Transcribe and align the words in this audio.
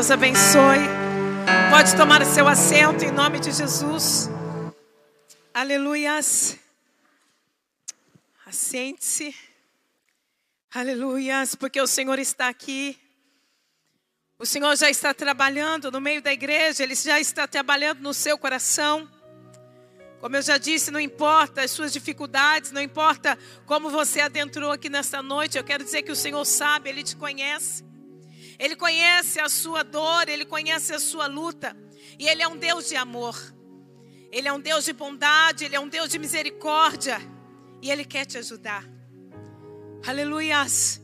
Deus 0.00 0.10
abençoe. 0.10 0.78
Pode 1.70 1.94
tomar 1.94 2.24
seu 2.24 2.48
assento 2.48 3.04
em 3.04 3.10
nome 3.10 3.38
de 3.38 3.52
Jesus. 3.52 4.30
Aleluias. 5.52 6.56
Assente-se. 8.46 9.34
Aleluias, 10.74 11.54
porque 11.54 11.78
o 11.82 11.86
Senhor 11.86 12.18
está 12.18 12.48
aqui. 12.48 12.98
O 14.38 14.46
Senhor 14.46 14.74
já 14.74 14.88
está 14.88 15.12
trabalhando 15.12 15.92
no 15.92 16.00
meio 16.00 16.22
da 16.22 16.32
igreja, 16.32 16.82
Ele 16.82 16.94
já 16.94 17.20
está 17.20 17.46
trabalhando 17.46 18.00
no 18.00 18.14
seu 18.14 18.38
coração. 18.38 19.06
Como 20.18 20.34
eu 20.34 20.40
já 20.40 20.56
disse, 20.56 20.90
não 20.90 20.98
importa 20.98 21.60
as 21.60 21.72
suas 21.72 21.92
dificuldades, 21.92 22.72
não 22.72 22.80
importa 22.80 23.38
como 23.66 23.90
você 23.90 24.22
adentrou 24.22 24.72
aqui 24.72 24.88
nesta 24.88 25.22
noite, 25.22 25.58
eu 25.58 25.64
quero 25.64 25.84
dizer 25.84 26.00
que 26.00 26.10
o 26.10 26.16
Senhor 26.16 26.46
sabe, 26.46 26.88
Ele 26.88 27.02
te 27.02 27.16
conhece. 27.16 27.89
Ele 28.60 28.76
conhece 28.76 29.40
a 29.40 29.48
sua 29.48 29.82
dor, 29.82 30.28
Ele 30.28 30.44
conhece 30.44 30.92
a 30.92 30.98
sua 30.98 31.26
luta. 31.26 31.74
E 32.18 32.28
Ele 32.28 32.42
é 32.42 32.46
um 32.46 32.58
Deus 32.58 32.86
de 32.90 32.94
amor. 32.94 33.34
Ele 34.30 34.46
é 34.46 34.52
um 34.52 34.60
Deus 34.60 34.84
de 34.84 34.92
bondade, 34.92 35.64
Ele 35.64 35.74
é 35.74 35.80
um 35.80 35.88
Deus 35.88 36.10
de 36.10 36.18
misericórdia. 36.18 37.18
E 37.80 37.90
Ele 37.90 38.04
quer 38.04 38.26
te 38.26 38.36
ajudar. 38.36 38.84
Aleluias. 40.06 41.00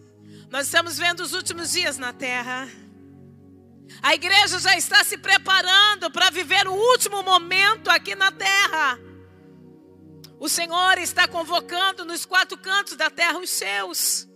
Nós 0.50 0.66
estamos 0.66 0.98
vendo 0.98 1.20
os 1.20 1.32
últimos 1.32 1.72
dias 1.72 1.96
na 1.96 2.12
terra. 2.12 2.68
A 4.02 4.14
igreja 4.14 4.58
já 4.58 4.76
está 4.76 5.02
se 5.02 5.16
preparando 5.16 6.10
para 6.10 6.28
viver 6.28 6.68
o 6.68 6.74
último 6.74 7.22
momento 7.22 7.88
aqui 7.88 8.14
na 8.14 8.30
terra. 8.30 8.98
O 10.38 10.46
Senhor 10.46 10.98
está 10.98 11.26
convocando 11.26 12.04
nos 12.04 12.26
quatro 12.26 12.58
cantos 12.58 12.98
da 12.98 13.08
terra 13.08 13.38
os 13.38 13.48
seus. 13.48 14.28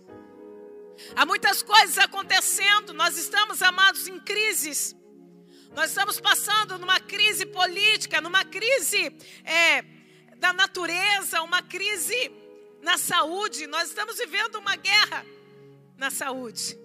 Há 1.15 1.25
muitas 1.25 1.61
coisas 1.61 1.97
acontecendo, 1.97 2.93
nós 2.93 3.17
estamos, 3.17 3.61
amados, 3.61 4.07
em 4.07 4.19
crises. 4.19 4.95
Nós 5.73 5.89
estamos 5.89 6.19
passando 6.19 6.77
numa 6.77 6.99
crise 6.99 7.45
política, 7.45 8.19
numa 8.19 8.43
crise 8.43 9.15
é, 9.43 9.83
da 10.37 10.51
natureza, 10.51 11.41
uma 11.41 11.61
crise 11.61 12.31
na 12.81 12.97
saúde. 12.97 13.67
Nós 13.67 13.89
estamos 13.89 14.17
vivendo 14.17 14.55
uma 14.55 14.75
guerra 14.75 15.25
na 15.97 16.09
saúde. 16.09 16.77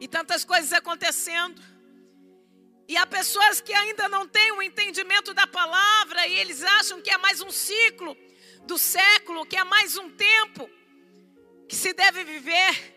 E 0.00 0.06
tantas 0.06 0.44
coisas 0.44 0.72
acontecendo. 0.72 1.60
E 2.86 2.96
há 2.96 3.06
pessoas 3.06 3.60
que 3.60 3.72
ainda 3.72 4.08
não 4.08 4.26
têm 4.26 4.52
o 4.52 4.56
um 4.56 4.62
entendimento 4.62 5.34
da 5.34 5.46
palavra 5.46 6.26
e 6.26 6.38
eles 6.38 6.62
acham 6.62 7.02
que 7.02 7.10
é 7.10 7.18
mais 7.18 7.40
um 7.40 7.50
ciclo 7.50 8.16
do 8.64 8.78
século, 8.78 9.44
que 9.44 9.56
é 9.56 9.64
mais 9.64 9.96
um 9.96 10.10
tempo 10.10 10.70
que 11.68 11.76
se 11.76 11.92
deve 11.92 12.24
viver. 12.24 12.96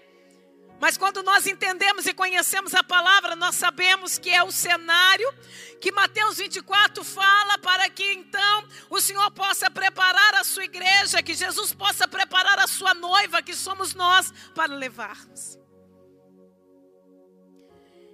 Mas 0.79 0.97
quando 0.97 1.21
nós 1.21 1.45
entendemos 1.45 2.07
e 2.07 2.13
conhecemos 2.13 2.73
a 2.73 2.83
palavra, 2.83 3.35
nós 3.35 3.55
sabemos 3.55 4.17
que 4.17 4.31
é 4.31 4.41
o 4.41 4.51
cenário 4.51 5.31
que 5.79 5.91
Mateus 5.91 6.37
24 6.37 7.03
fala 7.03 7.57
para 7.59 7.87
que 7.89 8.13
então 8.13 8.67
o 8.89 8.99
Senhor 8.99 9.29
possa 9.31 9.69
preparar 9.69 10.35
a 10.35 10.43
sua 10.43 10.63
igreja, 10.65 11.21
que 11.21 11.35
Jesus 11.35 11.73
possa 11.73 12.07
preparar 12.07 12.57
a 12.57 12.67
sua 12.67 12.95
noiva, 12.95 13.43
que 13.43 13.53
somos 13.53 13.93
nós, 13.93 14.31
para 14.55 14.73
levarmos. 14.73 15.59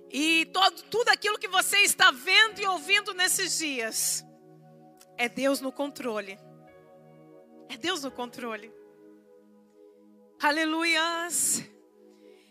E 0.10 0.46
todo, 0.48 0.84
tudo 0.84 1.10
aquilo 1.10 1.38
que 1.38 1.48
você 1.48 1.80
está 1.80 2.12
vendo 2.12 2.60
e 2.60 2.66
ouvindo 2.66 3.14
nesses 3.14 3.58
dias 3.58 4.26
é 5.18 5.28
Deus 5.28 5.60
no 5.60 5.72
controle. 5.72 6.40
É 7.70 7.78
Deus 7.78 8.04
no 8.04 8.12
controle. 8.12 8.77
Aleluias. 10.40 11.64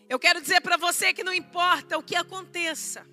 Eu 0.09 0.19
quero 0.19 0.41
dizer 0.41 0.61
para 0.61 0.77
você 0.77 1.13
que 1.13 1.23
não 1.23 1.33
importa 1.33 1.97
o 1.97 2.03
que 2.03 2.17
aconteça, 2.17 3.07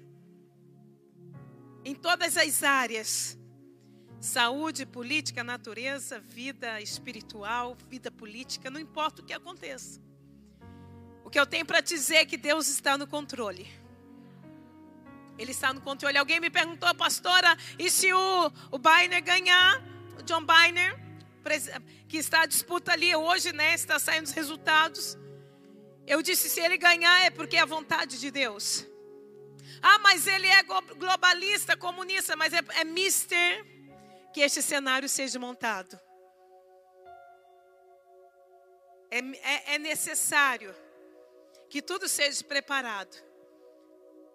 em 1.85 1.93
todas 1.93 2.37
as 2.37 2.63
áreas 2.63 3.37
saúde, 4.19 4.85
política, 4.85 5.43
natureza, 5.43 6.17
vida 6.17 6.79
espiritual, 6.79 7.75
vida 7.89 8.09
política 8.09 8.71
não 8.71 8.79
importa 8.79 9.21
o 9.21 9.25
que 9.25 9.33
aconteça. 9.33 10.01
O 11.25 11.29
que 11.29 11.37
eu 11.37 11.45
tenho 11.45 11.65
para 11.65 11.81
dizer 11.81 12.15
é 12.15 12.25
que 12.25 12.37
Deus 12.37 12.69
está 12.69 12.97
no 12.97 13.05
controle. 13.05 13.67
Ele 15.37 15.51
está 15.51 15.73
no 15.73 15.81
controle. 15.81 16.17
Alguém 16.17 16.39
me 16.39 16.49
perguntou, 16.49 16.93
pastora, 16.95 17.57
e 17.77 17.89
se 17.89 18.13
o, 18.13 18.51
o 18.71 18.79
Biner 18.79 19.21
ganhar, 19.21 19.83
o 20.17 20.23
John 20.23 20.45
Biner, 20.45 20.97
que 22.07 22.17
está 22.17 22.41
a 22.41 22.45
disputa 22.45 22.93
ali 22.93 23.15
hoje, 23.15 23.51
né? 23.51 23.73
Está 23.73 23.99
saindo 23.99 24.25
os 24.25 24.31
resultados. 24.31 25.17
Eu 26.05 26.21
disse: 26.21 26.49
se 26.49 26.59
ele 26.59 26.77
ganhar 26.77 27.25
é 27.25 27.29
porque 27.29 27.57
é 27.57 27.61
a 27.61 27.65
vontade 27.65 28.19
de 28.19 28.31
Deus. 28.31 28.85
Ah, 29.81 29.99
mas 29.99 30.27
ele 30.27 30.47
é 30.47 30.63
globalista, 30.63 31.75
comunista, 31.75 32.35
mas 32.35 32.53
é, 32.53 32.59
é 32.79 32.83
mister 32.83 33.65
que 34.33 34.41
este 34.41 34.61
cenário 34.61 35.09
seja 35.09 35.37
montado. 35.37 35.99
É, 39.11 39.19
é, 39.19 39.75
é 39.75 39.77
necessário 39.77 40.73
que 41.69 41.81
tudo 41.81 42.07
seja 42.07 42.43
preparado 42.43 43.15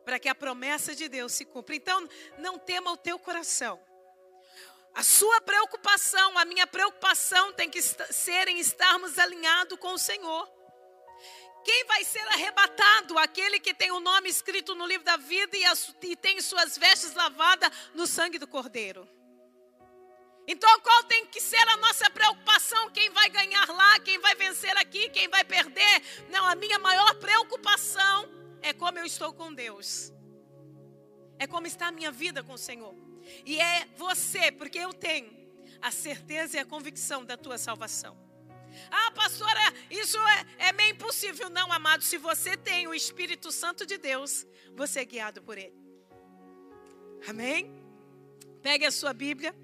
para 0.05 0.19
que 0.19 0.29
a 0.29 0.35
promessa 0.35 0.95
de 0.95 1.09
Deus 1.09 1.33
se 1.33 1.45
cumpra. 1.45 1.75
Então, 1.75 2.09
não 2.39 2.59
tema 2.59 2.93
o 2.93 2.97
teu 2.97 3.19
coração. 3.19 3.81
A 4.95 5.03
sua 5.03 5.41
preocupação, 5.41 6.37
a 6.39 6.45
minha 6.45 6.67
preocupação 6.67 7.53
tem 7.53 7.71
que 7.71 7.81
ser 7.81 8.49
em 8.49 8.59
estarmos 8.59 9.19
alinhados 9.19 9.79
com 9.79 9.93
o 9.93 9.99
Senhor. 9.99 10.49
Quem 11.65 11.85
vai 11.85 12.03
ser 12.05 12.27
arrebatado? 12.29 13.19
Aquele 13.19 13.61
que 13.61 13.75
tem 13.75 13.91
o 13.91 14.01
nome 14.01 14.29
escrito 14.29 14.75
no 14.75 14.87
livro 14.87 15.05
da 15.05 15.17
vida 15.17 15.57
e, 15.57 15.65
as, 15.67 15.95
e 16.03 16.17
tem 16.17 16.41
suas 16.41 16.79
vestes 16.79 17.15
lavadas 17.15 17.71
no 17.95 18.07
sangue 18.07 18.39
do 18.39 18.47
Cordeiro. 18.47 19.09
Então, 20.47 20.81
qual 20.81 21.05
tem 21.05 21.27
que 21.27 21.43
ser 21.43 21.69
a 21.69 21.77
nossa 21.77 22.09
preocupação? 22.09 22.91
Quem 22.91 23.11
vai 23.11 23.29
ganhar 23.29 23.69
lá? 23.69 24.01
Quem 24.01 24.19
vai 24.19 24.35
vencer 24.35 24.75
aqui? 24.79 25.11
Quem 25.11 25.29
vai 25.29 25.45
perder? 25.45 26.03
Não, 26.31 26.47
a 26.47 26.55
minha 26.55 26.79
maior 26.79 27.15
preocupação 27.17 28.27
é 28.63 28.73
como 28.73 28.99
eu 28.99 29.05
estou 29.05 29.35
com 29.35 29.53
Deus. 29.53 30.11
É 31.39 31.47
como 31.47 31.67
está 31.67 31.89
a 31.89 31.93
minha 31.93 32.11
vida 32.11 32.43
com 32.43 32.55
o 32.55 32.59
Senhor. 32.59 33.08
E 33.45 33.61
é 33.61 33.87
você, 33.97 34.51
porque 34.53 34.79
eu 34.79 34.93
tenho 34.93 35.31
a 35.81 35.91
certeza 35.91 36.57
e 36.57 36.61
a 36.61 36.65
convicção 36.65 37.25
da 37.25 37.37
tua 37.37 37.59
salvação. 37.59 38.17
Ah, 38.91 39.11
pastora, 39.13 39.61
isso 39.91 40.19
é, 40.19 40.69
é 40.69 40.73
meio 40.73 40.93
impossível. 40.93 41.51
Não, 41.51 41.73
amado, 41.73 42.05
se 42.05 42.17
você 42.17 42.57
tem 42.57 42.87
o 42.87 42.95
Espírito 42.95 43.51
Santo 43.51 43.87
de 43.87 43.99
Deus, 43.99 44.47
você 44.75 45.01
é 45.01 45.05
guiado 45.05 45.43
por 45.43 45.59
Ele. 45.59 45.77
Amém? 47.27 47.73
Pegue 48.63 48.87
a 48.87 48.91
sua 48.91 49.13
Bíblia. 49.13 49.55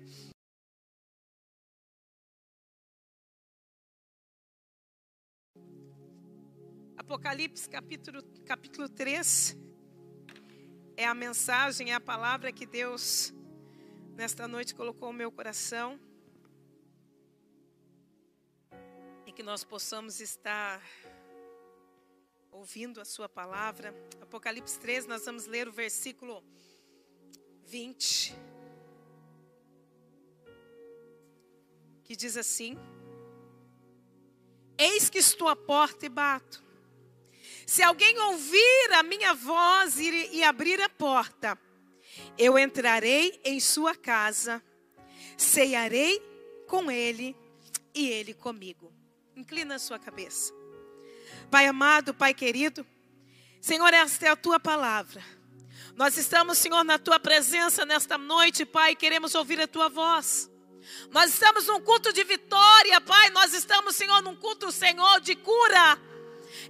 Apocalipse 6.97 7.69
capítulo, 7.69 8.23
capítulo 8.47 8.89
3 8.89 9.57
é 10.97 11.07
a 11.07 11.15
mensagem, 11.15 11.91
é 11.91 11.95
a 11.95 12.01
palavra 12.01 12.53
que 12.53 12.65
Deus 12.65 13.35
nesta 14.15 14.47
noite 14.47 14.75
colocou 14.75 15.13
no 15.13 15.19
meu 15.19 15.31
coração. 15.31 15.99
E 19.27 19.33
que 19.33 19.43
nós 19.43 19.65
possamos 19.65 20.21
estar 20.21 20.81
ouvindo 22.51 23.01
a 23.01 23.05
sua 23.05 23.29
palavra. 23.29 23.95
Apocalipse 24.21 24.79
3, 24.79 25.07
nós 25.07 25.25
vamos 25.25 25.47
ler 25.47 25.69
o 25.69 25.73
versículo 25.73 26.45
20. 27.65 28.35
Que 32.05 32.15
diz 32.15 32.37
assim: 32.37 32.79
Eis 34.79 35.11
que 35.11 35.19
estou 35.19 35.49
à 35.49 35.57
porta 35.57 36.07
e 36.07 36.09
bato. 36.09 36.63
Se 37.67 37.83
alguém 37.83 38.17
ouvir 38.19 38.93
a 38.93 39.03
minha 39.03 39.35
voz 39.35 39.99
e 39.99 40.45
abrir 40.45 40.81
a 40.83 40.89
porta, 40.89 41.59
eu 42.39 42.59
entrarei 42.59 43.41
em 43.45 43.61
sua 43.61 43.95
casa, 43.95 44.63
ceiarei 45.37 46.21
com 46.67 46.91
ele 46.91 47.37
e 47.95 48.09
ele 48.09 48.35
comigo. 48.35 48.93
Inclina 49.37 49.77
a 49.77 49.79
sua 49.79 49.99
cabeça. 49.99 50.53
Pai 51.51 51.67
amado, 51.67 52.15
Pai 52.15 52.35
querido, 52.35 52.87
Senhor, 53.61 53.93
esta 53.95 54.27
é 54.27 54.29
a 54.29 54.37
tua 54.37 54.61
palavra. 54.61 55.25
Nós 55.97 56.17
estamos, 56.17 56.59
Senhor, 56.59 56.83
na 56.85 56.99
tua 56.99 57.21
presença 57.21 57.87
nesta 57.87 58.19
noite, 58.19 58.65
Pai, 58.65 58.97
queremos 58.97 59.35
ouvir 59.35 59.61
a 59.61 59.67
tua 59.67 59.89
voz. 59.89 60.51
Nós 61.11 61.33
estamos 61.33 61.67
num 61.67 61.81
culto 61.81 62.13
de 62.13 62.25
vitória, 62.25 63.01
Pai. 63.01 63.31
Nós 63.31 63.55
estamos, 63.55 63.97
Senhor, 63.97 64.21
num 64.23 64.37
culto, 64.37 64.71
Senhor, 64.71 65.21
de 65.21 65.35
cura. 65.37 65.99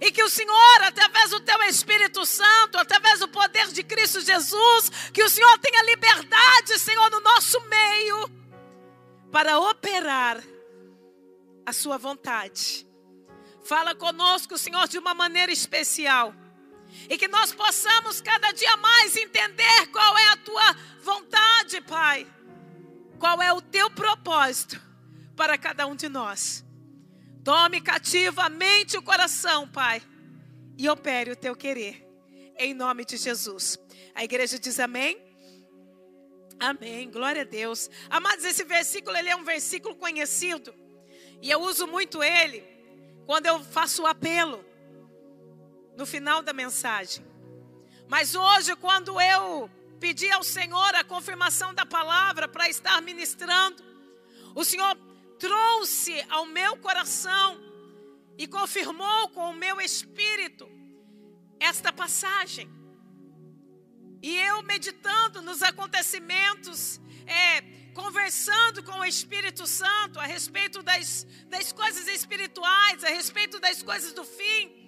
E 0.01 0.11
que 0.11 0.23
o 0.23 0.29
Senhor, 0.29 0.81
através 0.83 1.29
do 1.29 1.39
teu 1.39 1.61
Espírito 1.63 2.25
Santo, 2.25 2.77
através 2.77 3.19
do 3.19 3.27
poder 3.27 3.67
de 3.67 3.83
Cristo 3.83 4.21
Jesus, 4.21 4.91
que 5.13 5.23
o 5.23 5.29
Senhor 5.29 5.57
tenha 5.59 5.83
liberdade, 5.83 6.79
Senhor, 6.79 7.09
no 7.09 7.21
nosso 7.21 7.59
meio, 7.61 8.29
para 9.31 9.59
operar 9.59 10.43
a 11.65 11.73
sua 11.73 11.97
vontade. 11.97 12.85
Fala 13.63 13.95
conosco, 13.95 14.57
Senhor, 14.57 14.87
de 14.87 14.97
uma 14.97 15.13
maneira 15.13 15.51
especial. 15.51 16.33
E 17.09 17.17
que 17.17 17.27
nós 17.27 17.51
possamos 17.51 18.21
cada 18.21 18.51
dia 18.51 18.77
mais 18.77 19.15
entender 19.17 19.87
qual 19.91 20.17
é 20.17 20.27
a 20.27 20.37
tua 20.37 20.75
vontade, 21.01 21.81
Pai. 21.81 22.27
Qual 23.19 23.41
é 23.41 23.51
o 23.51 23.61
teu 23.61 23.89
propósito 23.89 24.79
para 25.35 25.57
cada 25.57 25.85
um 25.85 25.95
de 25.95 26.07
nós. 26.07 26.63
Tome 27.45 27.79
cativo 27.79 28.41
a 28.41 28.49
mente 28.49 28.95
e 28.95 28.97
o 28.97 29.03
coração, 29.03 29.67
Pai, 29.67 30.01
e 30.75 30.89
opere 30.89 31.29
o 31.29 31.35
teu 31.35 31.55
querer. 31.55 32.03
Em 32.57 32.73
nome 32.73 33.05
de 33.05 33.17
Jesus. 33.17 33.77
A 34.15 34.23
igreja 34.23 34.57
diz 34.57 34.79
amém. 34.79 35.15
Amém. 36.59 37.07
Glória 37.11 37.43
a 37.43 37.45
Deus. 37.45 37.87
Amados, 38.09 38.43
esse 38.45 38.63
versículo 38.63 39.15
ele 39.15 39.29
é 39.29 39.35
um 39.35 39.43
versículo 39.43 39.95
conhecido. 39.95 40.73
E 41.39 41.51
eu 41.51 41.61
uso 41.61 41.85
muito 41.85 42.23
ele 42.23 42.63
quando 43.27 43.45
eu 43.45 43.63
faço 43.63 44.01
o 44.01 44.07
apelo 44.07 44.65
no 45.95 46.07
final 46.07 46.41
da 46.41 46.51
mensagem. 46.51 47.23
Mas 48.07 48.33
hoje, 48.33 48.75
quando 48.75 49.21
eu 49.21 49.69
pedi 49.99 50.31
ao 50.31 50.43
Senhor 50.43 50.95
a 50.95 51.03
confirmação 51.03 51.75
da 51.75 51.85
palavra 51.85 52.47
para 52.47 52.67
estar 52.67 52.99
ministrando, 53.03 53.83
o 54.55 54.65
Senhor 54.65 54.97
trouxe 55.39 56.25
ao 56.29 56.45
meu 56.45 56.77
coração 56.77 57.59
e 58.37 58.47
confirmou 58.47 59.29
com 59.29 59.49
o 59.49 59.53
meu 59.53 59.79
espírito 59.79 60.69
esta 61.59 61.91
passagem. 61.91 62.69
E 64.21 64.37
eu 64.37 64.63
meditando 64.63 65.41
nos 65.41 65.61
acontecimentos, 65.61 66.99
é, 67.27 67.61
conversando 67.93 68.83
com 68.83 68.99
o 68.99 69.05
Espírito 69.05 69.65
Santo 69.67 70.19
a 70.19 70.25
respeito 70.25 70.81
das, 70.81 71.25
das 71.47 71.71
coisas 71.71 72.07
espirituais, 72.07 73.03
a 73.03 73.09
respeito 73.09 73.59
das 73.59 73.83
coisas 73.83 74.13
do 74.13 74.25
fim. 74.25 74.85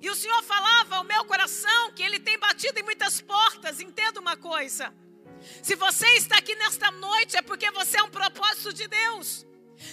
E 0.00 0.10
o 0.10 0.14
Senhor 0.14 0.42
falava 0.42 0.96
ao 0.96 1.04
meu 1.04 1.24
coração 1.24 1.92
que 1.92 2.02
Ele 2.02 2.20
tem 2.20 2.38
batido 2.38 2.78
em 2.78 2.82
muitas 2.82 3.20
portas. 3.20 3.80
Entenda 3.80 4.20
uma 4.20 4.36
coisa: 4.36 4.92
se 5.62 5.74
você 5.74 6.06
está 6.16 6.36
aqui 6.38 6.54
nesta 6.56 6.90
noite, 6.90 7.36
é 7.36 7.42
porque 7.42 7.70
você 7.70 7.98
é 7.98 8.02
um 8.02 8.10
propósito 8.10 8.72
de 8.72 8.86
Deus. 8.86 9.46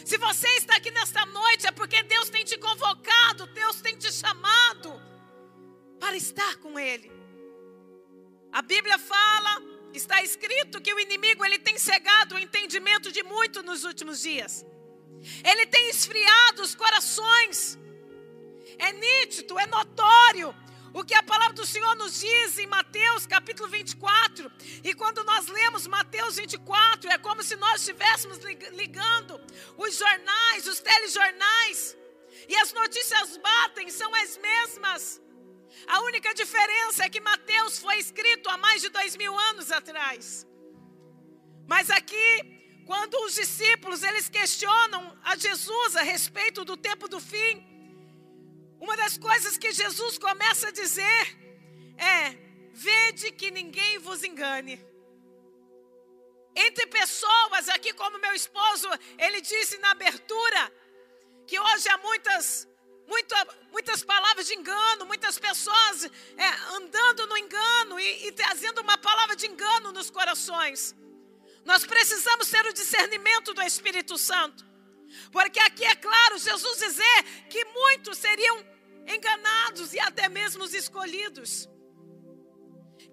Se 0.05 0.17
você 0.17 0.47
está 0.57 0.75
aqui 0.77 0.91
nesta 0.91 1.25
noite, 1.25 1.67
é 1.67 1.71
porque 1.71 2.03
Deus 2.03 2.29
tem 2.29 2.43
te 2.43 2.57
convocado, 2.57 3.47
Deus 3.47 3.81
tem 3.81 3.95
te 3.97 4.11
chamado 4.11 5.01
para 5.99 6.15
estar 6.15 6.57
com 6.57 6.79
Ele. 6.79 7.11
A 8.51 8.61
Bíblia 8.61 8.97
fala, 8.97 9.61
está 9.93 10.21
escrito 10.21 10.81
que 10.81 10.93
o 10.93 10.99
inimigo 10.99 11.45
ele 11.45 11.57
tem 11.57 11.77
cegado 11.77 12.35
o 12.35 12.39
entendimento 12.39 13.11
de 13.11 13.23
muito 13.23 13.63
nos 13.63 13.83
últimos 13.83 14.21
dias. 14.21 14.65
Ele 15.43 15.65
tem 15.67 15.89
esfriado 15.89 16.61
os 16.61 16.75
corações 16.75 17.79
é 18.77 18.91
nítido, 18.91 19.59
é 19.59 19.67
notório 19.67 20.55
o 20.93 21.03
que 21.03 21.13
a 21.13 21.23
palavra 21.23 21.53
do 21.53 21.65
Senhor 21.65 21.95
nos 21.95 22.19
diz 22.19 22.57
em 22.57 22.67
Mateus 22.67 23.25
capítulo 23.25 23.69
24. 23.69 24.51
E 24.83 24.93
quando 24.93 25.23
nós 25.23 25.47
lemos 25.47 25.87
Mateus 25.87 26.35
24, 26.35 27.09
é 27.09 27.17
como 27.17 27.41
se 27.43 27.55
nós 27.55 27.81
estivéssemos 27.81 28.39
ligando 28.73 29.39
os 29.77 29.97
jornais, 29.97 30.67
os 30.67 30.79
telejornais, 30.79 31.97
e 32.47 32.55
as 32.57 32.73
notícias 32.73 33.37
batem, 33.37 33.89
são 33.89 34.13
as 34.15 34.37
mesmas. 34.37 35.21
A 35.87 36.01
única 36.01 36.33
diferença 36.33 37.05
é 37.05 37.09
que 37.09 37.21
Mateus 37.21 37.79
foi 37.79 37.97
escrito 37.97 38.49
há 38.49 38.57
mais 38.57 38.81
de 38.81 38.89
dois 38.89 39.15
mil 39.15 39.37
anos 39.39 39.71
atrás. 39.71 40.45
Mas 41.67 41.89
aqui, 41.89 42.83
quando 42.85 43.15
os 43.25 43.35
discípulos 43.35 44.03
eles 44.03 44.27
questionam 44.27 45.17
a 45.23 45.37
Jesus 45.37 45.95
a 45.95 46.01
respeito 46.01 46.65
do 46.65 46.75
tempo 46.75 47.07
do 47.07 47.19
fim, 47.19 47.70
uma 48.81 48.97
das 48.97 49.15
coisas 49.17 49.57
que 49.57 49.71
Jesus 49.71 50.17
começa 50.17 50.69
a 50.69 50.71
dizer 50.71 51.23
é: 51.97 52.21
vede 52.73 53.31
que 53.31 53.51
ninguém 53.51 53.99
vos 53.99 54.23
engane. 54.23 54.75
Entre 56.55 56.87
pessoas, 56.87 57.69
aqui 57.69 57.93
como 57.93 58.17
meu 58.19 58.33
esposo, 58.33 58.87
ele 59.17 59.39
disse 59.39 59.77
na 59.77 59.91
abertura, 59.91 60.61
que 61.47 61.59
hoje 61.59 61.87
há 61.89 61.97
muitas, 61.99 62.67
muita, 63.07 63.37
muitas 63.71 64.03
palavras 64.03 64.47
de 64.47 64.55
engano, 64.55 65.05
muitas 65.05 65.37
pessoas 65.37 66.05
é, 66.37 66.47
andando 66.77 67.27
no 67.27 67.37
engano 67.37 67.99
e, 67.99 68.27
e 68.27 68.31
trazendo 68.31 68.81
uma 68.81 68.97
palavra 68.97 69.35
de 69.35 69.45
engano 69.47 69.91
nos 69.91 70.09
corações. 70.09 70.95
Nós 71.63 71.85
precisamos 71.85 72.49
ter 72.49 72.65
o 72.65 72.73
discernimento 72.73 73.53
do 73.53 73.61
Espírito 73.61 74.17
Santo. 74.17 74.70
Porque 75.31 75.59
aqui 75.59 75.85
é 75.85 75.95
claro, 75.95 76.37
Jesus 76.37 76.79
dizer 76.79 77.23
que 77.49 77.63
muitos 77.65 78.17
seriam 78.17 78.65
enganados 79.07 79.93
e 79.93 79.99
até 79.99 80.29
mesmo 80.29 80.63
os 80.63 80.73
escolhidos. 80.73 81.69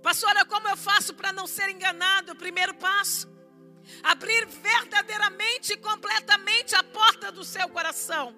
Pastora, 0.03 0.45
como 0.45 0.69
eu 0.69 0.77
faço 0.77 1.15
para 1.15 1.33
não 1.33 1.47
ser 1.47 1.69
enganado? 1.71 2.33
O 2.33 2.37
primeiro 2.37 2.75
passo: 2.75 3.29
abrir 4.03 4.47
verdadeiramente 4.47 5.73
e 5.73 5.77
completamente 5.77 6.75
a 6.75 6.83
porta 6.83 7.33
do 7.33 7.45
seu 7.45 7.69
coração, 7.69 8.37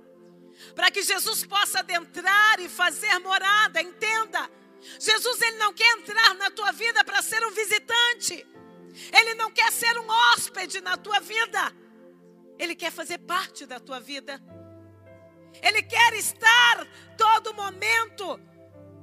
para 0.75 0.91
que 0.91 1.03
Jesus 1.03 1.45
possa 1.45 1.81
adentrar 1.81 2.61
e 2.61 2.69
fazer 2.69 3.19
morada. 3.19 3.83
Entenda, 3.83 4.51
Jesus 4.99 5.43
ele 5.43 5.59
não 5.59 5.73
quer 5.73 5.91
entrar 5.99 6.35
na 6.35 6.51
tua 6.51 6.73
vida 6.73 7.05
para 7.05 7.21
ser 7.21 7.45
um 7.45 7.51
visitante. 7.51 8.47
Ele 9.13 9.35
não 9.35 9.51
quer 9.53 9.71
ser 9.71 9.97
um 9.99 10.09
hóspede 10.09 10.81
na 10.81 10.97
tua 10.97 11.21
vida. 11.21 11.73
Ele 12.61 12.75
quer 12.77 12.93
fazer 12.93 13.17
parte 13.17 13.65
da 13.65 13.81
tua 13.81 13.99
vida. 13.99 14.39
Ele 15.62 15.83
quer 15.83 16.12
estar 16.12 16.87
todo 17.17 17.55
momento 17.55 18.39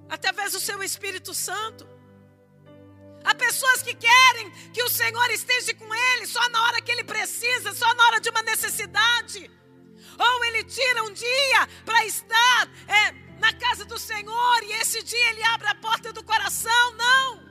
através 0.08 0.52
do 0.52 0.60
seu 0.60 0.84
Espírito 0.84 1.34
Santo. 1.34 1.90
Há 3.24 3.34
pessoas 3.34 3.82
que 3.82 3.96
querem 3.96 4.52
que 4.72 4.84
o 4.84 4.90
Senhor 4.90 5.30
esteja 5.32 5.74
com 5.74 5.90
ele 5.94 6.28
só 6.28 6.48
na 6.50 6.62
hora 6.66 6.82
que 6.84 6.92
ele 6.92 7.04
precisa, 7.04 7.74
só 7.74 7.92
na 7.96 8.06
hora 8.06 8.22
de 8.22 8.30
uma 8.30 8.44
necessidade. 8.44 9.50
Ou 10.20 10.46
ele 10.46 10.64
tira 10.64 11.04
um 11.04 11.12
dia 11.12 11.68
para 11.84 12.06
estar 12.06 12.70
é, 12.88 13.12
na 13.40 13.52
casa 13.54 13.86
do 13.86 13.98
Senhor 13.98 14.64
e 14.66 14.72
esse 14.74 15.02
dia 15.02 15.30
ele 15.32 15.44
abre 15.46 15.68
a 15.68 15.76
porta 15.76 16.14
do 16.14 16.24
coração. 16.24 16.94
Não, 16.94 17.44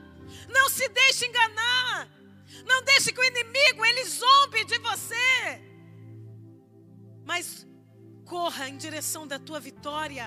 não 0.47 0.69
se 0.69 0.87
deixe 0.87 1.25
enganar. 1.25 2.09
Não 2.65 2.81
deixe 2.83 3.11
que 3.11 3.19
o 3.19 3.25
inimigo 3.25 3.85
ele 3.85 4.05
zombe 4.05 4.63
de 4.63 4.77
você. 4.79 5.66
Mas 7.31 7.67
corra 8.33 8.69
em 8.69 8.77
direção 8.85 9.23
da 9.31 9.37
tua 9.47 9.59
vitória. 9.59 10.25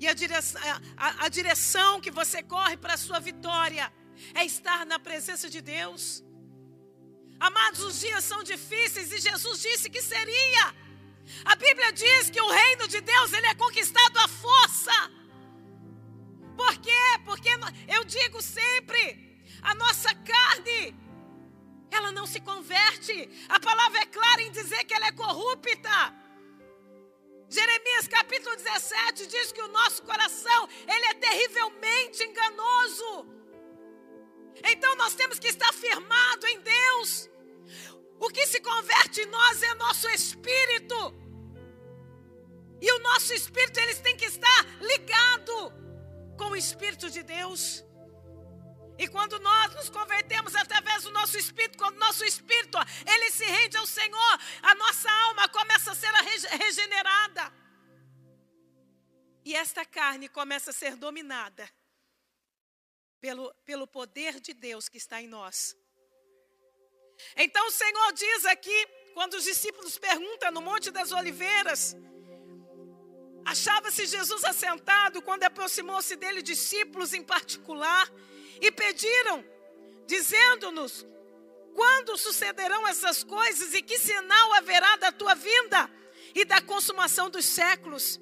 E 0.00 0.06
a 0.12 0.14
direção, 0.14 0.60
a, 0.96 1.26
a 1.26 1.28
direção 1.28 2.00
que 2.04 2.10
você 2.20 2.42
corre 2.42 2.76
para 2.76 2.94
a 2.94 3.02
sua 3.06 3.20
vitória 3.20 3.92
é 4.34 4.44
estar 4.44 4.80
na 4.86 4.98
presença 4.98 5.48
de 5.54 5.60
Deus. 5.60 6.24
Amados, 7.38 7.80
os 7.80 8.00
dias 8.00 8.24
são 8.24 8.42
difíceis 8.42 9.12
e 9.12 9.18
Jesus 9.18 9.60
disse 9.60 9.90
que 9.90 10.00
seria. 10.00 10.64
A 11.44 11.54
Bíblia 11.56 11.92
diz 11.92 12.30
que 12.30 12.40
o 12.40 12.50
reino 12.50 12.86
de 12.88 13.00
Deus 13.00 13.32
ele 13.32 13.46
é 13.46 13.54
conquistado 13.54 14.18
à 14.18 14.28
força. 14.28 14.96
Por 16.56 16.74
quê? 16.78 17.04
Porque 17.24 17.50
eu 17.88 18.04
digo 18.04 18.40
sempre, 18.40 19.02
a 19.60 19.74
nossa 19.74 20.14
carne 20.14 20.80
ela 21.94 22.12
não 22.12 22.26
se 22.26 22.40
converte. 22.40 23.28
A 23.48 23.60
palavra 23.60 24.00
é 24.00 24.06
clara 24.06 24.42
em 24.42 24.50
dizer 24.50 24.84
que 24.84 24.94
ela 24.94 25.06
é 25.06 25.12
corrupta. 25.12 26.14
Jeremias 27.48 28.08
capítulo 28.08 28.56
17 28.56 29.26
diz 29.26 29.52
que 29.52 29.62
o 29.62 29.68
nosso 29.68 30.02
coração, 30.02 30.68
ele 30.88 31.06
é 31.06 31.14
terrivelmente 31.14 32.24
enganoso. 32.24 33.26
Então 34.64 34.96
nós 34.96 35.14
temos 35.14 35.38
que 35.38 35.48
estar 35.48 35.72
firmado 35.72 36.46
em 36.46 36.60
Deus. 36.60 37.30
O 38.18 38.28
que 38.28 38.46
se 38.46 38.60
converte 38.60 39.20
em 39.20 39.26
nós 39.26 39.62
é 39.62 39.74
nosso 39.74 40.08
espírito. 40.08 41.14
E 42.80 42.90
o 42.92 42.98
nosso 42.98 43.32
espírito 43.34 43.78
eles 43.78 44.00
tem 44.00 44.16
que 44.16 44.24
estar 44.24 44.66
ligado 44.80 45.72
com 46.36 46.50
o 46.50 46.56
espírito 46.56 47.10
de 47.10 47.22
Deus. 47.22 47.83
E 48.96 49.08
quando 49.08 49.38
nós 49.40 49.74
nos 49.74 49.88
convertemos 49.88 50.54
através 50.54 51.02
do 51.02 51.10
nosso 51.10 51.36
espírito, 51.36 51.76
quando 51.78 51.98
nosso 51.98 52.24
espírito 52.24 52.78
ele 53.06 53.30
se 53.30 53.44
rende 53.44 53.76
ao 53.76 53.86
Senhor, 53.86 54.40
a 54.62 54.74
nossa 54.76 55.10
alma 55.10 55.48
começa 55.48 55.92
a 55.92 55.94
ser 55.94 56.12
regenerada. 56.56 57.52
E 59.44 59.54
esta 59.54 59.84
carne 59.84 60.28
começa 60.28 60.70
a 60.70 60.72
ser 60.74 60.96
dominada 60.96 61.68
pelo, 63.20 63.52
pelo 63.64 63.86
poder 63.86 64.38
de 64.40 64.54
Deus 64.54 64.88
que 64.88 64.96
está 64.96 65.20
em 65.20 65.26
nós. 65.26 65.76
Então 67.36 67.66
o 67.66 67.70
Senhor 67.70 68.12
diz 68.12 68.46
aqui, 68.46 68.86
quando 69.12 69.34
os 69.34 69.44
discípulos 69.44 69.98
perguntam 69.98 70.52
no 70.52 70.62
Monte 70.62 70.90
das 70.90 71.10
Oliveiras, 71.10 71.96
achava-se 73.44 74.06
Jesus 74.06 74.44
assentado 74.44 75.20
quando 75.20 75.42
aproximou-se 75.42 76.14
dele 76.16 76.42
discípulos 76.42 77.12
em 77.12 77.22
particular 77.22 78.08
e 78.60 78.70
pediram, 78.70 79.44
dizendo-nos: 80.06 81.06
quando 81.74 82.16
sucederão 82.16 82.86
essas 82.86 83.24
coisas 83.24 83.74
e 83.74 83.82
que 83.82 83.98
sinal 83.98 84.52
haverá 84.54 84.96
da 84.96 85.10
tua 85.10 85.34
vinda 85.34 85.90
e 86.34 86.44
da 86.44 86.60
consumação 86.60 87.28
dos 87.28 87.44
séculos? 87.44 88.20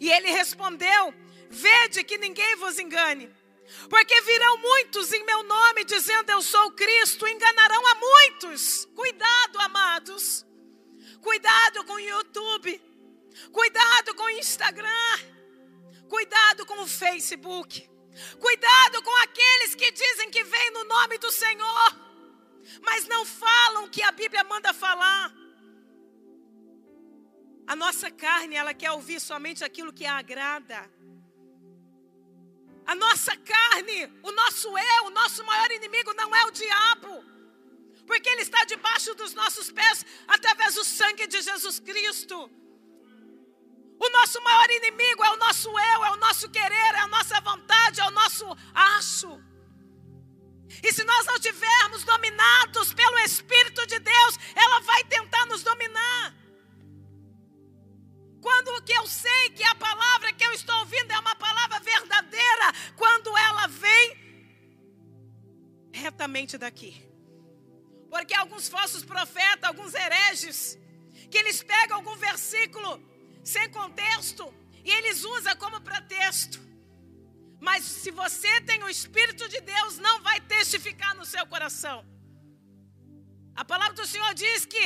E 0.00 0.10
ele 0.10 0.30
respondeu: 0.30 1.14
Vede 1.50 2.04
que 2.04 2.18
ninguém 2.18 2.56
vos 2.56 2.78
engane. 2.78 3.34
Porque 3.90 4.20
virão 4.20 4.58
muitos 4.58 5.12
em 5.12 5.24
meu 5.24 5.42
nome 5.42 5.84
dizendo 5.84 6.30
eu 6.30 6.40
sou 6.40 6.70
Cristo, 6.72 7.26
enganarão 7.26 7.86
a 7.86 7.94
muitos. 7.96 8.86
Cuidado, 8.94 9.58
amados. 9.60 10.46
Cuidado 11.20 11.84
com 11.84 11.94
o 11.94 12.00
YouTube. 12.00 12.80
Cuidado 13.52 14.14
com 14.14 14.22
o 14.22 14.30
Instagram. 14.30 15.18
Cuidado 16.08 16.64
com 16.64 16.80
o 16.82 16.86
Facebook. 16.86 17.88
Cuidado 18.38 19.02
com 19.02 19.16
aqueles 19.22 19.74
que 19.74 19.90
dizem 19.90 20.30
que 20.30 20.42
vêm 20.44 20.70
no 20.72 20.84
nome 20.84 21.18
do 21.18 21.30
Senhor, 21.30 21.96
mas 22.82 23.06
não 23.06 23.24
falam 23.24 23.84
o 23.84 23.90
que 23.90 24.02
a 24.02 24.12
Bíblia 24.12 24.44
manda 24.44 24.72
falar. 24.72 25.32
A 27.66 27.74
nossa 27.74 28.10
carne, 28.10 28.54
ela 28.54 28.72
quer 28.72 28.92
ouvir 28.92 29.20
somente 29.20 29.64
aquilo 29.64 29.92
que 29.92 30.06
a 30.06 30.16
agrada. 30.18 30.90
A 32.86 32.94
nossa 32.94 33.36
carne, 33.36 34.06
o 34.22 34.30
nosso 34.30 34.68
eu, 34.78 35.06
o 35.06 35.10
nosso 35.10 35.44
maior 35.44 35.70
inimigo 35.72 36.14
não 36.14 36.34
é 36.34 36.44
o 36.44 36.52
diabo, 36.52 37.24
porque 38.06 38.28
ele 38.28 38.42
está 38.42 38.64
debaixo 38.64 39.14
dos 39.14 39.34
nossos 39.34 39.72
pés 39.72 40.06
através 40.28 40.74
do 40.74 40.84
sangue 40.84 41.26
de 41.26 41.40
Jesus 41.42 41.80
Cristo. 41.80 42.48
O 43.98 44.10
nosso 44.10 44.42
maior 44.42 44.70
inimigo 44.70 45.24
é 45.24 45.30
o 45.30 45.36
nosso 45.36 45.68
eu, 45.68 46.04
é 46.04 46.10
o 46.10 46.16
nosso 46.16 46.48
querer, 46.50 46.94
é 46.94 47.00
a 47.00 47.08
nossa 47.08 47.40
vontade, 47.40 48.00
é 48.00 48.04
o 48.04 48.10
nosso 48.10 48.44
acho. 48.74 49.40
E 50.82 50.92
se 50.92 51.04
nós 51.04 51.26
não 51.26 51.38
tivermos 51.38 52.04
dominados 52.04 52.92
pelo 52.92 53.18
Espírito 53.20 53.86
de 53.86 53.98
Deus, 53.98 54.38
ela 54.54 54.80
vai 54.80 55.04
tentar 55.04 55.46
nos 55.46 55.62
dominar. 55.62 56.34
Quando 58.42 58.82
que 58.82 58.92
eu 58.92 59.06
sei 59.06 59.50
que 59.50 59.64
a 59.64 59.74
palavra 59.74 60.32
que 60.32 60.46
eu 60.46 60.52
estou 60.52 60.76
ouvindo 60.80 61.10
é 61.10 61.18
uma 61.18 61.34
palavra 61.34 61.80
verdadeira, 61.80 62.72
quando 62.96 63.36
ela 63.36 63.66
vem 63.66 64.26
retamente 65.92 66.58
daqui. 66.58 67.02
Porque 68.10 68.34
alguns 68.34 68.68
falsos 68.68 69.04
profetas, 69.04 69.64
alguns 69.64 69.94
hereges, 69.94 70.78
que 71.30 71.38
eles 71.38 71.62
pegam 71.62 71.96
algum 71.96 72.14
versículo 72.16 73.02
sem 73.46 73.68
contexto, 73.70 74.44
e 74.84 74.90
eles 74.90 75.22
usam 75.24 75.54
como 75.56 75.80
pretexto. 75.80 76.58
Mas 77.60 77.84
se 77.84 78.10
você 78.10 78.52
tem 78.62 78.82
o 78.82 78.88
Espírito 78.88 79.48
de 79.48 79.60
Deus, 79.60 79.98
não 79.98 80.20
vai 80.20 80.38
testificar 80.40 81.14
no 81.14 81.24
seu 81.24 81.46
coração. 81.46 81.98
A 83.54 83.64
palavra 83.64 83.94
do 83.94 84.06
Senhor 84.06 84.34
diz 84.34 84.66
que 84.66 84.84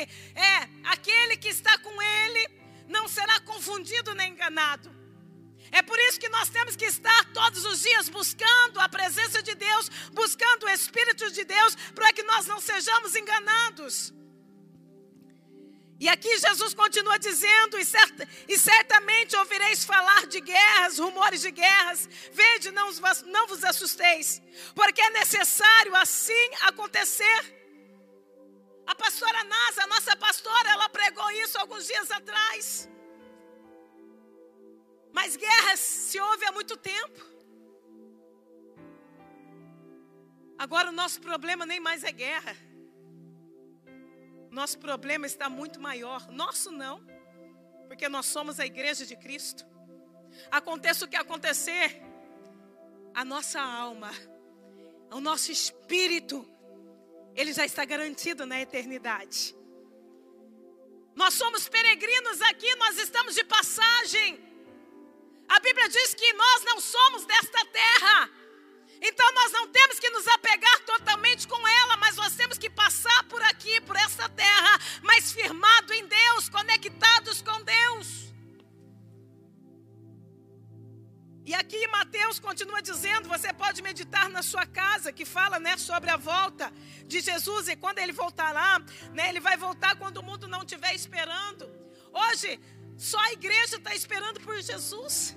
é 0.50 0.57
aquele 0.85 1.37
que 1.37 1.49
está 1.49 1.76
com 1.79 2.02
Ele 2.02 2.43
não 2.87 3.09
será 3.09 3.40
confundido 3.40 4.14
nem 4.14 4.33
enganado. 4.33 4.88
É 5.73 5.83
por 5.83 5.99
isso 6.07 6.21
que 6.21 6.29
nós 6.29 6.49
temos 6.50 6.76
que 6.76 6.85
estar 6.85 7.33
todos 7.33 7.64
os 7.64 7.81
dias 7.81 8.09
buscando 8.09 8.79
a 8.79 8.88
presença 8.88 9.43
de 9.43 9.55
Deus, 9.55 9.88
buscando 10.12 10.67
o 10.67 10.69
Espírito 10.69 11.31
de 11.31 11.45
Deus, 11.45 11.75
para 11.95 12.12
que 12.12 12.25
nós 12.25 12.47
não 12.47 12.61
sejamos 12.61 13.14
enganados. 13.14 14.12
E 16.00 16.09
aqui 16.09 16.38
Jesus 16.38 16.73
continua 16.73 17.19
dizendo: 17.19 17.78
e, 17.78 17.85
cert, 17.85 18.16
e, 18.49 18.59
certamente 18.59 19.37
ouvireis 19.37 19.85
falar 19.85 20.26
de 20.26 20.40
guerras, 20.40 20.99
rumores 20.99 21.42
de 21.42 21.50
guerras. 21.50 22.09
Vede, 22.33 22.71
não, 22.71 22.90
não 23.26 23.47
vos 23.47 23.62
assusteis, 23.62 24.40
porque 24.75 25.02
é 25.02 25.11
necessário 25.11 25.95
assim 25.95 26.50
acontecer. 26.62 27.40
A 28.87 28.95
pastora 28.95 29.45
Nasa, 29.45 29.85
a 29.85 29.87
nossa 29.87 30.16
pastora, 30.16 30.71
ela 30.71 30.88
pregou 30.88 31.30
isso 31.33 31.59
alguns 31.59 31.87
dias 31.87 32.11
atrás. 32.11 32.88
Mas 35.12 35.37
guerras 35.37 35.80
se 35.80 36.19
ouve 36.19 36.47
há 36.47 36.52
muito 36.52 36.78
tempo. 36.78 37.21
Agora 40.57 40.88
o 40.88 40.92
nosso 40.92 41.21
problema 41.21 41.66
nem 41.66 41.78
mais 41.78 42.02
é 42.04 42.12
guerra. 42.12 42.57
Nosso 44.61 44.79
problema 44.79 45.26
está 45.26 45.49
muito 45.49 45.81
maior. 45.81 46.31
Nosso 46.31 46.71
não, 46.71 47.02
porque 47.88 48.11
nós 48.11 48.26
somos 48.26 48.61
a 48.61 48.67
igreja 48.67 49.07
de 49.07 49.17
Cristo. 49.17 49.64
Aconteça 50.50 51.07
o 51.07 51.09
que 51.09 51.17
acontecer, 51.17 52.02
a 53.14 53.25
nossa 53.25 53.59
alma, 53.59 54.11
o 55.11 55.19
nosso 55.19 55.50
espírito, 55.50 56.47
ele 57.35 57.55
já 57.55 57.64
está 57.64 57.87
garantido 57.87 58.45
na 58.45 58.61
eternidade. 58.61 59.57
Nós 61.14 61.33
somos 61.33 61.67
peregrinos 61.67 62.43
aqui, 62.43 62.75
nós 62.75 62.99
estamos 62.99 63.35
de 63.35 63.45
passagem. 63.45 64.38
A 65.49 65.59
Bíblia 65.59 65.88
diz 65.88 66.12
que 66.12 66.35
nós 66.35 66.64
não 66.64 66.79
somos 66.83 67.25
desta 67.25 67.64
terra. 67.64 68.31
Então 69.02 69.33
nós 69.35 69.52
não 69.52 69.66
temos 69.69 69.99
que 69.99 70.11
nos 70.11 70.26
apegar 70.28 70.80
totalmente 70.80 71.49
com 71.49 71.66
ela, 71.66 71.97
mas 71.97 72.16
nós 72.16 72.35
temos 72.37 72.59
que 72.59 72.69
passar 72.69 73.25
por 73.25 73.42
aqui, 73.42 73.80
por 73.80 73.97
essa 73.97 74.28
terra, 74.28 74.78
mas 75.02 75.33
firmado 75.33 75.92
em 75.95 76.07
Deus, 76.07 76.49
conectados 76.49 77.40
com 77.40 77.62
Deus. 77.62 78.30
E 81.50 81.54
aqui 81.54 81.85
Mateus 81.88 82.38
continua 82.38 82.80
dizendo, 82.80 83.28
você 83.28 83.52
pode 83.52 83.83
meditar 83.83 84.28
na 84.28 84.42
sua 84.42 84.66
casa, 84.66 85.11
que 85.11 85.25
fala 85.25 85.59
né, 85.59 85.76
sobre 85.78 86.11
a 86.11 86.16
volta 86.16 86.73
de 87.07 87.21
Jesus, 87.21 87.66
e 87.69 87.75
quando 87.75 87.99
ele 87.99 88.12
voltará, 88.12 88.78
né, 89.12 89.30
ele 89.30 89.40
vai 89.40 89.57
voltar 89.57 89.97
quando 89.97 90.19
o 90.19 90.23
mundo 90.23 90.47
não 90.47 90.61
estiver 90.61 90.95
esperando. 90.95 91.69
Hoje, 92.12 92.61
só 92.97 93.19
a 93.19 93.33
igreja 93.33 93.76
está 93.76 93.95
esperando 93.95 94.38
por 94.40 94.61
Jesus. 94.61 95.37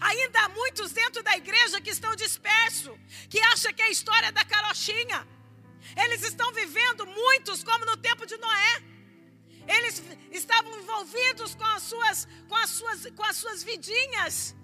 Ainda 0.00 0.40
há 0.40 0.48
muitos 0.48 0.92
dentro 0.92 1.22
da 1.22 1.36
igreja 1.36 1.80
que 1.80 1.90
estão 1.90 2.14
dispersos, 2.16 2.96
que 3.28 3.40
acham 3.40 3.72
que 3.72 3.82
é 3.82 3.86
a 3.86 3.90
história 3.90 4.32
da 4.32 4.44
carochinha. 4.44 5.26
Eles 5.96 6.22
estão 6.22 6.52
vivendo 6.52 7.06
muitos 7.06 7.62
como 7.62 7.84
no 7.84 7.96
tempo 7.96 8.26
de 8.26 8.36
Noé. 8.36 8.82
Eles 9.66 10.02
estavam 10.30 10.78
envolvidos 10.78 11.54
com 11.54 11.64
as 11.64 11.82
suas, 11.82 12.28
com 12.48 12.56
as 12.56 12.70
suas, 12.70 13.06
com 13.16 13.24
as 13.24 13.36
suas 13.36 13.62
vidinhas. 13.62 14.54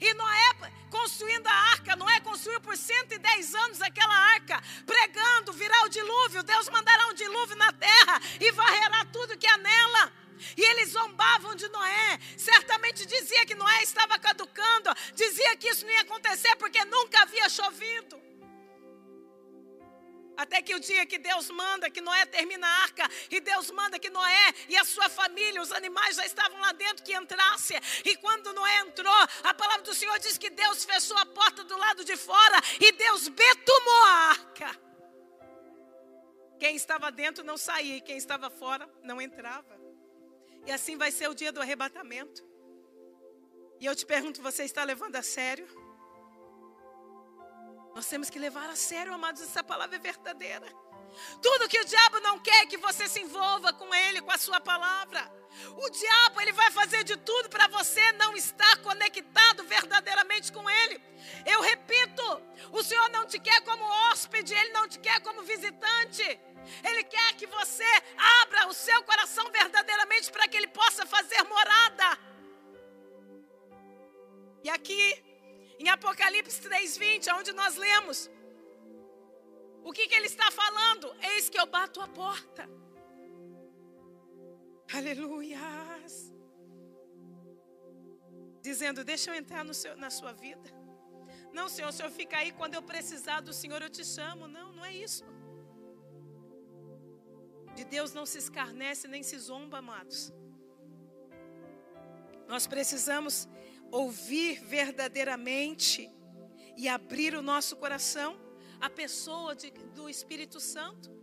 E 0.00 0.14
Noé 0.14 0.70
construindo 0.90 1.46
a 1.46 1.52
arca, 1.72 1.96
Noé 1.96 2.20
construiu 2.20 2.60
por 2.60 2.76
110 2.76 3.54
anos 3.54 3.80
aquela 3.80 4.14
arca, 4.34 4.62
pregando, 4.84 5.52
virá 5.52 5.84
o 5.84 5.88
dilúvio, 5.88 6.42
Deus 6.42 6.68
mandará 6.68 7.06
um 7.08 7.14
dilúvio 7.14 7.56
na 7.56 7.72
terra 7.72 8.20
e 8.40 8.52
varrerá 8.52 9.04
tudo 9.06 9.38
que 9.38 9.46
há 9.46 9.56
nela. 9.56 10.12
E 10.56 10.62
eles 10.62 10.90
zombavam 10.90 11.54
de 11.54 11.68
Noé. 11.68 12.18
Certamente 12.36 13.06
dizia 13.06 13.46
que 13.46 13.54
Noé 13.54 13.82
estava 13.82 14.18
caducando. 14.18 14.90
Dizia 15.14 15.56
que 15.56 15.68
isso 15.68 15.84
não 15.84 15.92
ia 15.92 16.00
acontecer 16.02 16.54
porque 16.56 16.84
nunca 16.84 17.22
havia 17.22 17.48
chovido. 17.48 18.30
Até 20.40 20.62
que 20.62 20.74
o 20.74 20.80
dia 20.80 21.04
que 21.04 21.18
Deus 21.18 21.50
manda 21.50 21.90
que 21.90 22.00
Noé 22.00 22.24
termina 22.24 22.66
a 22.66 22.82
arca, 22.84 23.06
e 23.30 23.40
Deus 23.40 23.70
manda 23.70 23.98
que 23.98 24.08
Noé 24.08 24.54
e 24.70 24.76
a 24.78 24.84
sua 24.84 25.06
família, 25.10 25.60
os 25.60 25.70
animais 25.70 26.16
já 26.16 26.24
estavam 26.24 26.58
lá 26.58 26.72
dentro, 26.72 27.04
que 27.04 27.14
entrasse. 27.14 27.74
E 28.06 28.16
quando 28.16 28.54
Noé 28.54 28.78
entrou, 28.78 29.12
a 29.44 29.52
palavra 29.52 29.82
do 29.82 29.94
Senhor 29.94 30.18
diz 30.18 30.38
que 30.38 30.48
Deus 30.48 30.82
fechou 30.82 31.18
a 31.18 31.26
porta 31.26 31.62
do 31.64 31.76
lado 31.76 32.06
de 32.06 32.16
fora 32.16 32.58
e 32.80 32.90
Deus 32.92 33.28
betumou 33.28 34.04
a 34.04 34.30
arca. 34.30 34.80
Quem 36.58 36.74
estava 36.74 37.12
dentro 37.12 37.44
não 37.44 37.58
saía, 37.58 37.98
e 37.98 38.00
quem 38.00 38.16
estava 38.16 38.48
fora 38.48 38.88
não 39.02 39.20
entrava. 39.20 39.78
E 40.66 40.72
assim 40.72 40.96
vai 40.96 41.10
ser 41.10 41.28
o 41.28 41.34
dia 41.34 41.52
do 41.52 41.60
arrebatamento. 41.60 42.44
E 43.80 43.86
eu 43.86 43.94
te 43.94 44.04
pergunto: 44.04 44.42
você 44.42 44.64
está 44.64 44.84
levando 44.84 45.16
a 45.16 45.22
sério? 45.22 45.66
Nós 47.94 48.06
temos 48.06 48.30
que 48.30 48.38
levar 48.38 48.68
a 48.70 48.76
sério, 48.76 49.12
amados, 49.12 49.42
essa 49.42 49.64
palavra 49.64 49.96
é 49.96 49.98
verdadeira. 49.98 50.66
Tudo 51.42 51.68
que 51.68 51.80
o 51.80 51.84
diabo 51.84 52.20
não 52.20 52.38
quer 52.38 52.62
é 52.62 52.66
que 52.66 52.76
você 52.76 53.08
se 53.08 53.20
envolva 53.20 53.72
com 53.72 53.92
ele, 53.94 54.20
com 54.20 54.30
a 54.30 54.38
sua 54.38 54.60
palavra. 54.60 55.39
O 55.76 55.90
diabo, 55.90 56.40
ele 56.40 56.52
vai 56.52 56.70
fazer 56.70 57.04
de 57.04 57.16
tudo 57.16 57.48
para 57.48 57.66
você 57.68 58.12
não 58.12 58.36
estar 58.36 58.76
conectado 58.78 59.64
verdadeiramente 59.64 60.52
com 60.52 60.68
ele. 60.68 61.00
Eu 61.46 61.60
repito, 61.60 62.22
o 62.72 62.82
Senhor 62.82 63.08
não 63.10 63.26
te 63.26 63.38
quer 63.38 63.60
como 63.62 63.84
hóspede, 63.84 64.54
ele 64.54 64.72
não 64.72 64.88
te 64.88 64.98
quer 64.98 65.20
como 65.20 65.42
visitante. 65.42 66.22
Ele 66.84 67.04
quer 67.04 67.34
que 67.34 67.46
você 67.46 67.90
abra 68.42 68.68
o 68.68 68.74
seu 68.74 69.02
coração 69.04 69.50
verdadeiramente 69.50 70.30
para 70.30 70.46
que 70.48 70.56
ele 70.56 70.68
possa 70.68 71.06
fazer 71.06 71.42
morada. 71.44 72.18
E 74.62 74.68
aqui, 74.68 75.02
em 75.78 75.88
Apocalipse 75.88 76.60
3:20, 76.60 77.32
onde 77.38 77.52
nós 77.52 77.76
lemos, 77.76 78.30
o 79.82 79.92
que, 79.92 80.06
que 80.06 80.14
ele 80.14 80.26
está 80.26 80.50
falando? 80.50 81.14
Eis 81.32 81.48
que 81.48 81.58
eu 81.58 81.66
bato 81.66 82.00
a 82.00 82.08
porta. 82.08 82.79
Aleluias. 84.92 86.34
Dizendo, 88.62 89.04
deixa 89.04 89.30
eu 89.30 89.34
entrar 89.34 89.64
seu, 89.74 89.96
na 89.96 90.10
sua 90.10 90.32
vida. 90.32 90.68
Não, 91.52 91.68
Senhor, 91.68 91.88
o 91.88 91.92
Senhor 91.92 92.10
fica 92.10 92.36
aí 92.38 92.52
quando 92.52 92.74
eu 92.74 92.82
precisar 92.82 93.40
do 93.40 93.52
Senhor, 93.52 93.80
eu 93.82 93.90
te 93.90 94.04
chamo. 94.04 94.46
Não, 94.46 94.72
não 94.72 94.84
é 94.84 94.92
isso. 94.92 95.24
De 97.74 97.84
Deus 97.84 98.12
não 98.12 98.26
se 98.26 98.38
escarnece 98.38 99.08
nem 99.08 99.22
se 99.22 99.38
zomba, 99.38 99.78
amados. 99.78 100.32
Nós 102.48 102.66
precisamos 102.66 103.48
ouvir 103.90 104.60
verdadeiramente 104.60 106.10
e 106.76 106.88
abrir 106.88 107.34
o 107.34 107.42
nosso 107.42 107.76
coração 107.76 108.38
à 108.80 108.90
pessoa 108.90 109.54
de, 109.54 109.70
do 109.70 110.08
Espírito 110.08 110.58
Santo. 110.58 111.19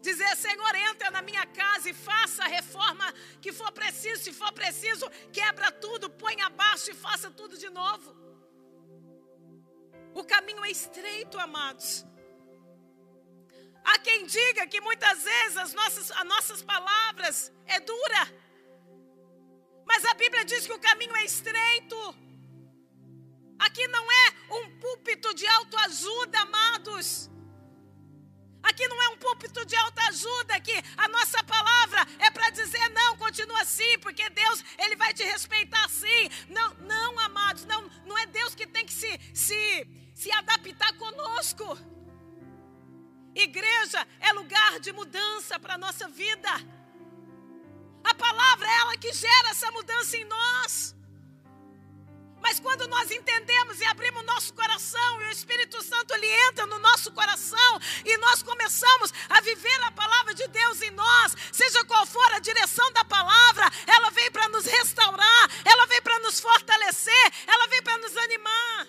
Dizer, 0.00 0.36
Senhor, 0.36 0.74
entra 0.74 1.10
na 1.10 1.22
minha 1.22 1.46
casa 1.46 1.90
e 1.90 1.94
faça 1.94 2.44
a 2.44 2.48
reforma 2.48 3.12
que 3.40 3.52
for 3.52 3.70
preciso. 3.72 4.22
Se 4.24 4.32
for 4.32 4.52
preciso, 4.52 5.10
quebra 5.32 5.70
tudo, 5.70 6.10
põe 6.10 6.40
abaixo 6.40 6.90
e 6.90 6.94
faça 6.94 7.30
tudo 7.30 7.58
de 7.58 7.70
novo. 7.70 8.14
O 10.14 10.24
caminho 10.24 10.64
é 10.64 10.70
estreito, 10.70 11.38
amados. 11.38 12.04
Há 13.84 13.98
quem 13.98 14.26
diga 14.26 14.66
que 14.66 14.80
muitas 14.80 15.24
vezes 15.24 15.56
as 15.56 15.72
nossas, 15.72 16.10
as 16.10 16.24
nossas 16.24 16.62
palavras 16.62 17.52
é 17.66 17.80
dura. 17.80 18.22
Mas 19.84 20.04
a 20.04 20.14
Bíblia 20.14 20.44
diz 20.44 20.66
que 20.66 20.72
o 20.72 20.78
caminho 20.78 21.16
é 21.16 21.24
estreito. 21.24 21.96
Aqui 23.58 23.86
não 23.88 24.04
é 24.10 24.54
um 24.54 24.78
púlpito 24.78 25.34
de 25.34 25.46
autoajuda, 25.46 26.38
amados. 26.40 27.30
Aqui 28.62 28.86
não 28.86 29.01
púlpito 29.22 29.64
de 29.64 29.76
autoajuda, 29.76 30.56
aqui 30.56 30.76
a 30.96 31.06
nossa 31.08 31.42
palavra 31.44 32.00
é 32.18 32.28
para 32.30 32.50
dizer 32.50 32.88
não, 32.90 33.16
continua 33.16 33.62
assim, 33.62 33.98
porque 34.00 34.28
Deus, 34.30 34.64
Ele 34.76 34.96
vai 34.96 35.14
te 35.14 35.22
respeitar 35.22 35.84
assim. 35.84 36.22
Não, 36.48 36.68
não, 36.92 37.18
amados, 37.20 37.64
não, 37.64 37.82
não 38.04 38.18
é 38.18 38.26
Deus 38.26 38.54
que 38.54 38.66
tem 38.66 38.84
que 38.84 38.92
se, 38.92 39.12
se, 39.32 39.86
se 40.12 40.32
adaptar 40.32 40.92
conosco. 40.94 41.78
Igreja 43.34 44.06
é 44.20 44.32
lugar 44.32 44.80
de 44.80 44.92
mudança 44.92 45.58
para 45.58 45.74
a 45.74 45.78
nossa 45.78 46.08
vida. 46.08 46.50
A 48.04 48.14
palavra 48.14 48.68
é 48.68 48.76
ela 48.80 48.96
que 48.96 49.12
gera 49.12 49.50
essa 49.50 49.70
mudança 49.70 50.16
em 50.16 50.24
nós. 50.24 50.94
Mas 52.42 52.58
quando 52.58 52.88
nós 52.88 53.10
entendemos 53.10 53.80
e 53.80 53.84
abrimos 53.84 54.24
nosso 54.24 54.52
coração 54.52 55.22
e 55.22 55.26
o 55.26 55.30
Espírito 55.30 55.80
Santo 55.82 56.12
ele 56.14 56.26
entra 56.48 56.66
no 56.66 56.78
nosso 56.80 57.12
coração 57.12 57.78
e 58.04 58.16
nós 58.18 58.42
começamos 58.42 59.12
a 59.28 59.40
viver 59.40 59.80
a 59.84 59.92
palavra 59.92 60.34
de 60.34 60.46
Deus 60.48 60.82
em 60.82 60.90
nós, 60.90 61.36
seja 61.52 61.84
qual 61.84 62.04
for 62.04 62.32
a 62.32 62.40
direção 62.40 62.90
da 62.92 63.04
palavra, 63.04 63.70
ela 63.86 64.10
vem 64.10 64.30
para 64.30 64.48
nos 64.48 64.66
restaurar, 64.66 65.50
ela 65.64 65.86
vem 65.86 66.02
para 66.02 66.18
nos 66.18 66.40
fortalecer, 66.40 67.32
ela 67.46 67.66
vem 67.68 67.82
para 67.82 67.98
nos 67.98 68.16
animar. 68.16 68.88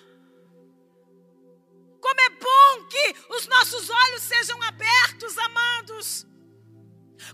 Como 2.00 2.20
é 2.20 2.28
bom 2.30 2.84
que 2.88 3.16
os 3.30 3.46
nossos 3.46 3.88
olhos 3.88 4.22
sejam 4.22 4.60
abertos, 4.62 5.38
amados. 5.38 6.26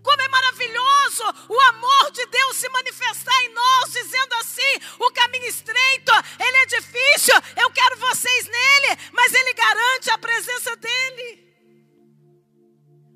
Como 0.03 0.23
é 0.23 0.29
maravilhoso 0.29 1.25
o 1.49 1.61
amor 1.61 2.11
de 2.13 2.25
Deus 2.27 2.57
se 2.57 2.69
manifestar 2.69 3.45
em 3.45 3.53
nós, 3.53 3.93
dizendo 3.93 4.35
assim: 4.35 4.75
o 4.99 5.11
caminho 5.11 5.47
estreito, 5.47 6.13
ele 6.39 6.57
é 6.57 6.67
difícil, 6.67 7.35
eu 7.57 7.71
quero 7.71 7.97
vocês 7.99 8.47
nele, 8.47 9.01
mas 9.13 9.33
ele 9.33 9.55
garante 9.55 10.11
a 10.11 10.19
presença 10.19 10.77
dele. 10.77 11.51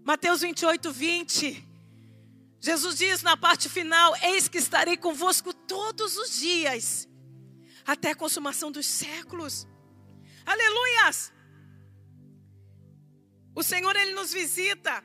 Mateus 0.04 0.40
28, 0.40 0.92
20. 0.92 1.68
Jesus 2.60 2.96
diz 2.96 3.22
na 3.22 3.36
parte 3.36 3.68
final: 3.68 4.14
Eis 4.22 4.48
que 4.48 4.58
estarei 4.58 4.96
convosco 4.96 5.52
todos 5.52 6.16
os 6.16 6.38
dias, 6.38 7.06
até 7.86 8.10
a 8.10 8.16
consumação 8.16 8.72
dos 8.72 8.86
séculos. 8.86 9.66
Aleluias! 10.46 11.32
O 13.54 13.62
Senhor, 13.62 13.94
Ele 13.94 14.12
nos 14.12 14.32
visita, 14.32 15.04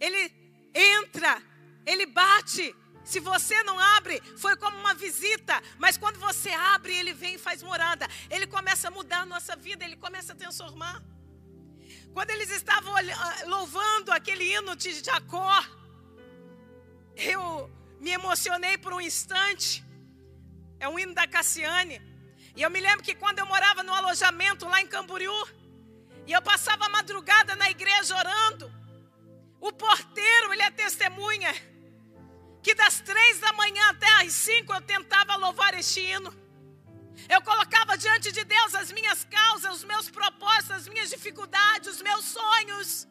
Ele 0.00 0.37
entra, 0.74 1.42
ele 1.86 2.06
bate. 2.06 2.74
Se 3.04 3.20
você 3.20 3.62
não 3.62 3.78
abre, 3.78 4.20
foi 4.36 4.54
como 4.56 4.76
uma 4.76 4.92
visita, 4.92 5.62
mas 5.78 5.96
quando 5.96 6.18
você 6.18 6.50
abre, 6.50 6.94
ele 6.94 7.14
vem 7.14 7.34
e 7.36 7.38
faz 7.38 7.62
morada. 7.62 8.06
Ele 8.28 8.46
começa 8.46 8.88
a 8.88 8.90
mudar 8.90 9.20
a 9.20 9.26
nossa 9.26 9.56
vida, 9.56 9.84
ele 9.84 9.96
começa 9.96 10.34
a 10.34 10.36
transformar. 10.36 11.02
Quando 12.12 12.30
eles 12.30 12.50
estavam 12.50 12.94
ah, 12.96 13.44
louvando 13.46 14.12
aquele 14.12 14.44
hino 14.52 14.76
de 14.76 14.92
Jacó, 15.02 15.64
eu 17.16 17.70
me 18.00 18.10
emocionei 18.10 18.76
por 18.76 18.92
um 18.92 19.00
instante. 19.00 19.84
É 20.78 20.88
um 20.88 20.98
hino 20.98 21.14
da 21.14 21.26
Cassiane. 21.26 22.00
E 22.54 22.62
eu 22.62 22.70
me 22.70 22.80
lembro 22.80 23.04
que 23.04 23.14
quando 23.14 23.38
eu 23.38 23.46
morava 23.46 23.82
no 23.82 23.94
alojamento 23.94 24.66
lá 24.68 24.80
em 24.80 24.86
Camboriú, 24.86 25.48
e 26.26 26.32
eu 26.32 26.42
passava 26.42 26.86
a 26.86 26.88
madrugada 26.88 27.56
na 27.56 27.70
igreja 27.70 28.16
orando, 28.16 28.70
o 29.60 29.72
porteiro, 29.72 30.07
ele 30.58 30.64
é 30.64 30.70
testemunha. 30.70 31.52
Que 32.62 32.74
das 32.74 33.00
três 33.00 33.38
da 33.38 33.52
manhã 33.52 33.84
até 33.90 34.10
as 34.22 34.32
cinco 34.32 34.74
eu 34.74 34.80
tentava 34.80 35.36
louvar 35.36 35.72
este 35.74 36.00
hino. 36.00 36.30
Eu 37.28 37.40
colocava 37.42 37.96
diante 37.96 38.30
de 38.32 38.44
Deus 38.44 38.74
as 38.74 38.90
minhas 38.92 39.24
causas, 39.24 39.76
os 39.76 39.84
meus 39.84 40.10
propósitos, 40.10 40.70
as 40.70 40.88
minhas 40.88 41.08
dificuldades, 41.10 41.88
os 41.94 42.02
meus 42.02 42.24
sonhos. 42.24 43.06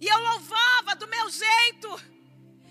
E 0.00 0.06
eu 0.06 0.18
louvava 0.18 0.94
do 0.96 1.08
meu 1.08 1.28
jeito. 1.30 1.88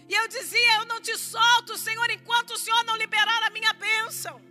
E 0.10 0.14
eu 0.14 0.28
dizia: 0.28 0.76
Eu 0.78 0.86
não 0.86 1.00
te 1.02 1.18
solto, 1.18 1.78
Senhor, 1.78 2.10
enquanto 2.12 2.52
o 2.52 2.58
Senhor 2.58 2.84
não 2.86 2.96
liberar 2.96 3.44
a 3.44 3.50
minha 3.50 3.74
bênção. 3.74 4.51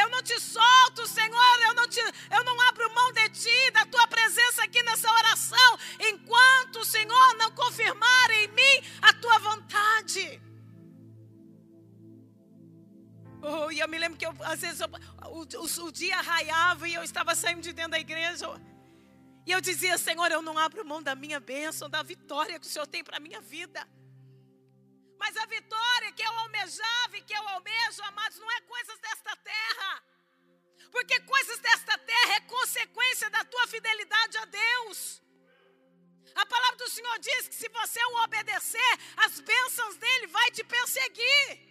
Eu 0.00 0.08
não 0.10 0.22
te 0.22 0.38
solto, 0.40 1.06
Senhor, 1.06 1.56
eu 1.66 1.74
não, 1.74 1.88
te, 1.88 2.00
eu 2.00 2.44
não 2.44 2.60
abro 2.68 2.94
mão 2.94 3.12
de 3.12 3.28
ti, 3.30 3.70
da 3.72 3.84
tua 3.86 4.06
presença 4.06 4.62
aqui 4.62 4.82
nessa 4.82 5.10
oração, 5.10 5.78
enquanto 5.98 6.76
o 6.76 6.84
Senhor 6.84 7.34
não 7.36 7.50
confirmar 7.50 8.30
em 8.30 8.48
mim 8.48 8.76
a 9.02 9.12
tua 9.14 9.38
vontade. 9.38 10.40
Oh, 13.42 13.70
e 13.70 13.80
eu 13.80 13.88
me 13.88 13.98
lembro 13.98 14.18
que 14.18 14.26
eu, 14.26 14.34
às 14.40 14.60
vezes 14.60 14.80
eu, 14.80 14.88
o, 15.30 15.42
o, 15.42 15.86
o 15.86 15.92
dia 15.92 16.20
raiava 16.20 16.88
e 16.88 16.94
eu 16.94 17.02
estava 17.02 17.34
saindo 17.34 17.62
de 17.62 17.72
dentro 17.72 17.92
da 17.92 17.98
igreja. 17.98 18.46
E 19.46 19.50
eu 19.50 19.60
dizia, 19.60 19.96
Senhor, 19.96 20.30
eu 20.30 20.42
não 20.42 20.58
abro 20.58 20.84
mão 20.84 21.02
da 21.02 21.14
minha 21.14 21.40
bênção, 21.40 21.88
da 21.88 22.02
vitória 22.02 22.58
que 22.60 22.66
o 22.66 22.68
Senhor 22.68 22.86
tem 22.86 23.02
para 23.02 23.16
a 23.16 23.20
minha 23.20 23.40
vida. 23.40 23.86
Mas 25.18 25.36
a 25.36 25.46
vitória 25.46 26.12
que 26.12 26.22
eu 26.22 26.38
almejava 26.38 27.16
e 27.16 27.22
que 27.22 27.34
eu 27.34 27.48
almejo, 27.48 28.02
amados, 28.04 28.38
não 28.38 28.50
é 28.50 28.60
coisas 28.62 28.98
desta 28.98 29.36
terra. 29.36 30.02
Porque 30.90 31.20
coisas 31.20 31.58
desta 31.58 31.98
terra 31.98 32.34
é 32.34 32.40
consequência 32.40 33.28
da 33.30 33.44
tua 33.44 33.66
fidelidade 33.66 34.38
a 34.38 34.44
Deus. 34.44 35.22
A 36.34 36.46
palavra 36.46 36.76
do 36.76 36.90
Senhor 36.90 37.18
diz 37.18 37.48
que 37.48 37.54
se 37.54 37.68
você 37.68 38.04
o 38.04 38.22
obedecer, 38.24 38.92
as 39.16 39.40
bênçãos 39.40 39.96
dele 39.96 40.28
vai 40.28 40.50
te 40.50 40.62
perseguir. 40.62 41.67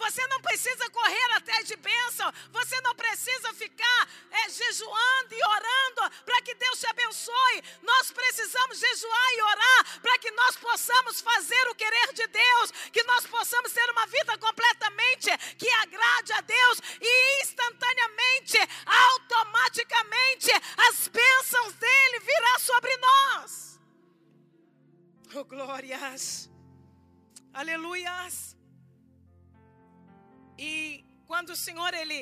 Você 0.00 0.26
não 0.28 0.40
precisa 0.40 0.88
correr 0.90 1.32
atrás 1.36 1.66
de 1.68 1.76
bênção. 1.76 2.32
Você 2.50 2.80
não 2.80 2.94
precisa 2.94 3.52
ficar 3.52 4.08
é, 4.30 4.48
jejuando 4.48 5.34
e 5.34 5.44
orando 5.44 6.02
para 6.24 6.40
que 6.40 6.54
Deus 6.54 6.80
te 6.80 6.86
abençoe. 6.86 7.62
Nós 7.82 8.10
precisamos 8.10 8.78
jejuar 8.78 9.30
e 9.34 9.42
orar 9.42 10.00
para 10.00 10.18
que 10.18 10.30
nós 10.30 10.56
possamos 10.56 11.20
fazer 11.20 11.68
o 11.68 11.74
querer 11.74 12.12
de 12.14 12.26
Deus. 12.28 12.70
Que 12.92 13.02
nós 13.04 13.26
possamos 13.26 13.72
ter 13.72 13.90
uma 13.90 14.06
vida 14.06 14.38
completamente 14.38 15.28
que 15.58 15.68
agrade 15.68 16.32
a 16.32 16.40
Deus. 16.40 16.80
E 17.00 17.42
instantaneamente, 17.42 18.58
automaticamente, 18.86 20.50
as 20.88 21.08
bênçãos 21.08 21.74
dele 21.74 22.20
virão 22.20 22.58
sobre 22.58 22.96
nós. 22.96 23.78
Oh, 25.34 25.44
glórias. 25.44 26.50
Aleluias. 27.52 28.59
E 30.68 30.70
quando 31.28 31.50
o 31.56 31.60
Senhor 31.66 31.92
ele 32.02 32.20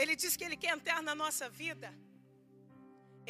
ele 0.00 0.14
diz 0.22 0.36
que 0.36 0.44
ele 0.46 0.56
quer 0.62 0.72
entrar 0.76 1.00
na 1.08 1.14
nossa 1.22 1.46
vida, 1.62 1.88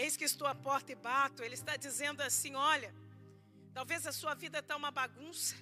eis 0.02 0.16
que 0.18 0.26
estou 0.32 0.46
à 0.46 0.54
porta 0.54 0.92
e 0.92 0.98
bato, 1.08 1.42
ele 1.42 1.56
está 1.60 1.74
dizendo 1.76 2.20
assim, 2.20 2.54
olha, 2.54 2.90
talvez 3.78 4.06
a 4.06 4.12
sua 4.20 4.34
vida 4.42 4.58
está 4.58 4.76
uma 4.82 4.90
bagunça. 5.00 5.56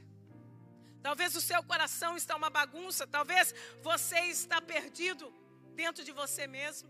Talvez 1.06 1.36
o 1.40 1.40
seu 1.40 1.62
coração 1.62 2.12
está 2.16 2.34
uma 2.40 2.50
bagunça, 2.50 3.06
talvez 3.06 3.54
você 3.88 4.20
está 4.36 4.58
perdido 4.60 5.26
dentro 5.80 6.02
de 6.08 6.12
você 6.20 6.44
mesmo. 6.58 6.88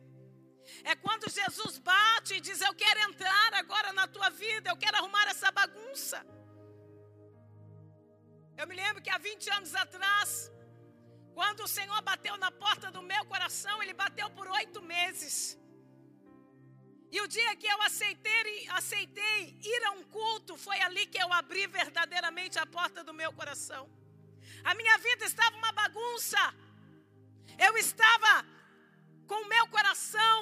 É 0.83 0.95
quando 1.05 1.31
Jesus 1.41 1.75
bate 1.79 2.35
e 2.35 2.41
diz: 2.41 2.61
Eu 2.61 2.75
quero 2.75 3.01
entrar 3.09 3.51
agora 3.55 3.93
na 3.93 4.07
tua 4.09 4.31
vida, 4.31 4.71
eu 4.71 4.79
quero 4.85 4.97
arrumar 4.97 5.27
essa 5.29 5.51
bagunça. 5.53 6.19
Eu 8.61 8.66
me 8.66 8.75
lembro 8.75 9.03
que 9.05 9.11
há 9.11 9.19
20 9.19 9.51
anos 9.57 9.75
atrás, 9.75 10.51
quando 11.35 11.61
o 11.64 11.69
Senhor 11.69 12.01
bateu 12.11 12.37
na 12.45 12.51
porta 12.64 12.90
do 12.90 13.03
meu 13.03 13.23
coração, 13.33 13.83
Ele 13.83 13.92
bateu 14.05 14.29
por 14.31 14.47
oito 14.61 14.81
meses. 14.95 15.59
E 17.14 17.21
o 17.21 17.29
dia 17.29 17.55
que 17.61 17.69
eu 17.75 17.81
aceitei, 17.83 18.69
aceitei 18.81 19.40
ir 19.62 19.85
a 19.88 19.92
um 19.99 20.03
culto, 20.05 20.57
foi 20.57 20.81
ali 20.81 21.05
que 21.07 21.21
eu 21.25 21.31
abri 21.40 21.66
verdadeiramente 21.66 22.59
a 22.59 22.66
porta 22.79 23.05
do 23.05 23.14
meu 23.21 23.31
coração. 23.40 23.85
A 24.64 24.75
minha 24.75 24.97
vida 24.99 25.25
estava 25.27 25.55
uma 25.57 25.73
bagunça. 25.73 26.42
Eu 27.66 27.77
estava 27.77 28.33
com 29.27 29.38
o 29.42 29.49
meu 29.55 29.66
coração 29.69 30.37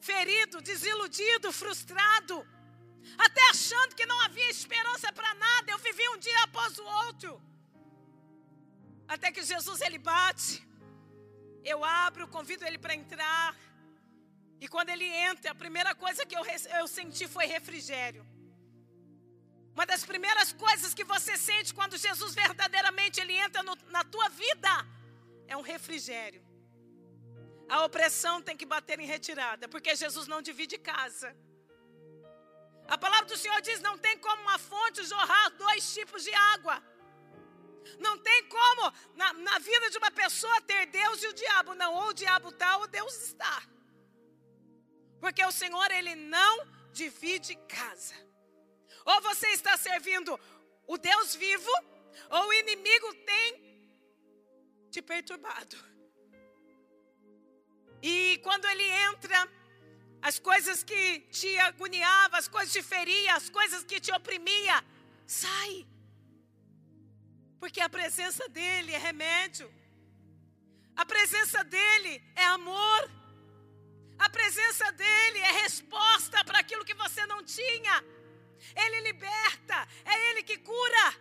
ferido, 0.00 0.60
desiludido, 0.60 1.52
frustrado 1.52 2.36
até 3.16 3.42
achando 3.50 3.94
que 3.94 4.06
não 4.06 4.20
havia 4.22 4.48
esperança 4.50 5.12
para 5.12 5.32
nada. 5.34 5.70
Eu 5.70 5.78
vivi 5.78 6.08
um 6.10 6.18
dia 6.18 6.42
após 6.44 6.78
o 6.78 6.84
outro. 6.84 7.42
Até 9.06 9.32
que 9.32 9.42
Jesus 9.42 9.80
ele 9.80 9.98
bate. 9.98 10.66
Eu 11.64 11.84
abro, 11.84 12.28
convido 12.28 12.64
ele 12.64 12.78
para 12.78 12.94
entrar. 12.94 13.56
E 14.60 14.68
quando 14.68 14.90
ele 14.90 15.08
entra, 15.28 15.52
a 15.52 15.54
primeira 15.54 15.94
coisa 15.94 16.26
que 16.26 16.36
eu, 16.36 16.44
eu 16.80 16.86
senti 16.88 17.26
foi 17.28 17.46
refrigério. 17.46 18.26
Uma 19.74 19.86
das 19.86 20.04
primeiras 20.04 20.52
coisas 20.52 20.92
que 20.92 21.04
você 21.04 21.36
sente 21.36 21.72
quando 21.72 21.96
Jesus 21.96 22.34
verdadeiramente 22.34 23.20
ele 23.20 23.34
entra 23.34 23.62
no, 23.62 23.76
na 23.96 24.02
tua 24.02 24.28
vida 24.28 24.68
é 25.46 25.56
um 25.56 25.60
refrigério. 25.60 26.42
A 27.68 27.84
opressão 27.84 28.42
tem 28.42 28.56
que 28.56 28.66
bater 28.66 28.98
em 28.98 29.06
retirada, 29.06 29.68
porque 29.68 29.94
Jesus 29.94 30.26
não 30.26 30.40
divide 30.42 30.76
casa. 30.78 31.36
A 32.88 32.96
palavra 32.96 33.26
do 33.26 33.36
Senhor 33.36 33.60
diz: 33.60 33.80
não 33.80 33.96
tem 33.98 34.16
como 34.18 34.42
uma 34.42 34.58
fonte 34.58 35.04
jorrar 35.04 35.50
dois 35.50 35.92
tipos 35.94 36.24
de 36.24 36.34
água. 36.34 36.82
Não 37.98 38.18
tem 38.18 38.44
como 38.48 38.92
na, 39.14 39.32
na 39.34 39.58
vida 39.58 39.90
de 39.90 39.98
uma 39.98 40.10
pessoa 40.10 40.60
ter 40.62 40.86
Deus 40.86 41.22
e 41.22 41.28
o 41.28 41.32
diabo. 41.32 41.74
Não, 41.74 41.94
ou 41.94 42.08
o 42.08 42.14
diabo 42.14 42.48
está 42.48 42.76
ou 42.78 42.86
Deus 42.86 43.14
está. 43.28 43.62
Porque 45.20 45.44
o 45.44 45.52
Senhor, 45.52 45.90
Ele 45.90 46.14
não 46.14 46.54
divide 46.92 47.54
casa. 47.78 48.14
Ou 49.04 49.20
você 49.22 49.48
está 49.48 49.76
servindo 49.76 50.38
o 50.86 50.96
Deus 50.96 51.34
vivo, 51.34 51.70
ou 52.30 52.48
o 52.48 52.52
inimigo 52.52 53.14
tem 53.30 53.46
te 54.90 55.02
perturbado. 55.02 55.76
E 58.02 58.38
quando 58.42 58.66
ele 58.66 58.84
entra, 58.84 59.48
as 60.20 60.38
coisas 60.38 60.82
que 60.82 61.20
te 61.30 61.58
agoniavam, 61.58 62.38
as 62.38 62.48
coisas 62.48 62.72
que 62.72 62.82
te 62.82 62.88
feriam, 62.88 63.36
as 63.36 63.48
coisas 63.48 63.84
que 63.84 64.00
te 64.00 64.12
oprimia, 64.12 64.84
sai. 65.26 65.86
Porque 67.60 67.80
a 67.80 67.88
presença 67.88 68.48
dele 68.48 68.92
é 68.94 68.98
remédio. 68.98 69.72
A 70.96 71.04
presença 71.06 71.62
dele 71.64 72.22
é 72.34 72.44
amor. 72.44 73.10
A 74.18 74.28
presença 74.28 74.90
dele 74.92 75.38
é 75.38 75.52
resposta 75.62 76.44
para 76.44 76.58
aquilo 76.58 76.84
que 76.84 76.94
você 76.94 77.24
não 77.26 77.42
tinha. 77.44 78.04
Ele 78.74 79.00
liberta, 79.02 79.88
é 80.04 80.30
ele 80.30 80.42
que 80.42 80.58
cura. 80.58 81.14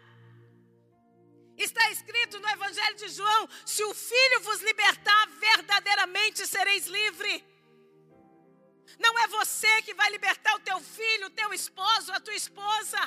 Está 1.55 1.89
escrito 1.91 2.39
no 2.39 2.49
Evangelho 2.49 2.95
de 2.95 3.09
João: 3.09 3.49
se 3.65 3.83
o 3.83 3.93
Filho 3.93 4.41
vos 4.41 4.61
libertar, 4.61 5.27
verdadeiramente 5.29 6.45
sereis 6.47 6.87
livre. 6.87 7.56
Não 8.99 9.17
é 9.19 9.27
você 9.27 9.81
que 9.81 9.93
vai 9.93 10.09
libertar 10.09 10.55
o 10.55 10.59
teu 10.59 10.79
filho, 10.79 11.27
o 11.27 11.35
teu 11.41 11.53
esposo, 11.53 12.11
a 12.11 12.19
tua 12.19 12.35
esposa. 12.35 12.99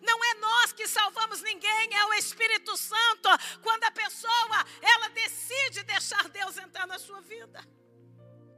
Não 0.00 0.24
é 0.24 0.34
nós 0.34 0.72
que 0.72 0.86
salvamos 0.86 1.42
ninguém, 1.42 1.94
é 1.94 2.04
o 2.06 2.14
Espírito 2.14 2.76
Santo. 2.76 3.28
Quando 3.62 3.84
a 3.84 3.90
pessoa, 3.90 4.66
ela 4.80 5.08
decide 5.08 5.82
deixar 5.82 6.28
Deus 6.28 6.56
entrar 6.56 6.86
na 6.86 6.98
sua 6.98 7.20
vida 7.20 7.60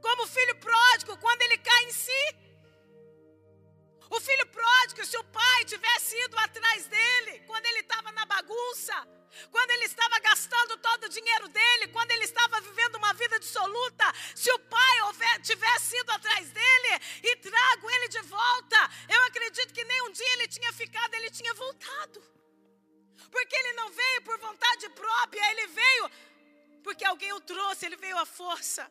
como 0.05 0.23
o 0.23 0.27
filho 0.27 0.55
pródigo, 0.67 1.17
quando 1.17 1.41
ele 1.41 1.57
cai 1.57 1.83
em 1.85 1.91
si. 1.91 2.23
O 4.15 4.19
filho 4.19 4.45
pródigo, 4.57 5.03
se 5.03 5.17
o 5.17 5.23
pai 5.23 5.65
tivesse 5.65 6.15
ido 6.25 6.37
atrás 6.37 6.85
dele, 6.87 7.39
quando 7.47 7.65
ele 7.65 7.79
estava 7.79 8.11
na 8.11 8.23
bagunça, 8.23 8.95
quando 9.51 9.71
ele 9.71 9.85
estava 9.85 10.19
gastando 10.19 10.77
todo 10.77 11.05
o 11.05 11.09
dinheiro 11.09 11.47
dele, 11.49 11.87
quando 11.89 12.11
ele 12.11 12.23
estava 12.23 12.61
vivendo 12.61 12.95
uma 12.95 13.13
vida 13.13 13.39
dissoluta, 13.39 14.05
se 14.35 14.51
o 14.51 14.59
pai 14.59 14.85
tivesse 15.41 15.97
ido 15.97 16.11
atrás 16.11 16.49
dele 16.49 17.03
e 17.23 17.35
trago 17.37 17.89
ele 17.89 18.07
de 18.09 18.21
volta, 18.21 18.89
eu 19.09 19.25
acredito 19.25 19.73
que 19.73 19.83
nem 19.83 20.01
um 20.03 20.11
dia 20.11 20.33
ele 20.33 20.47
tinha 20.47 20.71
ficado, 20.73 21.13
ele 21.13 21.29
tinha 21.29 21.53
voltado. 21.53 22.23
Porque 23.31 23.55
ele 23.55 23.73
não 23.73 23.91
veio 23.91 24.21
por 24.21 24.37
vontade 24.39 24.89
própria, 24.89 25.51
ele 25.51 25.67
veio 25.67 26.11
porque 26.83 27.03
alguém 27.03 27.33
o 27.33 27.41
trouxe, 27.41 27.85
ele 27.85 27.97
veio 27.97 28.17
à 28.17 28.25
força. 28.25 28.89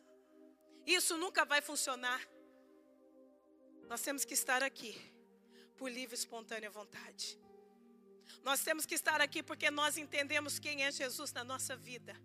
Isso 0.85 1.17
nunca 1.17 1.45
vai 1.45 1.61
funcionar. 1.61 2.21
Nós 3.87 4.01
temos 4.01 4.25
que 4.25 4.33
estar 4.33 4.61
aqui 4.61 4.93
por 5.77 5.89
livre 5.89 6.15
e 6.15 6.19
espontânea 6.19 6.69
vontade. 6.69 7.39
Nós 8.43 8.61
temos 8.61 8.85
que 8.85 8.95
estar 8.95 9.21
aqui 9.21 9.41
porque 9.41 9.69
nós 9.71 9.97
entendemos 9.97 10.59
quem 10.59 10.83
é 10.83 10.91
Jesus 10.91 11.31
na 11.33 11.43
nossa 11.43 11.75
vida. 11.75 12.15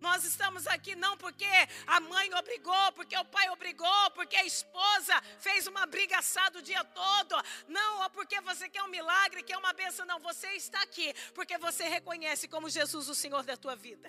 Nós 0.00 0.24
estamos 0.24 0.66
aqui 0.66 0.94
não 0.94 1.16
porque 1.16 1.46
a 1.86 1.98
mãe 2.00 2.32
obrigou, 2.34 2.92
porque 2.92 3.16
o 3.16 3.24
pai 3.24 3.48
obrigou, 3.50 4.10
porque 4.14 4.36
a 4.36 4.44
esposa 4.44 5.20
fez 5.40 5.66
uma 5.66 5.86
briga 5.86 6.18
assada 6.18 6.58
o 6.58 6.62
dia 6.62 6.84
todo. 6.84 7.34
Não, 7.66 8.02
ou 8.02 8.10
porque 8.10 8.40
você 8.40 8.68
quer 8.68 8.82
um 8.82 8.88
milagre, 8.88 9.42
quer 9.42 9.56
uma 9.56 9.72
benção. 9.72 10.06
Não, 10.06 10.20
você 10.20 10.48
está 10.52 10.80
aqui 10.82 11.12
porque 11.34 11.58
você 11.58 11.88
reconhece 11.88 12.46
como 12.46 12.70
Jesus 12.70 13.08
o 13.08 13.14
Senhor 13.14 13.42
da 13.42 13.56
tua 13.56 13.74
vida. 13.74 14.08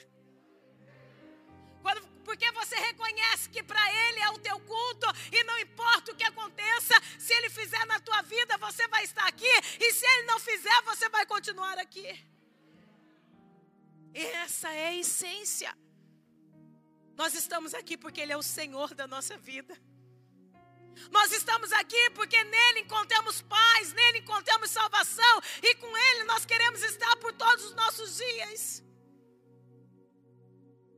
Porque 2.39 2.51
você 2.53 2.77
reconhece 2.77 3.49
que 3.49 3.61
para 3.61 3.85
Ele 3.93 4.19
é 4.21 4.29
o 4.29 4.39
teu 4.39 4.57
culto 4.61 5.07
e 5.29 5.43
não 5.43 5.59
importa 5.59 6.13
o 6.13 6.15
que 6.15 6.23
aconteça, 6.23 6.95
se 7.19 7.33
Ele 7.33 7.49
fizer 7.49 7.85
na 7.85 7.99
tua 7.99 8.21
vida, 8.21 8.57
você 8.57 8.87
vai 8.87 9.03
estar 9.03 9.27
aqui 9.27 9.51
e 9.77 9.93
se 9.93 10.05
Ele 10.05 10.23
não 10.23 10.39
fizer, 10.39 10.81
você 10.83 11.09
vai 11.09 11.25
continuar 11.25 11.77
aqui. 11.77 12.07
Essa 14.13 14.69
é 14.71 14.87
a 14.87 14.95
essência. 14.95 15.77
Nós 17.17 17.33
estamos 17.33 17.73
aqui 17.73 17.97
porque 17.97 18.21
Ele 18.21 18.31
é 18.31 18.37
o 18.37 18.41
Senhor 18.41 18.93
da 18.95 19.05
nossa 19.05 19.37
vida. 19.37 19.77
Nós 21.11 21.33
estamos 21.33 21.73
aqui 21.73 22.09
porque 22.11 22.41
nele 22.41 22.79
encontramos 22.79 23.41
paz, 23.41 23.91
nele 23.91 24.19
encontramos 24.19 24.71
salvação 24.71 25.41
e 25.61 25.75
com 25.75 25.97
Ele 25.97 26.23
nós 26.23 26.45
queremos 26.45 26.81
estar 26.83 27.17
por 27.17 27.33
todos 27.33 27.65
os 27.65 27.75
nossos 27.75 28.15
dias. 28.15 28.88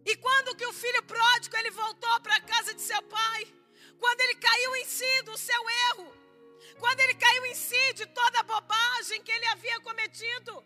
E 0.06 0.16
quando 0.16 0.56
que 0.56 0.66
o 0.66 0.74
filho 0.74 1.04
pródigo 1.04 1.56
ele 1.58 1.72
voltou 1.72 2.20
para 2.22 2.36
a 2.36 2.42
casa 2.42 2.74
de 2.74 2.82
seu 2.82 3.02
pai? 3.04 3.54
Quando 4.00 4.22
ele 4.22 4.36
caiu 4.36 4.76
em 4.78 4.86
si 4.86 5.22
do 5.24 5.38
seu 5.38 5.70
erro. 5.90 6.14
Quando 6.80 7.00
ele 7.02 7.14
caiu 7.16 7.46
em 7.46 7.54
si 7.56 7.94
de 7.94 8.06
toda 8.08 8.40
a 8.40 8.44
bobagem 8.44 9.22
que 9.22 9.32
ele 9.32 9.46
havia 9.48 9.80
cometido. 9.82 10.66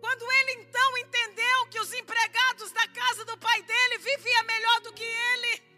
Quando 0.00 0.30
ele 0.32 0.52
então 0.62 0.98
entendeu 0.98 1.66
que 1.70 1.80
os 1.80 1.92
empregados 1.94 2.70
da 2.72 2.86
casa 2.88 3.24
do 3.24 3.38
pai 3.38 3.62
dele 3.62 3.98
viviam 3.98 4.44
melhor 4.44 4.80
do 4.80 4.92
que 4.92 5.04
ele. 5.04 5.71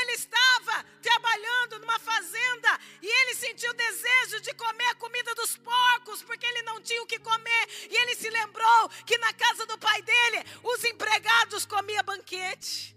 Ele 0.00 0.12
estava 0.12 0.84
trabalhando 1.00 1.78
numa 1.78 1.98
fazenda 2.00 2.70
e 3.00 3.06
ele 3.20 3.34
sentiu 3.36 3.72
desejo 3.74 4.40
de 4.40 4.52
comer 4.54 4.86
a 4.86 4.94
comida 4.96 5.32
dos 5.36 5.56
porcos, 5.56 6.20
porque 6.22 6.44
ele 6.44 6.62
não 6.62 6.80
tinha 6.80 7.02
o 7.02 7.06
que 7.06 7.18
comer. 7.20 7.64
E 7.88 7.96
ele 8.02 8.16
se 8.16 8.28
lembrou 8.28 8.88
que 9.06 9.16
na 9.18 9.32
casa 9.32 9.64
do 9.66 9.78
pai 9.78 10.02
dele 10.02 10.44
os 10.64 10.82
empregados 10.84 11.64
comiam 11.64 12.02
banquete. 12.02 12.96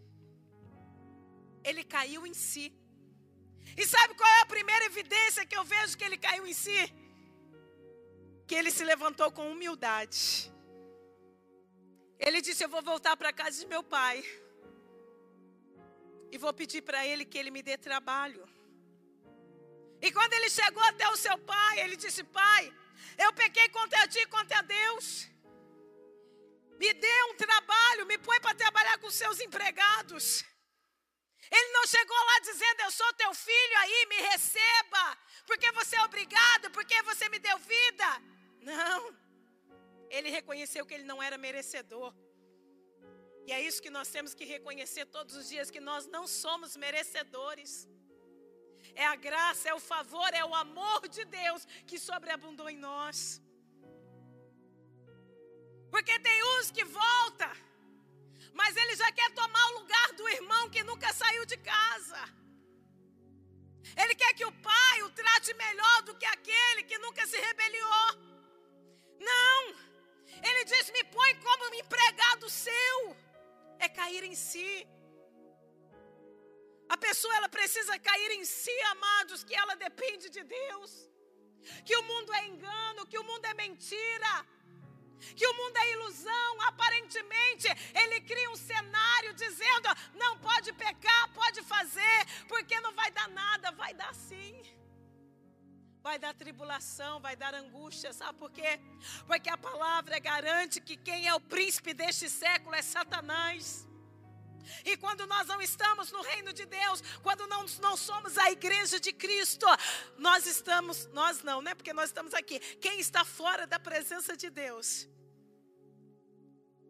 Ele 1.64 1.84
caiu 1.84 2.26
em 2.26 2.34
si. 2.34 2.74
E 3.76 3.86
sabe 3.86 4.16
qual 4.16 4.30
é 4.38 4.42
a 4.42 4.48
primeira 4.48 4.86
evidência 4.86 5.46
que 5.46 5.56
eu 5.56 5.64
vejo 5.64 5.96
que 5.98 6.04
ele 6.04 6.18
caiu 6.18 6.48
em 6.48 6.54
si? 6.54 6.82
Que 8.48 8.56
ele 8.56 8.72
se 8.72 8.84
levantou 8.84 9.32
com 9.32 9.52
humildade. 9.52 10.52
Ele 12.18 12.42
disse: 12.42 12.64
Eu 12.64 12.70
vou 12.70 12.82
voltar 12.82 13.16
para 13.16 13.30
a 13.30 13.34
casa 13.34 13.60
de 13.60 13.68
meu 13.68 13.84
pai 13.84 14.24
e 16.32 16.38
vou 16.38 16.54
pedir 16.54 16.82
para 16.82 17.06
ele 17.06 17.26
que 17.26 17.38
ele 17.38 17.52
me 17.52 17.62
dê 17.62 17.78
trabalho. 17.78 18.44
E 20.02 20.12
quando 20.12 20.34
ele 20.34 20.50
chegou 20.50 20.84
até 20.84 21.08
o 21.10 21.16
seu 21.16 21.38
pai, 21.38 21.80
ele 21.80 21.96
disse: 21.96 22.24
Pai, 22.24 22.74
eu 23.18 23.32
pequei 23.34 23.68
contra 23.70 24.08
ti, 24.08 24.26
contra 24.28 24.62
Deus. 24.62 25.28
Me 26.80 26.94
dê 26.94 27.24
um 27.30 27.36
trabalho, 27.36 28.06
me 28.06 28.18
põe 28.18 28.40
para 28.40 28.56
trabalhar 28.56 28.98
com 29.00 29.10
seus 29.10 29.40
empregados. 29.40 30.46
Ele 31.50 31.72
não 31.72 31.86
chegou 31.88 32.18
lá 32.30 32.40
dizendo: 32.40 32.82
Eu 32.82 32.92
sou 32.92 33.12
teu 33.14 33.34
filho 33.34 33.78
aí, 33.80 34.06
me 34.08 34.20
receba, 34.30 35.18
porque 35.46 35.72
você 35.72 35.96
é 35.96 36.04
obrigado, 36.04 36.70
porque 36.72 37.02
você 37.04 37.28
me 37.30 37.40
deu 37.40 37.58
vida. 37.58 38.22
Não. 38.62 39.16
Ele 40.10 40.30
reconheceu 40.30 40.86
que 40.86 40.94
ele 40.94 41.04
não 41.04 41.22
era 41.22 41.38
merecedor. 41.38 42.14
E 43.48 43.52
é 43.58 43.60
isso 43.68 43.84
que 43.86 43.96
nós 43.98 44.10
temos 44.16 44.34
que 44.38 44.46
reconhecer 44.56 45.06
todos 45.18 45.34
os 45.40 45.48
dias: 45.52 45.72
que 45.76 45.84
nós 45.90 46.06
não 46.16 46.24
somos 46.44 46.76
merecedores. 46.86 47.72
É 49.04 49.06
a 49.06 49.16
graça, 49.28 49.70
é 49.70 49.74
o 49.74 49.86
favor, 49.94 50.30
é 50.42 50.44
o 50.44 50.56
amor 50.66 51.02
de 51.16 51.24
Deus 51.40 51.62
que 51.90 51.98
sobreabundou 52.08 52.68
em 52.74 52.80
nós. 52.90 53.20
Porque 55.94 56.16
tem 56.28 56.40
uns 56.54 56.70
que 56.78 56.84
volta, 56.84 57.50
mas 58.60 58.76
ele 58.82 58.96
já 59.04 59.10
quer 59.20 59.30
tomar 59.42 59.66
o 59.68 59.76
lugar 59.80 60.08
do 60.20 60.28
irmão 60.38 60.64
que 60.76 60.84
nunca 60.90 61.12
saiu 61.22 61.46
de 61.46 61.58
casa. 61.58 62.22
Ele 64.02 64.16
quer 64.22 64.34
que 64.34 64.48
o 64.50 64.52
pai 64.70 64.98
o 65.04 65.10
trate 65.22 65.54
melhor 65.66 65.98
do 66.08 66.16
que 66.16 66.28
aquele 66.36 66.84
que 66.90 66.98
nunca 67.06 67.26
se 67.32 67.38
rebeliou. 67.48 68.08
Não, 69.30 69.60
ele 70.48 70.66
diz: 70.66 70.92
me 70.98 71.04
põe 71.16 71.32
como 71.48 71.74
empregado 71.76 72.50
seu 72.50 72.98
é 73.80 73.90
cair 73.90 74.24
em 74.24 74.36
si. 74.36 74.88
A 76.90 76.98
pessoa 76.98 77.36
ela 77.36 77.50
precisa 77.50 78.00
cair 78.00 78.32
em 78.32 78.46
si, 78.46 78.78
amados, 78.96 79.44
que 79.44 79.56
ela 79.56 79.76
depende 79.76 80.30
de 80.30 80.44
Deus. 80.44 80.92
Que 81.86 81.96
o 81.98 82.04
mundo 82.04 82.34
é 82.34 82.48
engano, 82.48 83.06
que 83.06 83.18
o 83.18 83.24
mundo 83.24 83.46
é 83.46 83.54
mentira. 83.54 84.34
que 85.36 85.48
o 85.48 85.54
mundo 85.60 85.78
é 85.78 85.92
ilusão, 85.92 86.62
aparentemente 86.62 87.68
ele 88.02 88.22
cria 88.22 88.50
um 88.52 88.56
cenário 88.56 89.34
dizendo: 89.34 89.90
não 90.14 90.38
pode 90.40 90.72
pecar, 90.74 91.34
pode 91.34 91.62
fazer, 91.64 92.18
porque 92.48 92.80
não 92.82 92.94
vai 92.94 93.10
dar 93.12 93.28
nada, 93.30 93.72
vai 93.72 93.94
dar 93.94 94.14
sim. 94.14 94.77
Vai 96.08 96.18
dar 96.18 96.34
tribulação, 96.34 97.20
vai 97.20 97.36
dar 97.36 97.54
angústia, 97.54 98.14
sabe 98.14 98.40
por 98.40 98.50
quê? 98.50 98.80
Porque 99.30 99.50
a 99.50 99.58
palavra 99.58 100.18
garante 100.20 100.80
que 100.80 100.96
quem 100.96 101.28
é 101.28 101.34
o 101.36 101.40
príncipe 101.54 101.94
deste 101.94 102.30
século 102.30 102.74
é 102.74 102.82
Satanás. 102.82 103.86
E 104.86 104.96
quando 104.96 105.28
nós 105.28 105.46
não 105.48 105.62
estamos 105.62 106.10
no 106.10 106.22
reino 106.22 106.54
de 106.54 106.66
Deus, 106.66 107.04
quando 107.22 107.46
não, 107.48 107.66
não 107.82 107.98
somos 107.98 108.38
a 108.38 108.50
igreja 108.50 109.02
de 109.02 109.12
Cristo, 109.12 109.66
nós 110.18 110.46
estamos, 110.46 111.08
nós 111.08 111.44
não, 111.44 111.62
né? 111.62 111.76
Porque 111.76 111.92
nós 111.92 112.10
estamos 112.10 112.34
aqui. 112.34 112.58
Quem 112.78 113.02
está 113.02 113.26
fora 113.26 113.68
da 113.68 113.78
presença 113.78 114.38
de 114.38 114.50
Deus, 114.50 115.10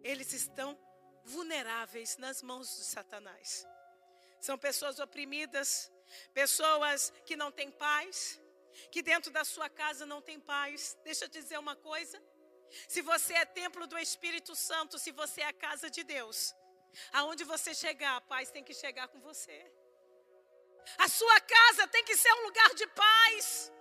eles 0.04 0.32
estão 0.32 0.78
vulneráveis 1.26 2.18
nas 2.18 2.44
mãos 2.44 2.68
de 2.68 2.84
Satanás. 2.84 3.66
São 4.40 4.60
pessoas 4.60 5.00
oprimidas, 5.00 5.92
pessoas 6.36 7.12
que 7.26 7.36
não 7.36 7.52
têm 7.52 7.72
paz, 7.72 8.40
que 8.92 9.02
dentro 9.02 9.32
da 9.32 9.44
sua 9.44 9.70
casa 9.70 10.06
não 10.06 10.22
tem 10.22 10.40
paz. 10.40 10.98
Deixa 11.04 11.26
eu 11.26 11.30
dizer 11.30 11.58
uma 11.58 11.76
coisa. 11.76 12.22
Se 12.88 13.02
você 13.02 13.34
é 13.34 13.46
templo 13.46 13.88
do 13.88 13.98
Espírito 13.98 14.56
Santo, 14.56 15.00
se 15.00 15.12
você 15.12 15.42
é 15.42 15.48
a 15.48 15.54
casa 15.54 15.90
de 15.90 16.04
Deus, 16.04 16.54
Aonde 17.14 17.44
você 17.44 17.74
chegar, 17.74 18.16
a 18.18 18.22
paz 18.22 18.50
tem 18.52 18.64
que 18.64 18.74
chegar 18.74 19.08
com 19.08 19.20
você. 19.22 19.60
A 20.98 21.08
sua 21.08 21.40
casa 21.42 21.88
tem 21.88 22.04
que 22.04 22.16
ser 22.16 22.32
um 22.34 22.44
lugar 22.44 22.74
de 22.74 22.88
paz. 22.88 23.72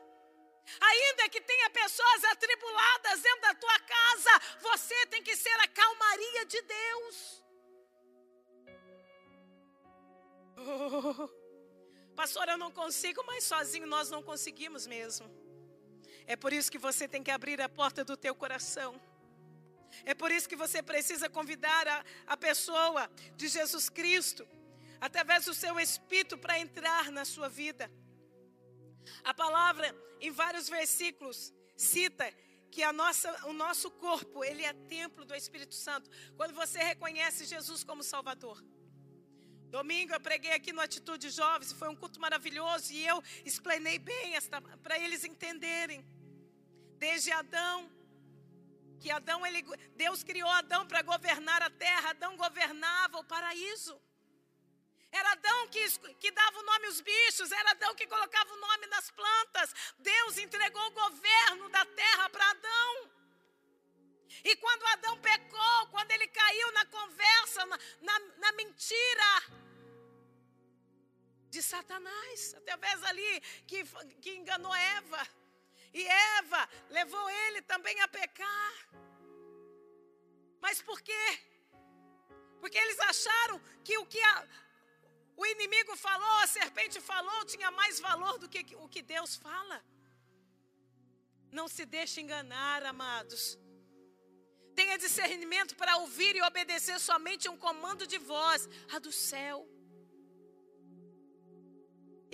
Ainda 0.80 1.28
que 1.28 1.40
tenha 1.40 1.70
pessoas 1.70 2.24
atribuladas 2.24 3.20
dentro 3.20 3.40
da 3.42 3.54
tua 3.54 3.78
casa, 3.80 4.32
você 4.60 5.06
tem 5.06 5.22
que 5.22 5.36
ser 5.36 5.56
a 5.60 5.68
calmaria 5.68 6.46
de 6.46 6.62
Deus. 6.62 7.16
Oh, 10.58 11.45
pastor, 12.16 12.48
eu 12.48 12.58
não 12.58 12.72
consigo, 12.72 13.22
mas 13.24 13.44
sozinho 13.44 13.86
nós 13.86 14.10
não 14.10 14.22
conseguimos 14.22 14.86
mesmo. 14.86 15.26
É 16.26 16.34
por 16.34 16.52
isso 16.52 16.72
que 16.72 16.78
você 16.78 17.06
tem 17.06 17.22
que 17.22 17.30
abrir 17.30 17.60
a 17.60 17.68
porta 17.68 18.04
do 18.04 18.16
teu 18.16 18.34
coração. 18.34 19.00
É 20.04 20.14
por 20.14 20.30
isso 20.30 20.48
que 20.48 20.56
você 20.56 20.82
precisa 20.82 21.28
convidar 21.28 21.86
a, 21.86 22.04
a 22.26 22.36
pessoa 22.36 23.08
de 23.36 23.46
Jesus 23.48 23.88
Cristo, 23.88 24.46
através 25.00 25.44
do 25.44 25.54
seu 25.54 25.78
Espírito, 25.78 26.36
para 26.36 26.58
entrar 26.58 27.12
na 27.12 27.24
sua 27.24 27.48
vida. 27.48 27.90
A 29.22 29.32
palavra, 29.32 29.94
em 30.20 30.30
vários 30.30 30.68
versículos, 30.68 31.52
cita 31.76 32.26
que 32.70 32.82
a 32.82 32.92
nossa, 32.92 33.46
o 33.46 33.52
nosso 33.52 33.90
corpo, 33.90 34.44
ele 34.44 34.64
é 34.64 34.72
templo 34.72 35.24
do 35.24 35.34
Espírito 35.34 35.74
Santo. 35.74 36.10
Quando 36.36 36.54
você 36.54 36.78
reconhece 36.78 37.44
Jesus 37.44 37.84
como 37.84 38.02
Salvador. 38.02 38.62
Domingo 39.70 40.12
eu 40.12 40.20
preguei 40.20 40.52
aqui 40.52 40.72
no 40.72 40.80
Atitude 40.80 41.28
Jovens, 41.30 41.72
foi 41.72 41.88
um 41.88 41.96
culto 41.96 42.20
maravilhoso 42.20 42.92
e 42.92 43.06
eu 43.06 43.22
explanei 43.44 43.98
bem 43.98 44.32
para 44.82 44.98
eles 44.98 45.24
entenderem. 45.24 46.04
Desde 46.98 47.30
Adão 47.32 47.90
que 48.98 49.10
Adão, 49.10 49.46
ele, 49.46 49.62
Deus 49.94 50.22
criou 50.22 50.48
Adão 50.50 50.86
para 50.86 51.02
governar 51.02 51.62
a 51.62 51.70
terra, 51.70 52.10
Adão 52.10 52.36
governava 52.36 53.18
o 53.18 53.24
paraíso. 53.24 54.00
Era 55.12 55.32
Adão 55.32 55.68
que, 55.68 55.88
que 56.14 56.30
dava 56.30 56.58
o 56.58 56.62
nome 56.62 56.86
aos 56.86 57.00
bichos, 57.00 57.52
era 57.52 57.70
Adão 57.70 57.94
que 57.94 58.06
colocava 58.06 58.52
o 58.52 58.60
nome 58.60 58.86
nas 58.88 59.10
plantas. 59.10 59.74
Deus 59.98 60.38
entregou 60.38 60.84
o 60.86 60.90
governo 60.90 61.68
da 61.68 61.84
terra 61.84 62.28
para 62.30 62.50
Adão. 62.50 63.10
E 64.44 64.56
quando 64.56 64.86
Adão 64.86 65.18
pecou, 65.20 65.86
quando 65.90 66.10
ele 66.10 66.28
caiu 66.28 66.72
na 66.72 66.86
conversa, 66.86 67.66
na, 67.66 67.78
na, 68.00 68.18
na 68.38 68.52
mentira 68.52 69.30
de 71.48 71.62
Satanás, 71.62 72.54
através 72.54 73.02
ali 73.04 73.40
que, 73.66 73.84
que 74.20 74.36
enganou 74.36 74.74
Eva. 74.74 75.26
E 75.92 76.06
Eva 76.38 76.68
levou 76.90 77.30
ele 77.30 77.62
também 77.62 77.98
a 78.00 78.08
pecar. 78.08 78.72
Mas 80.60 80.82
por 80.82 81.00
quê? 81.00 81.26
Porque 82.60 82.78
eles 82.78 82.98
acharam 83.00 83.60
que 83.84 83.96
o 83.98 84.06
que 84.06 84.20
a, 84.22 84.48
o 85.36 85.46
inimigo 85.46 85.96
falou, 85.96 86.36
a 86.38 86.46
serpente 86.46 87.00
falou, 87.00 87.44
tinha 87.44 87.70
mais 87.70 88.00
valor 88.00 88.38
do 88.38 88.48
que 88.48 88.74
o 88.76 88.88
que 88.88 89.02
Deus 89.02 89.36
fala. 89.36 89.84
Não 91.50 91.68
se 91.68 91.86
deixe 91.86 92.20
enganar, 92.20 92.82
amados. 92.84 93.58
Tenha 94.78 94.96
discernimento 95.04 95.74
para 95.80 95.96
ouvir 96.02 96.32
e 96.36 96.42
obedecer 96.50 96.98
somente 97.08 97.48
um 97.52 97.58
comando 97.66 98.06
de 98.12 98.18
voz, 98.32 98.68
a 98.94 98.98
do 99.06 99.12
céu. 99.28 99.58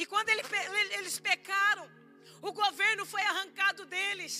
E 0.00 0.04
quando 0.12 0.28
ele, 0.30 0.42
eles 0.98 1.18
pecaram, 1.30 1.86
o 2.48 2.52
governo 2.62 3.04
foi 3.12 3.22
arrancado 3.22 3.84
deles. 3.94 4.34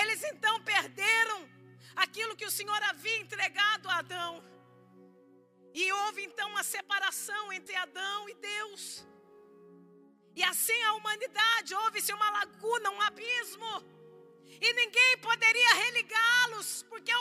Eles 0.00 0.22
então 0.32 0.54
perderam 0.72 1.38
aquilo 2.04 2.36
que 2.36 2.48
o 2.50 2.56
Senhor 2.58 2.82
havia 2.90 3.18
entregado 3.24 3.88
a 3.88 3.98
Adão. 4.02 4.32
E 5.72 5.90
houve 6.00 6.22
então 6.28 6.48
uma 6.50 6.64
separação 6.74 7.52
entre 7.52 7.74
Adão 7.76 8.28
e 8.28 8.34
Deus. 8.34 8.82
E 10.34 10.42
assim 10.52 10.80
a 10.82 10.94
humanidade, 10.94 11.74
houve-se 11.74 12.12
uma 12.12 12.30
laguna, 12.38 12.90
um 12.90 13.00
abismo. 13.00 13.72
E 14.60 14.72
ninguém 14.74 15.18
poderia 15.18 15.74
religá-los, 15.74 16.82
porque 16.84 17.12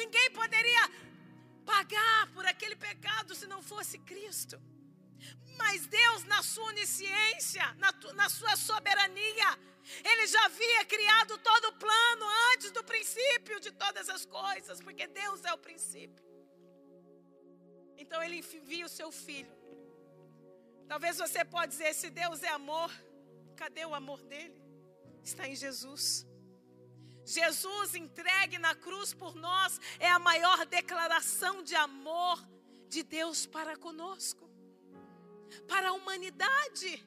ninguém 0.00 0.30
poderia 0.30 0.84
pagar 1.64 2.32
por 2.32 2.44
aquele 2.46 2.76
pecado 2.76 3.34
se 3.34 3.46
não 3.46 3.62
fosse 3.62 3.98
Cristo. 3.98 4.60
Mas 5.58 5.86
Deus, 5.86 6.24
na 6.24 6.42
sua 6.42 6.64
onisciência, 6.64 7.64
na, 7.74 7.92
na 8.14 8.28
sua 8.28 8.56
soberania, 8.56 9.50
Ele 10.10 10.26
já 10.26 10.42
havia 10.46 10.84
criado 10.86 11.36
todo 11.38 11.66
o 11.68 11.76
plano 11.84 12.26
antes 12.52 12.70
do 12.70 12.82
princípio 12.82 13.60
de 13.60 13.70
todas 13.72 14.08
as 14.08 14.24
coisas, 14.24 14.80
porque 14.80 15.06
Deus 15.06 15.44
é 15.44 15.52
o 15.52 15.58
princípio. 15.58 16.24
Então 17.98 18.22
Ele 18.22 18.38
envia 18.38 18.86
o 18.86 18.88
seu 18.88 19.12
filho. 19.12 19.54
Talvez 20.88 21.18
você 21.18 21.44
pode 21.44 21.72
dizer: 21.72 21.92
se 21.94 22.08
Deus 22.08 22.42
é 22.42 22.48
amor, 22.48 22.90
cadê 23.54 23.84
o 23.84 23.94
amor 23.94 24.22
dele? 24.22 24.58
Está 25.22 25.46
em 25.46 25.54
Jesus. 25.54 26.26
Jesus 27.38 27.94
entregue 27.94 28.58
na 28.58 28.74
cruz 28.74 29.14
por 29.14 29.34
nós 29.34 29.80
é 29.98 30.10
a 30.10 30.18
maior 30.18 30.66
declaração 30.66 31.62
de 31.62 31.74
amor 31.74 32.36
de 32.88 33.02
Deus 33.02 33.46
para 33.46 33.76
conosco 33.76 34.50
para 35.68 35.88
a 35.88 35.92
humanidade. 35.92 37.04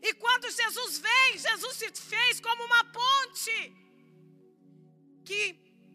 E 0.00 0.14
quando 0.14 0.50
Jesus 0.50 0.98
vem, 0.98 1.38
Jesus 1.38 1.76
se 1.76 1.92
fez 1.92 2.40
como 2.40 2.64
uma 2.64 2.84
ponte 2.84 3.56
que 5.24 5.40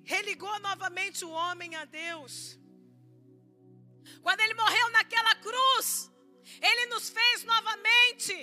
religou 0.03 0.57
novamente 0.59 1.23
o 1.23 1.29
homem 1.29 1.75
a 1.75 1.85
Deus. 1.85 2.59
Quando 4.21 4.41
ele 4.41 4.53
morreu 4.53 4.89
naquela 4.89 5.35
cruz, 5.35 6.11
ele 6.61 6.85
nos 6.87 7.09
fez 7.09 7.43
novamente 7.43 8.35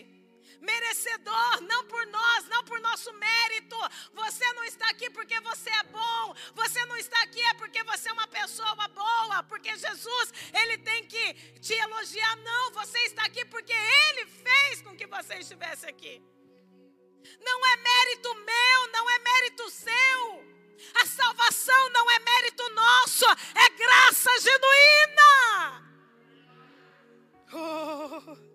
merecedor, 0.61 1.61
não 1.62 1.85
por 1.87 2.07
nós, 2.07 2.46
não 2.49 2.62
por 2.64 2.81
nosso 2.81 3.12
mérito. 3.14 3.77
Você 4.12 4.53
não 4.53 4.64
está 4.64 4.88
aqui 4.90 5.11
porque 5.11 5.38
você 5.40 5.70
é 5.70 5.83
bom, 5.85 6.35
você 6.55 6.85
não 6.87 6.96
está 6.96 7.20
aqui 7.23 7.40
é 7.40 7.55
porque 7.55 7.83
você 7.85 8.09
é 8.09 8.12
uma 8.12 8.29
pessoa 8.29 8.88
boa, 8.88 9.42
porque 9.44 9.77
Jesus, 9.77 10.33
ele 10.53 10.79
tem 10.79 11.07
que 11.07 11.35
te 11.61 11.75
elogiar. 11.75 12.37
Não, 12.37 12.73
você 12.73 12.99
está 13.01 13.25
aqui 13.25 13.44
porque 13.46 13.73
ele 13.73 14.27
fez 14.27 14.83
com 14.83 14.96
que 14.96 15.07
você 15.07 15.35
estivesse 15.37 15.87
aqui. 15.87 16.23
Não 17.40 17.66
é 17.66 17.77
mérito 17.77 18.35
meu, 18.35 18.87
não 18.92 19.11
é 19.11 19.18
mérito 19.18 19.70
seu. 19.70 20.51
A 20.94 21.07
salvação 21.07 21.90
não 21.90 22.11
é 22.11 22.18
mérito 22.18 22.68
nosso, 22.70 23.27
é 23.55 23.68
graça 23.70 24.31
genuína. 24.40 25.90
Oh. 27.53 28.49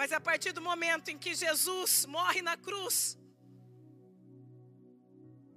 Mas 0.00 0.12
a 0.12 0.20
partir 0.28 0.52
do 0.52 0.62
momento 0.62 1.10
em 1.10 1.18
que 1.22 1.32
Jesus 1.34 2.06
morre 2.06 2.40
na 2.40 2.56
cruz, 2.66 3.18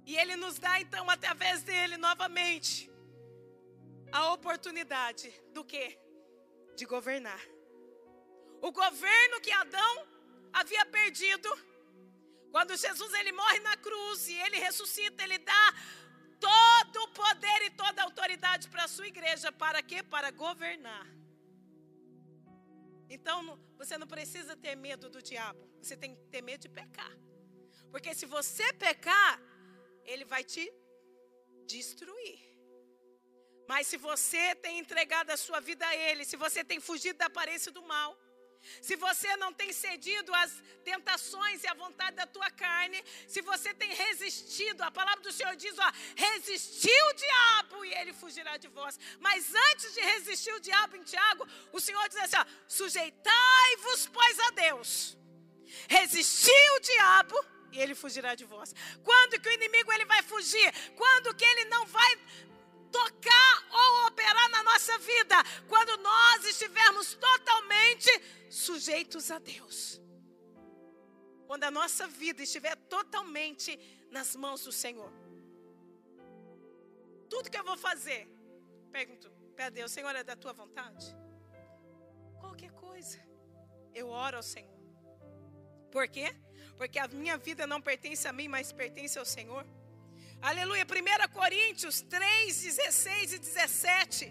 e 0.04 0.18
Ele 0.20 0.36
nos 0.36 0.58
dá 0.58 0.72
então, 0.82 1.08
através 1.08 1.62
dele, 1.62 1.96
novamente, 1.96 2.90
a 4.12 4.34
oportunidade 4.34 5.32
do 5.54 5.64
que? 5.64 5.98
De 6.76 6.84
governar. 6.84 7.40
O 8.60 8.70
governo 8.70 9.40
que 9.40 9.50
Adão 9.50 9.94
havia 10.52 10.84
perdido, 10.98 11.48
quando 12.52 12.76
Jesus 12.76 13.14
ele 13.14 13.32
morre 13.32 13.60
na 13.60 13.78
cruz 13.78 14.28
e 14.28 14.34
ele 14.44 14.58
ressuscita, 14.58 15.24
ele 15.24 15.38
dá 15.38 15.66
todo 16.38 17.02
o 17.04 17.12
poder 17.22 17.60
e 17.62 17.70
toda 17.70 18.02
a 18.02 18.04
autoridade 18.04 18.68
para 18.68 18.84
a 18.84 18.88
sua 18.88 19.06
igreja, 19.06 19.50
para 19.50 19.82
quê? 19.82 20.02
Para 20.02 20.30
governar. 20.30 21.13
Então, 23.08 23.58
você 23.76 23.96
não 23.98 24.06
precisa 24.06 24.56
ter 24.56 24.74
medo 24.76 25.10
do 25.10 25.22
diabo. 25.22 25.68
Você 25.80 25.96
tem 25.96 26.14
que 26.14 26.26
ter 26.26 26.42
medo 26.42 26.62
de 26.62 26.68
pecar. 26.68 27.12
Porque 27.90 28.14
se 28.14 28.26
você 28.26 28.72
pecar, 28.72 29.40
ele 30.04 30.24
vai 30.24 30.42
te 30.42 30.72
destruir. 31.66 32.54
Mas 33.66 33.86
se 33.86 33.96
você 33.96 34.54
tem 34.54 34.78
entregado 34.78 35.30
a 35.30 35.36
sua 35.36 35.60
vida 35.60 35.86
a 35.86 35.96
Ele, 35.96 36.24
se 36.24 36.36
você 36.36 36.62
tem 36.62 36.80
fugido 36.80 37.18
da 37.18 37.26
aparência 37.26 37.72
do 37.72 37.82
mal, 37.82 38.18
se 38.80 38.96
você 38.96 39.36
não 39.36 39.52
tem 39.52 39.72
cedido 39.72 40.34
às 40.34 40.52
tentações 40.84 41.62
e 41.62 41.68
à 41.68 41.74
vontade 41.74 42.16
da 42.16 42.26
tua 42.26 42.50
carne, 42.50 43.02
se 43.26 43.40
você 43.42 43.72
tem 43.74 43.92
resistido, 43.94 44.82
a 44.82 44.90
palavra 44.90 45.22
do 45.22 45.32
Senhor 45.32 45.54
diz, 45.56 45.76
ó, 45.78 45.92
resistiu 46.16 47.06
o 47.10 47.14
diabo 47.14 47.84
e 47.84 47.94
ele 47.94 48.12
fugirá 48.12 48.56
de 48.56 48.68
vós. 48.68 48.98
Mas 49.20 49.54
antes 49.70 49.94
de 49.94 50.00
resistir 50.00 50.52
o 50.52 50.60
diabo 50.60 50.96
em 50.96 51.02
Tiago, 51.02 51.46
o 51.72 51.80
Senhor 51.80 52.08
diz 52.08 52.18
assim, 52.18 52.50
sujeitai-vos, 52.66 54.06
pois, 54.08 54.38
a 54.40 54.50
Deus. 54.50 55.16
Resistiu 55.88 56.76
o 56.76 56.80
diabo 56.80 57.44
e 57.72 57.80
ele 57.80 57.94
fugirá 57.94 58.34
de 58.34 58.44
vós. 58.44 58.74
Quando 59.02 59.40
que 59.40 59.48
o 59.48 59.52
inimigo 59.52 59.92
ele 59.92 60.04
vai 60.04 60.22
fugir? 60.22 60.72
Quando 60.94 61.34
que 61.34 61.44
ele 61.44 61.64
não 61.66 61.84
vai 61.86 62.18
tocar 62.96 63.54
ou 63.80 64.06
operar 64.06 64.48
na 64.50 64.62
nossa 64.62 64.96
vida? 64.98 65.36
Quando 65.68 65.96
nós 66.10 66.44
estivermos 66.44 67.14
totalmente 67.14 68.10
sujeitos 68.48 69.30
a 69.32 69.38
Deus. 69.40 70.00
Quando 71.48 71.64
a 71.64 71.70
nossa 71.70 72.06
vida 72.06 72.42
estiver 72.42 72.76
totalmente 72.96 73.70
nas 74.10 74.36
mãos 74.36 74.62
do 74.64 74.72
Senhor. 74.72 75.12
Tudo 77.28 77.50
que 77.50 77.58
eu 77.58 77.64
vou 77.64 77.76
fazer, 77.76 78.28
pergunto 78.92 79.28
para 79.56 79.70
Deus, 79.70 79.90
Senhor, 79.90 80.14
é 80.14 80.22
da 80.22 80.36
tua 80.36 80.52
vontade? 80.52 81.04
Qualquer 82.40 82.72
coisa, 82.72 83.20
eu 83.92 84.08
oro 84.08 84.36
ao 84.36 84.42
Senhor. 84.42 84.78
Por 85.90 86.06
quê? 86.08 86.34
Porque 86.78 86.98
a 86.98 87.08
minha 87.08 87.36
vida 87.36 87.66
não 87.66 87.80
pertence 87.80 88.26
a 88.28 88.32
mim, 88.32 88.48
mas 88.48 88.72
pertence 88.72 89.18
ao 89.18 89.24
Senhor. 89.24 89.66
Aleluia. 90.50 90.84
1 90.84 91.32
Coríntios 91.32 92.02
3, 92.02 92.60
16 92.64 93.32
e 93.32 93.38
17. 93.38 94.30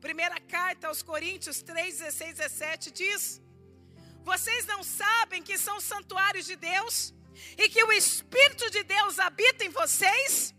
Primeira 0.00 0.40
carta 0.40 0.88
aos 0.88 1.02
Coríntios 1.02 1.62
3, 1.62 1.98
16 1.98 2.30
e 2.30 2.34
17 2.34 2.90
diz: 2.90 3.40
Vocês 4.24 4.66
não 4.66 4.82
sabem 4.82 5.40
que 5.40 5.56
são 5.56 5.80
santuários 5.80 6.46
de 6.46 6.56
Deus 6.56 7.14
e 7.56 7.68
que 7.68 7.84
o 7.84 7.92
Espírito 7.92 8.68
de 8.72 8.82
Deus 8.82 9.20
habita 9.20 9.64
em 9.64 9.68
vocês? 9.68 10.52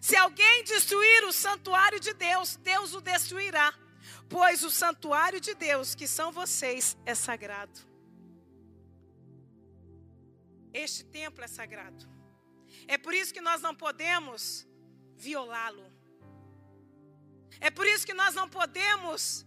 Se 0.00 0.16
alguém 0.16 0.64
destruir 0.64 1.24
o 1.24 1.32
santuário 1.32 2.00
de 2.00 2.14
Deus, 2.14 2.56
Deus 2.56 2.94
o 2.94 3.02
destruirá, 3.02 3.74
pois 4.30 4.64
o 4.64 4.70
santuário 4.70 5.42
de 5.42 5.52
Deus, 5.52 5.94
que 5.94 6.08
são 6.08 6.32
vocês, 6.32 6.96
é 7.04 7.14
sagrado. 7.14 7.78
Este 10.72 11.04
templo 11.04 11.44
é 11.44 11.48
sagrado. 11.48 12.17
É 12.94 12.96
por 12.96 13.14
isso 13.14 13.34
que 13.34 13.40
nós 13.48 13.60
não 13.60 13.74
podemos 13.74 14.66
violá-lo. 15.14 15.86
É 17.60 17.70
por 17.70 17.86
isso 17.86 18.06
que 18.06 18.14
nós 18.14 18.34
não 18.34 18.48
podemos 18.48 19.46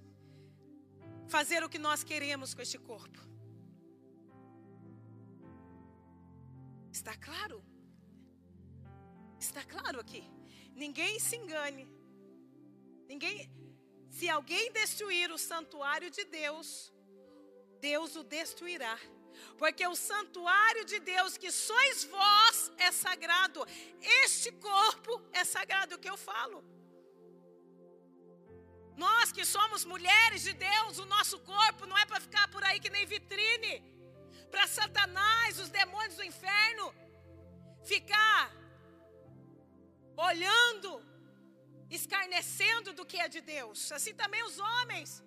fazer 1.28 1.64
o 1.64 1.70
que 1.70 1.80
nós 1.80 2.04
queremos 2.04 2.54
com 2.54 2.62
este 2.62 2.78
corpo. 2.78 3.20
Está 6.92 7.16
claro? 7.18 7.64
Está 9.40 9.64
claro 9.64 10.00
aqui. 10.00 10.24
Ninguém 10.76 11.20
se 11.20 11.36
engane. 11.36 11.86
Ninguém. 13.08 13.50
Se 14.10 14.30
alguém 14.30 14.72
destruir 14.72 15.32
o 15.32 15.38
santuário 15.38 16.12
de 16.12 16.24
Deus, 16.26 16.94
Deus 17.80 18.16
o 18.16 18.24
destruirá. 18.24 19.00
Porque 19.58 19.86
o 19.88 19.96
santuário 19.96 20.84
de 20.92 21.00
Deus 21.00 21.38
que 21.38 21.52
sois 21.52 22.04
vós 22.04 22.72
é 22.78 22.92
sagrado. 22.92 23.66
Este 24.24 24.52
corpo 24.52 25.22
é 25.32 25.44
sagrado, 25.44 25.94
é 25.94 25.98
o 25.98 26.00
que 26.00 26.10
eu 26.10 26.18
falo. 26.18 26.60
Nós 29.06 29.32
que 29.32 29.46
somos 29.46 29.84
mulheres 29.94 30.42
de 30.48 30.54
Deus, 30.54 31.00
o 31.00 31.06
nosso 31.06 31.38
corpo 31.40 31.86
não 31.86 31.98
é 31.98 32.06
para 32.06 32.20
ficar 32.20 32.48
por 32.50 32.64
aí 32.64 32.80
que 32.80 32.90
nem 32.96 33.06
vitrine. 33.06 33.76
Para 34.54 34.68
Satanás, 34.68 35.60
os 35.64 35.70
demônios 35.70 36.18
do 36.18 36.24
inferno, 36.32 36.86
ficar 37.94 38.52
olhando, 40.30 40.90
escarnecendo 41.90 42.94
do 42.94 43.06
que 43.06 43.18
é 43.26 43.28
de 43.36 43.42
Deus. 43.42 43.92
Assim 43.92 44.14
também 44.14 44.44
os 44.44 44.60
homens. 44.60 45.24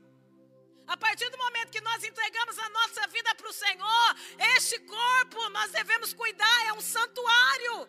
A 0.87 0.97
partir 0.97 1.29
do 1.31 1.39
momento 1.39 1.71
que 1.71 1.81
nós 1.81 2.05
entregamos 2.05 2.59
a 2.59 2.69
nossa 2.69 3.07
vida 3.09 3.35
para 3.35 3.49
o 3.49 3.53
Senhor, 3.53 4.17
este 4.57 4.79
corpo 4.81 5.49
nós 5.51 5.71
devemos 5.71 6.13
cuidar, 6.13 6.67
é 6.67 6.73
um 6.75 6.81
santuário. 6.81 7.89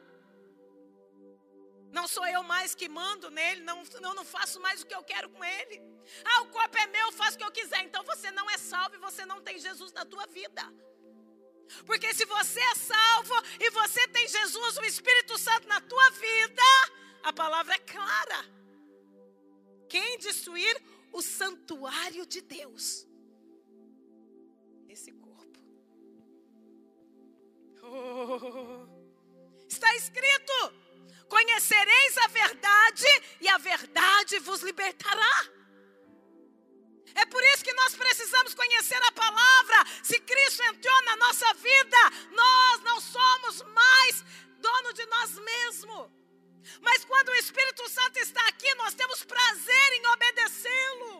Não 1.91 2.07
sou 2.07 2.25
eu 2.27 2.43
mais 2.43 2.73
que 2.75 2.87
mando 2.89 3.29
nele, 3.29 3.61
não, 3.61 3.83
eu 4.01 4.13
não 4.13 4.25
faço 4.25 4.59
mais 4.59 4.81
o 4.81 4.85
que 4.85 4.95
eu 4.95 5.03
quero 5.03 5.29
com 5.29 5.43
ele. 5.43 5.81
Ah, 6.23 6.41
o 6.41 6.47
corpo 6.47 6.77
é 6.77 6.87
meu, 6.87 7.07
eu 7.07 7.11
faço 7.11 7.35
o 7.35 7.37
que 7.37 7.43
eu 7.43 7.51
quiser. 7.51 7.81
Então 7.83 8.03
você 8.03 8.31
não 8.31 8.49
é 8.49 8.57
salvo 8.57 8.95
e 8.95 8.99
você 8.99 9.25
não 9.25 9.41
tem 9.41 9.57
Jesus 9.59 9.91
na 9.91 10.05
tua 10.05 10.25
vida. 10.27 10.63
Porque 11.85 12.13
se 12.13 12.25
você 12.25 12.59
é 12.59 12.75
salvo 12.75 13.33
e 13.59 13.69
você 13.71 14.07
tem 14.09 14.27
Jesus, 14.27 14.77
o 14.77 14.85
Espírito 14.85 15.37
Santo 15.37 15.67
na 15.67 15.81
tua 15.81 16.09
vida, 16.11 16.63
a 17.23 17.33
palavra 17.33 17.73
é 17.75 17.79
clara. 17.79 18.45
Quem 19.89 20.17
destruir 20.17 20.75
o 21.15 21.21
santuário 21.21 22.25
de 22.25 22.41
Deus. 22.41 23.07
Esse 24.89 25.13
corpo. 25.13 25.59
Oh, 27.81 28.85
está 29.65 29.95
escrito: 29.95 30.53
Conhecereis 31.29 32.17
a 32.17 32.27
verdade 32.27 33.05
e 33.39 33.47
a 33.47 33.57
verdade 33.57 34.39
vos 34.39 34.61
libertará. 34.61 35.35
É 37.15 37.25
por 37.25 37.41
isso 37.41 37.63
que 37.63 37.79
nós 37.81 37.95
precisamos 37.95 38.53
conhecer 38.53 39.01
a 39.01 39.11
palavra. 39.13 39.85
Se 40.03 40.19
Cristo 40.19 40.63
entrou 40.63 41.01
na 41.03 41.15
nossa 41.15 41.53
vida, 41.53 41.97
nós 42.31 42.81
não 42.81 42.99
somos 42.99 43.61
mais 43.61 44.25
dono 44.59 44.91
de 44.91 45.05
nós 45.05 45.39
mesmos. 45.39 46.24
Mas 46.87 47.05
quando 47.11 47.29
o 47.29 47.35
Espírito 47.43 47.83
Santo 47.89 48.17
está 48.27 48.43
aqui, 48.51 48.73
nós 48.75 48.93
temos 48.93 49.23
prazer 49.23 49.89
em 49.97 50.05
obedecê-lo. 50.15 51.13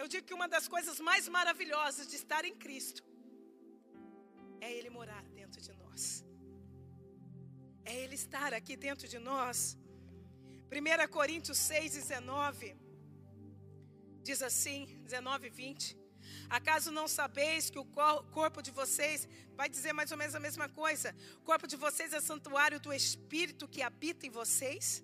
Eu 0.00 0.06
digo 0.12 0.26
que 0.26 0.34
uma 0.34 0.48
das 0.54 0.66
coisas 0.74 0.98
mais 1.00 1.26
maravilhosas 1.36 2.06
de 2.06 2.16
estar 2.22 2.44
em 2.44 2.56
Cristo 2.64 3.02
é 4.60 4.70
Ele 4.76 4.90
morar 4.98 5.24
dentro 5.40 5.60
de 5.66 5.72
nós. 5.82 6.24
É 7.84 7.94
Ele 8.02 8.14
estar 8.14 8.52
aqui 8.52 8.76
dentro 8.76 9.08
de 9.08 9.18
nós. 9.18 9.76
1 10.70 11.08
Coríntios 11.18 11.58
6, 11.58 11.94
19 11.94 12.86
diz 14.28 14.42
assim, 14.42 14.80
19 15.04 15.46
e 15.46 15.50
20. 15.50 15.96
Acaso 16.48 16.90
não 16.90 17.08
sabeis 17.08 17.68
que 17.70 17.78
o 17.78 17.84
corpo 17.84 18.62
de 18.62 18.70
vocês, 18.70 19.28
vai 19.56 19.68
dizer 19.68 19.92
mais 19.92 20.12
ou 20.12 20.18
menos 20.18 20.34
a 20.34 20.40
mesma 20.40 20.68
coisa, 20.68 21.14
o 21.38 21.42
corpo 21.42 21.66
de 21.66 21.76
vocês 21.76 22.12
é 22.12 22.20
santuário 22.20 22.78
do 22.78 22.92
Espírito 22.92 23.68
que 23.68 23.82
habita 23.82 24.26
em 24.26 24.30
vocês? 24.30 25.02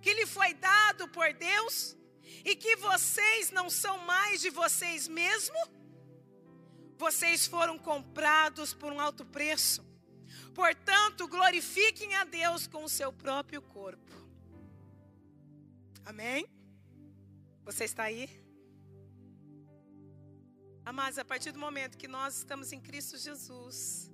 Que 0.00 0.14
lhe 0.14 0.26
foi 0.26 0.54
dado 0.54 1.08
por 1.08 1.32
Deus? 1.32 1.96
E 2.44 2.54
que 2.56 2.76
vocês 2.76 3.50
não 3.50 3.68
são 3.68 3.98
mais 3.98 4.40
de 4.40 4.50
vocês 4.50 5.08
mesmos? 5.08 5.70
Vocês 6.96 7.46
foram 7.46 7.78
comprados 7.78 8.74
por 8.74 8.92
um 8.92 9.00
alto 9.00 9.24
preço. 9.24 9.86
Portanto, 10.54 11.28
glorifiquem 11.28 12.14
a 12.16 12.24
Deus 12.24 12.66
com 12.66 12.84
o 12.84 12.88
seu 12.88 13.12
próprio 13.12 13.62
corpo. 13.62 14.12
Amém? 16.04 16.46
Você 17.64 17.84
está 17.84 18.04
aí? 18.04 18.47
Amados, 20.90 21.18
a 21.18 21.24
partir 21.32 21.52
do 21.52 21.58
momento 21.58 21.98
que 21.98 22.08
nós 22.08 22.38
estamos 22.38 22.72
em 22.72 22.80
Cristo 22.80 23.18
Jesus, 23.18 24.10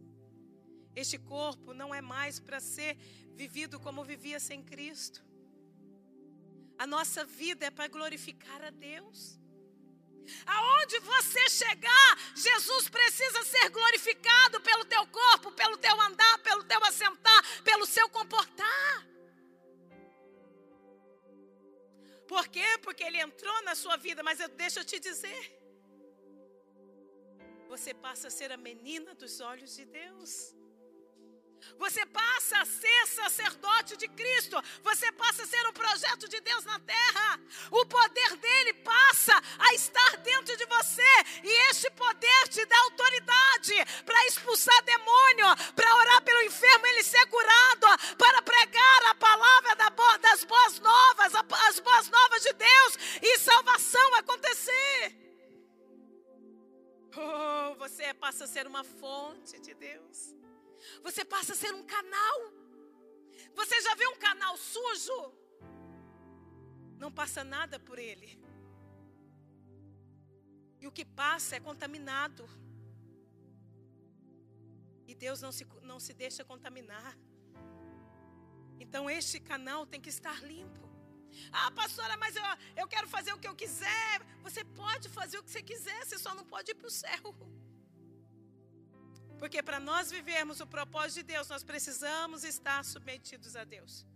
este 1.02 1.16
corpo 1.16 1.72
não 1.72 1.94
é 1.94 2.00
mais 2.00 2.40
para 2.40 2.58
ser 2.58 2.96
vivido 3.42 3.78
como 3.78 4.02
vivia 4.02 4.40
sem 4.40 4.60
Cristo. 4.60 5.24
A 6.76 6.84
nossa 6.84 7.24
vida 7.24 7.66
é 7.66 7.70
para 7.70 7.86
glorificar 7.86 8.60
a 8.60 8.70
Deus. 8.70 9.38
Aonde 10.44 10.98
você 10.98 11.48
chegar, 11.48 12.10
Jesus 12.34 12.88
precisa 12.88 13.44
ser 13.44 13.68
glorificado 13.68 14.60
pelo 14.60 14.84
teu 14.84 15.06
corpo, 15.06 15.52
pelo 15.52 15.76
teu 15.78 16.00
andar, 16.00 16.38
pelo 16.38 16.64
teu 16.64 16.84
assentar, 16.84 17.62
pelo 17.62 17.86
seu 17.86 18.08
comportar. 18.08 19.06
Por 22.26 22.48
quê? 22.48 22.78
Porque 22.82 23.04
ele 23.04 23.20
entrou 23.20 23.62
na 23.62 23.76
sua 23.76 23.96
vida, 23.96 24.24
mas 24.24 24.40
eu, 24.40 24.48
deixa 24.48 24.80
eu 24.80 24.84
te 24.84 24.98
dizer 24.98 25.63
você 27.76 27.92
passa 27.92 28.28
a 28.28 28.30
ser 28.30 28.52
a 28.52 28.56
menina 28.56 29.16
dos 29.16 29.40
olhos 29.40 29.74
de 29.74 29.84
Deus. 29.84 30.54
Você 31.76 32.06
passa 32.06 32.58
a 32.58 32.64
ser 32.64 33.06
sacerdote 33.08 33.96
de 33.96 34.06
Cristo. 34.06 34.62
Você 34.84 35.10
passa 35.10 35.42
a 35.42 35.46
ser 35.46 35.66
um 35.66 35.72
projeto 35.72 36.28
de 36.28 36.40
Deus 36.40 36.64
na 36.64 36.78
terra. 36.78 37.40
O 37.72 37.84
poder 37.84 38.36
dele 38.36 38.74
passa 38.74 39.34
a 39.58 39.74
estar 39.74 40.18
dentro 40.18 40.56
de 40.56 40.64
você. 40.66 41.14
E 41.42 41.70
este 41.70 41.90
poder 41.90 42.48
te 42.48 42.64
dá 42.64 42.78
autoridade 42.78 43.74
para 44.06 44.26
expulsar 44.26 44.80
demônio, 44.84 45.48
para 45.74 45.96
orar 45.96 46.22
pelo 46.22 46.42
enfermo 46.42 46.86
ele 46.86 47.02
ser 47.02 47.26
curado, 47.26 47.88
para 48.16 48.40
pregar 48.42 49.06
a 49.06 49.14
palavra 49.16 49.74
das 50.20 50.44
boas 50.44 50.78
novas, 50.78 51.34
as 51.68 51.80
boas 51.80 52.08
novas 52.08 52.40
de 52.40 52.52
Deus 52.52 52.98
e 53.20 53.38
salvação 53.40 54.14
acontecer. 54.14 55.23
Oh, 57.16 57.74
você 57.76 58.12
passa 58.14 58.44
a 58.44 58.46
ser 58.46 58.66
uma 58.66 58.82
fonte 58.82 59.60
de 59.60 59.74
Deus. 59.74 60.34
Você 61.02 61.24
passa 61.24 61.52
a 61.52 61.56
ser 61.56 61.72
um 61.74 61.84
canal. 61.84 62.38
Você 63.54 63.80
já 63.80 63.94
viu 63.94 64.10
um 64.10 64.18
canal 64.18 64.56
sujo? 64.56 65.32
Não 66.98 67.12
passa 67.12 67.44
nada 67.44 67.78
por 67.78 67.98
ele. 67.98 68.42
E 70.80 70.86
o 70.86 70.92
que 70.92 71.04
passa 71.04 71.56
é 71.56 71.60
contaminado. 71.60 72.48
E 75.06 75.14
Deus 75.14 75.40
não 75.40 75.52
se, 75.52 75.64
não 75.82 76.00
se 76.00 76.12
deixa 76.12 76.44
contaminar. 76.44 77.16
Então 78.78 79.08
este 79.08 79.38
canal 79.38 79.86
tem 79.86 80.00
que 80.00 80.08
estar 80.08 80.42
limpo. 80.42 80.83
Ah, 81.52 81.70
pastora, 81.70 82.16
mas 82.16 82.36
eu, 82.36 82.42
eu 82.76 82.86
quero 82.88 83.08
fazer 83.08 83.32
o 83.32 83.38
que 83.38 83.48
eu 83.48 83.54
quiser. 83.54 84.14
Você 84.42 84.64
pode 84.64 85.08
fazer 85.08 85.38
o 85.38 85.44
que 85.44 85.50
você 85.50 85.62
quiser, 85.62 86.04
você 86.04 86.18
só 86.18 86.34
não 86.34 86.44
pode 86.44 86.70
ir 86.70 86.74
para 86.74 86.88
o 86.88 86.90
céu. 86.90 87.34
Porque 89.38 89.62
para 89.62 89.80
nós 89.80 90.10
vivermos 90.10 90.60
o 90.60 90.66
propósito 90.66 91.16
de 91.16 91.24
Deus, 91.34 91.48
nós 91.48 91.62
precisamos 91.62 92.44
estar 92.44 92.84
submetidos 92.84 93.56
a 93.56 93.64
Deus. 93.64 94.06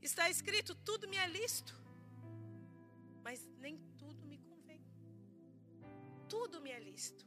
Está 0.00 0.28
escrito: 0.30 0.74
tudo 0.74 1.08
me 1.08 1.16
é 1.16 1.26
lícito, 1.26 1.74
mas 3.22 3.40
nem 3.58 3.76
tudo 3.98 4.26
me 4.26 4.38
convém. 4.38 4.80
Tudo 6.28 6.60
me 6.60 6.70
é 6.70 6.78
lícito. 6.78 7.26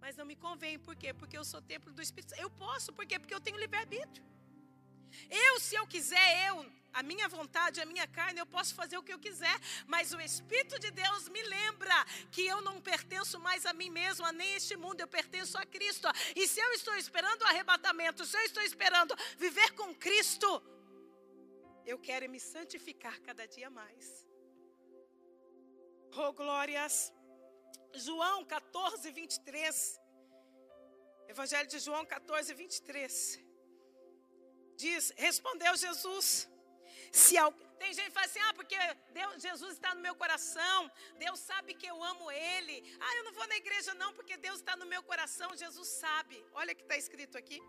Mas 0.00 0.16
não 0.16 0.24
me 0.24 0.36
convém, 0.36 0.78
por 0.78 0.94
quê? 0.94 1.12
Porque 1.12 1.36
eu 1.36 1.44
sou 1.44 1.60
templo 1.60 1.92
do 1.92 2.00
Espírito 2.00 2.30
Santo. 2.30 2.40
Eu 2.40 2.50
posso, 2.50 2.92
por 2.92 3.04
quê? 3.04 3.18
Porque 3.18 3.34
eu 3.34 3.40
tenho 3.40 3.58
livre-arbítrio. 3.58 4.24
Eu, 5.28 5.58
se 5.58 5.74
eu 5.74 5.86
quiser, 5.86 6.46
eu, 6.48 6.64
a 6.98 7.02
minha 7.10 7.28
vontade, 7.28 7.80
a 7.80 7.88
minha 7.92 8.06
carne, 8.18 8.38
eu 8.40 8.46
posso 8.56 8.72
fazer 8.80 8.96
o 8.98 9.02
que 9.06 9.14
eu 9.14 9.18
quiser, 9.26 9.56
mas 9.86 10.14
o 10.14 10.20
Espírito 10.28 10.78
de 10.84 10.90
Deus 10.90 11.28
me 11.34 11.42
lembra 11.56 11.96
que 12.34 12.42
eu 12.52 12.60
não 12.68 12.76
pertenço 12.90 13.38
mais 13.46 13.66
a 13.70 13.72
mim 13.80 13.90
mesmo, 13.90 14.24
a 14.24 14.32
nem 14.32 14.54
este 14.60 14.76
mundo, 14.84 15.00
eu 15.00 15.10
pertenço 15.18 15.58
a 15.58 15.66
Cristo. 15.74 16.08
E 16.34 16.48
se 16.52 16.58
eu 16.58 16.70
estou 16.78 16.96
esperando 16.96 17.42
o 17.42 17.50
arrebatamento, 17.52 18.24
se 18.24 18.36
eu 18.38 18.44
estou 18.50 18.62
esperando 18.62 19.14
viver 19.36 19.70
com 19.80 19.94
Cristo, 20.06 20.50
eu 21.92 21.98
quero 22.08 22.30
me 22.34 22.40
santificar 22.40 23.20
cada 23.28 23.46
dia 23.46 23.68
mais. 23.68 24.26
Oh, 26.16 26.32
glórias. 26.32 27.12
João 28.06 28.42
14, 28.44 29.10
23. 29.12 30.00
Evangelho 31.28 31.68
de 31.68 31.78
João 31.78 32.04
14, 32.06 32.54
23. 32.54 33.38
Diz, 34.76 35.12
respondeu 35.16 35.76
Jesus. 35.76 36.26
Se 37.12 37.36
tem 37.78 37.92
gente 37.92 38.06
que 38.06 38.12
fala 38.12 38.26
assim: 38.26 38.40
ah, 38.40 38.54
porque 38.54 38.76
Deus, 39.12 39.42
Jesus 39.42 39.72
está 39.74 39.94
no 39.94 40.00
meu 40.00 40.14
coração, 40.14 40.90
Deus 41.18 41.38
sabe 41.40 41.74
que 41.74 41.86
eu 41.86 42.02
amo 42.02 42.30
Ele. 42.30 42.96
Ah, 43.00 43.16
eu 43.16 43.24
não 43.24 43.32
vou 43.32 43.46
na 43.46 43.56
igreja 43.56 43.94
não, 43.94 44.12
porque 44.12 44.36
Deus 44.36 44.56
está 44.56 44.76
no 44.76 44.86
meu 44.86 45.02
coração, 45.02 45.56
Jesus 45.56 45.88
sabe. 45.88 46.44
Olha 46.52 46.72
o 46.72 46.76
que 46.76 46.82
está 46.82 46.96
escrito 46.96 47.36
aqui. 47.36 47.60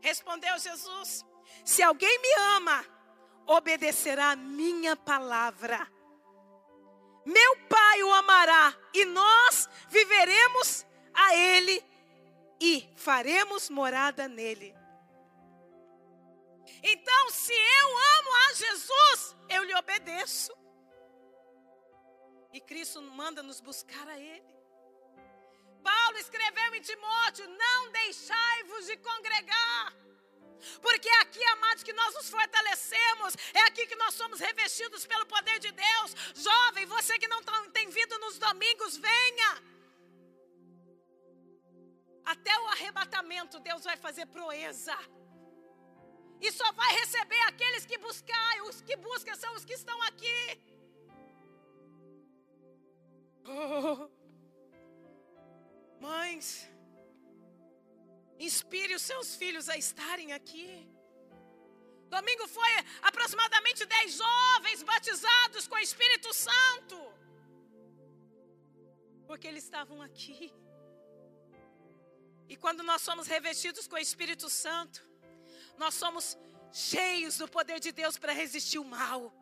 Respondeu 0.00 0.58
Jesus: 0.58 1.24
se 1.64 1.82
alguém 1.82 2.18
me 2.18 2.32
ama, 2.56 2.84
obedecerá 3.46 4.30
a 4.30 4.36
minha 4.36 4.96
palavra. 4.96 5.90
Meu 7.24 7.56
Pai 7.68 8.02
o 8.02 8.12
amará, 8.12 8.74
e 8.92 9.04
nós 9.06 9.68
viveremos 9.88 10.86
a 11.14 11.34
Ele 11.34 11.82
e 12.60 12.86
faremos 12.96 13.70
morada 13.70 14.28
nele. 14.28 14.74
Então, 16.92 17.30
se 17.30 17.54
eu 17.54 17.88
amo 18.16 18.30
a 18.44 18.52
Jesus, 18.52 19.36
eu 19.48 19.62
lhe 19.64 19.74
obedeço. 19.74 20.52
E 22.52 22.60
Cristo 22.60 23.00
manda 23.00 23.42
nos 23.42 23.58
buscar 23.68 24.06
a 24.06 24.18
Ele. 24.18 24.54
Paulo 25.82 26.18
escreveu 26.18 26.74
em 26.74 26.82
Timóteo: 26.82 27.48
Não 27.48 27.90
deixai-vos 27.90 28.86
de 28.86 28.98
congregar. 28.98 29.94
Porque 30.82 31.08
é 31.08 31.20
aqui, 31.22 31.42
amados, 31.56 31.82
que 31.82 31.92
nós 31.94 32.14
nos 32.14 32.28
fortalecemos, 32.28 33.34
é 33.54 33.60
aqui 33.62 33.86
que 33.86 33.96
nós 33.96 34.14
somos 34.14 34.38
revestidos 34.38 35.06
pelo 35.06 35.26
poder 35.26 35.58
de 35.58 35.72
Deus. 35.72 36.14
Jovem, 36.34 36.84
você 36.84 37.18
que 37.18 37.28
não 37.28 37.42
tá, 37.42 37.66
tem 37.72 37.88
vindo 37.88 38.18
nos 38.18 38.38
domingos, 38.38 38.98
venha. 38.98 39.50
Até 42.24 42.58
o 42.58 42.66
arrebatamento, 42.68 43.60
Deus 43.60 43.84
vai 43.84 43.96
fazer 43.96 44.26
proeza. 44.26 44.96
E 46.40 46.52
só 46.52 46.72
vai 46.72 46.92
receber 47.00 47.40
aqueles 47.42 47.86
que 47.86 47.98
buscar. 47.98 48.62
Os 48.68 48.80
que 48.82 48.96
buscam 48.96 49.34
são 49.34 49.54
os 49.54 49.64
que 49.64 49.74
estão 49.74 50.00
aqui. 50.02 50.60
Oh. 53.46 54.08
Mães, 56.00 56.68
inspire 58.38 58.94
os 58.94 59.02
seus 59.02 59.36
filhos 59.36 59.68
a 59.68 59.76
estarem 59.76 60.32
aqui. 60.32 60.88
Domingo 62.08 62.46
foi 62.46 62.70
aproximadamente 63.02 63.86
dez 63.86 64.18
jovens 64.22 64.82
batizados 64.82 65.66
com 65.66 65.76
o 65.76 65.86
Espírito 65.88 66.32
Santo. 66.32 66.98
Porque 69.26 69.48
eles 69.48 69.64
estavam 69.64 70.02
aqui. 70.02 70.52
E 72.48 72.56
quando 72.56 72.82
nós 72.82 73.02
somos 73.02 73.26
revestidos 73.26 73.86
com 73.88 73.96
o 73.96 74.06
Espírito 74.08 74.48
Santo, 74.50 75.00
nós 75.76 75.94
somos 75.94 76.38
cheios 76.72 77.38
do 77.38 77.46
poder 77.48 77.78
de 77.80 77.92
Deus 77.92 78.18
para 78.18 78.32
resistir 78.32 78.78
o 78.78 78.84
mal. 78.84 79.32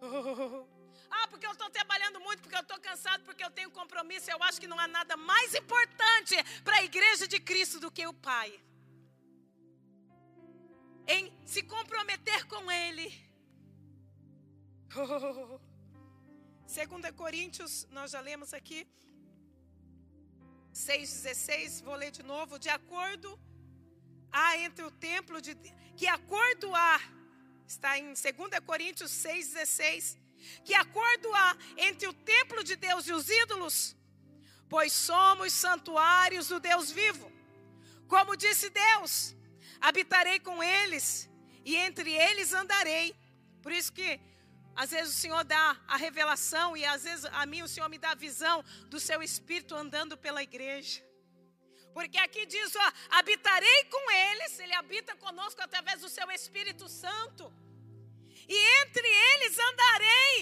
Ah, 1.08 1.28
porque 1.28 1.46
eu 1.46 1.52
estou 1.52 1.70
trabalhando 1.70 2.18
muito, 2.20 2.42
porque 2.42 2.56
eu 2.56 2.60
estou 2.60 2.78
cansado, 2.80 3.22
porque 3.24 3.44
eu 3.44 3.50
tenho 3.50 3.70
compromisso. 3.70 4.30
Eu 4.30 4.42
acho 4.42 4.60
que 4.60 4.66
não 4.66 4.78
há 4.78 4.88
nada 4.88 5.16
mais 5.16 5.54
importante 5.54 6.34
para 6.64 6.76
a 6.78 6.84
igreja 6.84 7.28
de 7.28 7.38
Cristo 7.38 7.78
do 7.78 7.90
que 7.90 8.06
o 8.06 8.12
Pai. 8.12 8.60
Em 11.06 11.32
se 11.44 11.62
comprometer 11.62 12.46
com 12.46 12.70
Ele. 12.70 13.08
Oh. 14.98 15.60
2 16.66 17.12
Coríntios, 17.14 17.86
nós 17.90 18.10
já 18.10 18.20
lemos 18.20 18.52
aqui. 18.52 18.88
6,16, 20.72 21.82
vou 21.84 21.94
ler 21.94 22.10
de 22.10 22.22
novo. 22.22 22.58
De 22.58 22.68
acordo 22.68 23.38
há 24.36 24.58
entre 24.58 24.84
o 24.84 24.90
templo 24.90 25.40
de 25.40 25.54
que 25.96 26.06
acordo 26.06 26.74
há 26.74 27.00
está 27.66 27.98
em 27.98 28.12
2 28.12 28.60
Coríntios 28.70 29.10
6:16, 29.10 30.18
que 30.64 30.74
acordo 30.74 31.34
há 31.34 31.56
entre 31.88 32.06
o 32.06 32.12
templo 32.12 32.62
de 32.62 32.76
Deus 32.76 33.08
e 33.08 33.12
os 33.12 33.28
ídolos, 33.42 33.96
pois 34.68 34.92
somos 34.92 35.52
santuários 35.52 36.48
do 36.48 36.60
Deus 36.60 36.90
vivo. 36.90 37.32
Como 38.06 38.36
disse 38.36 38.68
Deus, 38.68 39.34
habitarei 39.80 40.38
com 40.38 40.62
eles 40.62 41.28
e 41.64 41.74
entre 41.76 42.12
eles 42.12 42.52
andarei. 42.52 43.16
Por 43.62 43.72
isso 43.72 43.92
que 43.92 44.20
às 44.76 44.90
vezes 44.90 45.14
o 45.14 45.18
Senhor 45.18 45.42
dá 45.44 45.80
a 45.88 45.96
revelação 45.96 46.76
e 46.76 46.84
às 46.84 47.04
vezes 47.04 47.24
a 47.24 47.46
mim 47.46 47.62
o 47.62 47.68
Senhor 47.68 47.88
me 47.88 47.98
dá 47.98 48.10
a 48.10 48.22
visão 48.26 48.62
do 48.92 49.00
seu 49.00 49.22
espírito 49.22 49.74
andando 49.74 50.16
pela 50.16 50.42
igreja. 50.42 51.05
Porque 51.96 52.18
aqui 52.18 52.44
diz, 52.44 52.76
ó, 52.76 52.92
habitarei 53.18 53.84
com 53.84 54.10
eles, 54.10 54.58
ele 54.58 54.74
habita 54.74 55.16
conosco 55.16 55.62
através 55.62 55.98
do 56.02 56.10
seu 56.10 56.30
Espírito 56.30 56.90
Santo. 56.90 57.50
E 58.46 58.56
entre 58.80 59.08
eles 59.28 59.58
andarei, 59.58 60.34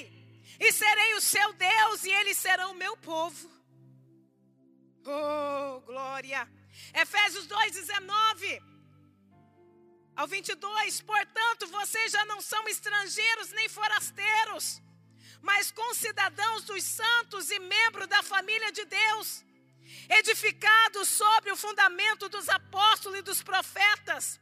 e 0.59 0.73
serei 0.73 1.15
o 1.15 1.21
seu 1.21 1.53
Deus, 1.53 2.03
e 2.03 2.11
eles 2.11 2.39
serão 2.39 2.73
o 2.73 2.81
meu 2.83 2.97
povo. 2.97 3.49
Oh, 5.07 5.81
glória. 5.83 6.41
Efésios 6.93 7.47
2:19 7.47 8.61
ao 10.17 10.27
22, 10.27 11.01
portanto, 11.03 11.69
vocês 11.69 12.11
já 12.11 12.25
não 12.25 12.41
são 12.41 12.67
estrangeiros 12.67 13.53
nem 13.53 13.69
forasteiros, 13.69 14.83
mas 15.41 15.71
concidadãos 15.71 16.65
dos 16.65 16.83
santos 16.83 17.49
e 17.57 17.61
membros 17.61 18.09
da 18.09 18.25
família 18.25 18.73
de 18.73 18.85
Deus 19.03 19.45
edificado 20.09 21.05
sobre 21.05 21.51
o 21.51 21.57
fundamento 21.57 22.29
dos 22.29 22.49
apóstolos 22.49 23.19
e 23.19 23.23
dos 23.23 23.43
profetas, 23.43 24.41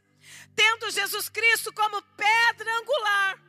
tendo 0.55 0.91
Jesus 0.91 1.29
Cristo 1.29 1.73
como 1.73 2.01
pedra 2.01 2.77
angular, 2.77 3.39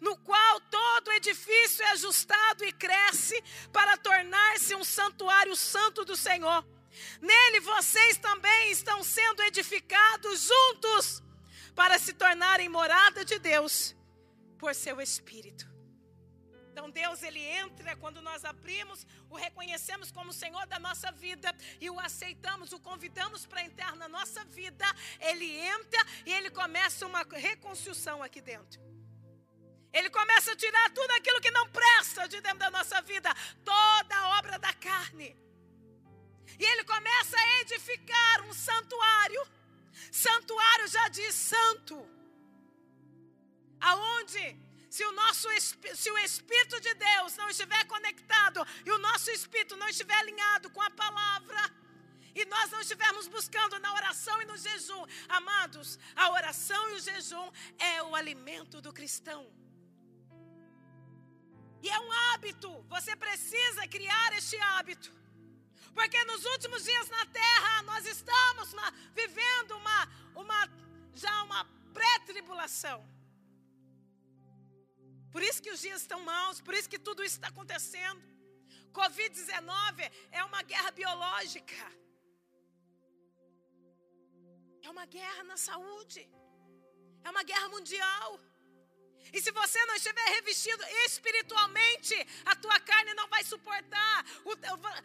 no 0.00 0.16
qual 0.18 0.60
todo 0.60 1.12
edifício 1.12 1.84
é 1.84 1.90
ajustado 1.92 2.64
e 2.64 2.72
cresce 2.72 3.42
para 3.72 3.96
tornar-se 3.96 4.74
um 4.74 4.84
santuário 4.84 5.56
santo 5.56 6.04
do 6.04 6.16
Senhor. 6.16 6.64
Nele 7.20 7.60
vocês 7.60 8.18
também 8.18 8.70
estão 8.70 9.02
sendo 9.02 9.42
edificados 9.42 10.42
juntos 10.42 11.22
para 11.74 11.98
se 11.98 12.12
tornarem 12.14 12.68
morada 12.68 13.24
de 13.24 13.38
Deus 13.38 13.94
por 14.58 14.74
seu 14.74 15.00
Espírito. 15.00 15.75
Então 16.76 16.90
Deus 16.90 17.22
ele 17.22 17.40
entra 17.40 17.96
quando 17.96 18.20
nós 18.20 18.44
abrimos, 18.44 19.06
o 19.30 19.34
reconhecemos 19.34 20.10
como 20.10 20.30
Senhor 20.30 20.66
da 20.66 20.78
nossa 20.78 21.10
vida 21.10 21.50
e 21.80 21.88
o 21.88 21.98
aceitamos, 21.98 22.70
o 22.70 22.78
convidamos 22.78 23.46
para 23.46 23.64
entrar 23.64 23.96
na 23.96 24.06
nossa 24.06 24.44
vida. 24.44 24.84
Ele 25.18 25.50
entra 25.58 26.06
e 26.26 26.34
ele 26.34 26.50
começa 26.50 27.06
uma 27.06 27.22
reconstrução 27.22 28.22
aqui 28.22 28.42
dentro. 28.42 28.78
Ele 29.90 30.10
começa 30.10 30.52
a 30.52 30.56
tirar 30.56 30.90
tudo 30.90 31.10
aquilo 31.12 31.40
que 31.40 31.50
não 31.50 31.66
presta 31.70 32.28
de 32.28 32.42
dentro 32.42 32.58
da 32.58 32.70
nossa 32.70 33.00
vida, 33.00 33.34
toda 33.64 34.14
a 34.14 34.38
obra 34.38 34.58
da 34.58 34.74
carne. 34.74 35.34
E 36.58 36.62
ele 36.72 36.84
começa 36.84 37.38
a 37.38 37.60
edificar 37.62 38.42
um 38.42 38.52
santuário. 38.52 39.48
Santuário 40.12 40.88
já 40.88 41.08
diz 41.08 41.34
santo. 41.34 42.06
Aonde 43.80 44.65
se 44.96 45.04
o 45.04 45.12
nosso 45.12 45.46
se 46.02 46.10
o 46.10 46.18
espírito 46.26 46.76
de 46.80 46.92
Deus 46.94 47.36
não 47.36 47.48
estiver 47.50 47.82
conectado 47.94 48.60
e 48.86 48.90
o 48.90 48.98
nosso 49.06 49.30
espírito 49.30 49.76
não 49.76 49.88
estiver 49.90 50.18
alinhado 50.20 50.70
com 50.70 50.80
a 50.80 50.90
palavra, 51.02 51.62
e 52.34 52.44
nós 52.46 52.70
não 52.70 52.80
estivermos 52.80 53.26
buscando 53.28 53.78
na 53.78 53.92
oração 53.92 54.40
e 54.40 54.46
no 54.46 54.56
jejum, 54.56 55.04
amados, 55.28 55.98
a 56.14 56.30
oração 56.30 56.82
e 56.90 56.94
o 56.94 57.00
jejum 57.08 57.46
é 57.78 58.02
o 58.02 58.14
alimento 58.14 58.80
do 58.80 58.92
cristão. 58.98 59.42
E 61.82 61.90
é 61.96 61.98
um 62.06 62.12
hábito, 62.24 62.70
você 62.94 63.14
precisa 63.14 63.86
criar 63.96 64.32
este 64.32 64.56
hábito. 64.70 65.10
Porque 65.94 66.24
nos 66.24 66.42
últimos 66.54 66.84
dias 66.84 67.08
na 67.10 67.26
terra 67.26 67.82
nós 67.90 68.06
estamos 68.06 68.72
na, 68.72 68.90
vivendo 69.14 69.76
uma, 69.76 70.00
uma 70.34 70.60
já 71.14 71.42
uma 71.42 71.64
pré-tribulação. 71.92 73.15
Por 75.36 75.42
isso 75.46 75.62
que 75.64 75.72
os 75.74 75.80
dias 75.84 76.00
estão 76.00 76.18
maus, 76.28 76.62
por 76.66 76.74
isso 76.76 76.88
que 76.92 76.98
tudo 77.06 77.22
isso 77.26 77.36
está 77.38 77.48
acontecendo. 77.48 78.22
Covid-19 78.98 80.10
é 80.38 80.42
uma 80.42 80.62
guerra 80.70 80.90
biológica. 80.98 81.80
É 84.86 84.88
uma 84.94 85.04
guerra 85.16 85.42
na 85.50 85.58
saúde. 85.58 86.22
É 87.22 87.28
uma 87.34 87.42
guerra 87.50 87.68
mundial. 87.74 88.40
E 89.32 89.40
se 89.40 89.50
você 89.50 89.84
não 89.86 89.94
estiver 89.94 90.24
revestido 90.30 90.84
espiritualmente, 91.06 92.14
a 92.44 92.56
tua 92.56 92.78
carne 92.80 93.14
não 93.14 93.28
vai 93.28 93.42
suportar. 93.44 94.24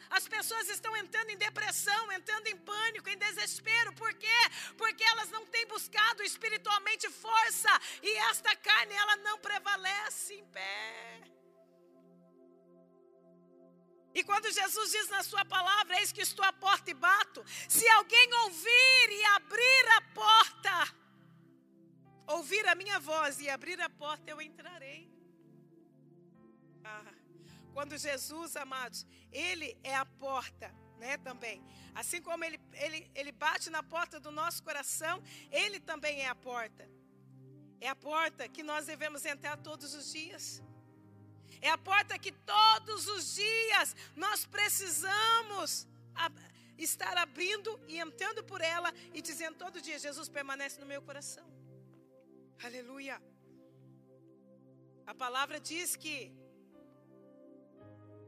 As 0.09 0.27
pessoas 0.27 0.69
estão 0.69 0.95
entrando 0.97 1.29
em 1.29 1.37
depressão, 1.37 2.11
entrando 2.11 2.47
em 2.47 2.57
pânico, 2.57 3.09
em 3.09 3.17
desespero. 3.17 3.93
Por 3.93 4.13
quê? 4.13 4.27
Porque 4.77 5.03
elas 5.03 5.29
não 5.29 5.45
têm 5.45 5.65
buscado 5.67 6.23
espiritualmente 6.23 7.09
força. 7.09 7.69
E 8.01 8.17
esta 8.29 8.55
carne, 8.55 8.93
ela 8.93 9.15
não 9.17 9.37
prevalece 9.39 10.35
em 10.35 10.45
pé. 10.45 11.21
E 14.13 14.23
quando 14.23 14.51
Jesus 14.51 14.91
diz 14.91 15.07
na 15.09 15.23
sua 15.23 15.45
palavra, 15.45 15.99
eis 15.99 16.11
que 16.11 16.21
estou 16.21 16.43
à 16.43 16.51
porta 16.51 16.91
e 16.91 16.93
bato, 16.93 17.43
se 17.69 17.87
alguém 17.89 18.33
ouvir 18.43 19.09
e 19.09 19.23
abrir 19.35 19.87
a 19.97 20.01
porta, 20.13 20.95
ouvir 22.27 22.67
a 22.67 22.75
minha 22.75 22.99
voz 22.99 23.39
e 23.39 23.49
abrir 23.49 23.79
a 23.81 23.89
porta, 23.89 24.29
eu 24.29 24.41
entrarei. 24.41 25.09
Ah, 26.83 27.13
quando 27.73 27.97
Jesus, 27.97 28.55
amados, 28.55 29.05
Ele 29.31 29.77
é 29.83 29.95
a 29.95 30.05
porta, 30.05 30.73
né, 30.97 31.17
também. 31.17 31.63
Assim 31.93 32.21
como 32.21 32.43
ele, 32.43 32.59
ele, 32.73 33.11
ele 33.13 33.31
bate 33.31 33.69
na 33.69 33.83
porta 33.83 34.19
do 34.19 34.31
nosso 34.31 34.63
coração, 34.63 35.21
Ele 35.51 35.79
também 35.79 36.21
é 36.21 36.27
a 36.27 36.35
porta. 36.35 36.89
É 37.79 37.87
a 37.89 37.95
porta 37.95 38.47
que 38.47 38.63
nós 38.63 38.85
devemos 38.85 39.25
entrar 39.25 39.57
todos 39.57 39.93
os 39.93 40.11
dias. 40.11 40.61
É 41.61 41.69
a 41.69 41.77
porta 41.77 42.17
que 42.17 42.31
todos 42.31 43.07
os 43.07 43.35
dias 43.35 43.95
nós 44.15 44.45
precisamos 44.45 45.87
estar 46.77 47.17
abrindo 47.17 47.79
e 47.87 47.99
entrando 47.99 48.43
por 48.43 48.61
ela 48.61 48.93
e 49.13 49.21
dizendo 49.21 49.57
todo 49.57 49.81
dia: 49.81 49.99
Jesus 49.99 50.29
permanece 50.29 50.79
no 50.79 50.85
meu 50.85 51.01
coração. 51.01 51.60
Aleluia. 52.67 53.19
A 55.11 55.13
palavra 55.15 55.59
diz 55.59 55.95
que 55.95 56.31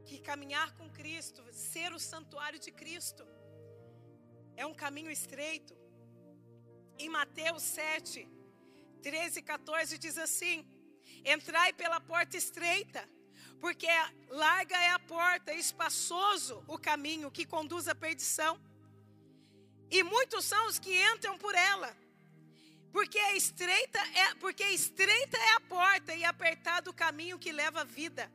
que 0.08 0.18
caminhar 0.18 0.74
com 0.76 0.90
Cristo, 0.90 1.40
ser 1.52 1.92
o 1.92 2.00
santuário 2.00 2.58
de 2.58 2.72
Cristo, 2.72 3.24
é 4.56 4.66
um 4.66 4.74
caminho 4.74 5.12
estreito. 5.18 5.74
Em 6.98 7.08
Mateus 7.08 7.62
7, 7.62 8.28
13 9.02 9.38
e 9.38 9.42
14 9.42 9.98
diz 9.98 10.18
assim: 10.18 10.66
Entrai 11.24 11.72
pela 11.72 12.00
porta 12.00 12.36
estreita, 12.36 13.08
porque 13.60 13.86
larga 14.28 14.76
é 14.76 14.90
a 14.90 14.98
porta, 14.98 15.54
espaçoso 15.54 16.64
o 16.66 16.76
caminho 16.76 17.30
que 17.30 17.46
conduz 17.46 17.86
à 17.86 17.94
perdição, 17.94 18.60
e 19.88 20.02
muitos 20.02 20.44
são 20.44 20.66
os 20.66 20.80
que 20.80 20.92
entram 21.12 21.38
por 21.38 21.54
ela. 21.54 22.03
Porque 22.94 23.18
estreita 23.32 23.98
é, 24.24 24.34
porque 24.36 24.62
estreita 24.68 25.36
é 25.36 25.52
a 25.54 25.60
porta 25.62 26.14
e 26.14 26.22
apertado 26.24 26.90
o 26.90 26.94
caminho 26.94 27.40
que 27.40 27.50
leva 27.50 27.80
à 27.80 27.84
vida. 27.84 28.30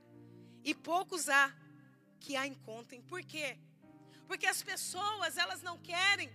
E 0.65 0.75
poucos 0.75 1.29
há 1.29 1.49
que 2.19 2.35
a 2.35 2.45
encontrem. 2.45 3.01
Por 3.01 3.21
quê? 3.23 3.57
Porque 4.27 4.45
as 4.45 4.61
pessoas, 4.61 5.37
elas 5.37 5.61
não 5.61 5.77
querem 5.77 6.29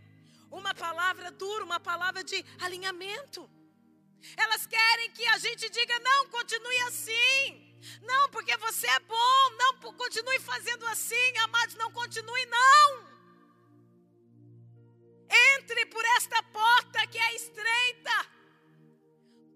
uma 0.51 0.75
palavra 0.75 1.31
dura, 1.31 1.67
uma 1.67 1.79
palavra 1.79 2.25
de 2.25 2.43
alinhamento. 2.63 3.43
Elas 4.39 4.67
querem 4.67 5.11
que 5.11 5.27
a 5.27 5.37
gente 5.37 5.69
diga: 5.69 5.99
não, 5.99 6.27
continue 6.31 6.79
assim. 6.89 7.77
Não, 8.01 8.31
porque 8.31 8.57
você 8.57 8.87
é 8.87 9.01
bom. 9.01 9.51
Não, 9.59 9.93
continue 9.93 10.41
fazendo 10.41 10.87
assim. 10.87 11.37
Amados, 11.43 11.75
não 11.75 11.93
continue, 11.93 12.47
não. 12.47 13.14
Entre 15.55 15.87
por 15.87 16.05
esta 16.17 16.43
porta 16.45 17.07
que 17.07 17.19
é 17.19 17.35
estreita, 17.35 18.17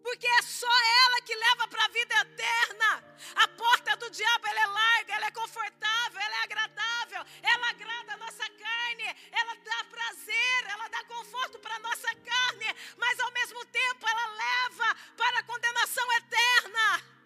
porque 0.03 0.27
é 0.27 0.43
só 0.43 0.75
ela 1.05 1.21
que 1.23 1.35
leva 1.35 1.69
para 1.69 1.85
a 1.85 1.89
vida 1.89 2.15
eterna. 2.21 2.91
A 3.37 3.49
porta 3.49 3.97
do 3.97 4.11
diabo 4.11 4.47
ela 4.47 4.61
é 4.61 4.67
larga, 4.67 5.15
ela 5.15 5.27
é 5.27 5.31
confortável, 5.31 6.21
ela 6.21 6.37
é 6.37 6.43
agradável, 6.45 7.25
ela 7.43 7.71
agrada 7.71 8.15
a 8.15 8.17
nossa 8.17 8.49
carne, 8.49 9.17
ela 9.31 9.55
dá 9.57 9.85
prazer, 9.85 10.61
ela 10.69 10.89
dá 10.89 11.05
conforto 11.05 11.59
para 11.59 11.77
a 11.77 11.81
nossa 11.81 12.15
carne, 12.15 12.75
mas 12.97 13.21
ao 13.21 13.31
mesmo 13.33 13.65
tempo 13.67 14.09
ela 14.09 14.27
leva 14.27 14.95
para 15.17 15.39
a 15.41 15.43
condenação 15.43 16.13
eterna. 16.13 17.19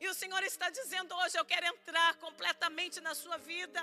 E 0.00 0.08
o 0.08 0.14
Senhor 0.14 0.42
está 0.44 0.70
dizendo 0.70 1.14
hoje: 1.16 1.38
Eu 1.38 1.44
quero 1.44 1.66
entrar 1.66 2.14
completamente 2.16 3.00
na 3.00 3.14
sua 3.14 3.36
vida. 3.38 3.82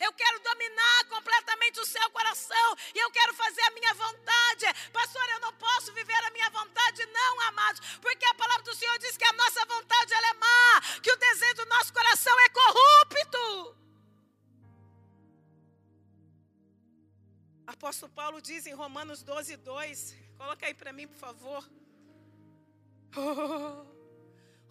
Eu 0.00 0.12
quero 0.12 0.40
dominar 0.40 1.04
completamente 1.08 1.80
o 1.80 1.86
seu 1.86 2.10
coração 2.10 2.76
e 2.94 2.98
eu 2.98 3.10
quero 3.10 3.34
fazer 3.34 3.62
a 3.62 3.70
minha 3.70 3.94
vontade. 3.94 4.66
Pastor, 4.92 5.28
eu 5.30 5.40
não 5.40 5.52
posso 5.54 5.92
viver 5.92 6.24
a 6.24 6.30
minha 6.30 6.50
vontade, 6.50 7.06
não, 7.06 7.40
amados, 7.42 7.80
porque 8.00 8.24
a 8.24 8.34
palavra 8.34 8.62
do 8.64 8.74
Senhor 8.74 8.98
diz 8.98 9.16
que 9.16 9.24
a 9.24 9.32
nossa 9.32 9.64
vontade 9.66 10.14
é 10.14 10.34
má, 10.34 10.80
que 11.02 11.12
o 11.12 11.16
desejo 11.16 11.54
do 11.54 11.66
nosso 11.66 11.92
coração 11.92 12.40
é 12.40 12.48
corrupto. 12.50 13.76
Apóstolo 17.66 18.12
Paulo 18.12 18.40
diz 18.42 18.66
em 18.66 18.74
Romanos 18.74 19.22
12, 19.22 19.56
2, 19.56 20.16
coloca 20.36 20.66
aí 20.66 20.74
para 20.74 20.92
mim, 20.92 21.08
por 21.08 21.16
favor. 21.16 21.68
Oh. 23.16 23.94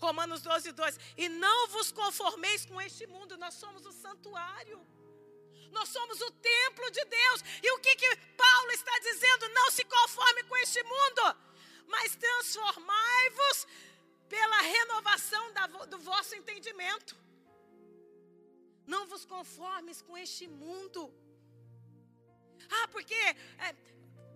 Romanos 0.04 0.42
12, 0.42 0.74
2. 0.74 1.00
E 1.18 1.30
não 1.30 1.68
vos 1.70 1.92
conformeis 1.92 2.66
com 2.66 2.80
este 2.82 3.08
mundo, 3.08 3.38
nós 3.38 3.54
somos 3.54 3.86
o 3.86 3.92
santuário. 3.92 4.86
Nós 5.74 5.90
somos 5.90 6.22
o 6.22 6.32
templo 6.32 6.90
de 6.98 7.04
Deus. 7.06 7.40
E 7.62 7.72
o 7.72 7.80
que, 7.80 7.96
que 7.96 8.16
Paulo 8.44 8.72
está 8.72 8.96
dizendo? 9.00 9.50
Não 9.50 9.72
se 9.72 9.84
conforme 9.84 10.44
com 10.44 10.58
este 10.58 10.82
mundo, 10.84 11.24
mas 11.88 12.16
transformai-vos 12.16 13.68
pela 14.30 14.62
renovação 14.62 15.44
da, 15.54 15.66
do 15.94 16.00
vosso 16.00 16.36
entendimento. 16.36 17.16
Não 18.86 19.06
vos 19.08 19.26
conformes 19.26 20.02
com 20.02 20.16
este 20.18 20.48
mundo. 20.48 21.02
Ah, 22.78 22.88
porque 22.90 23.16
é, 23.68 23.76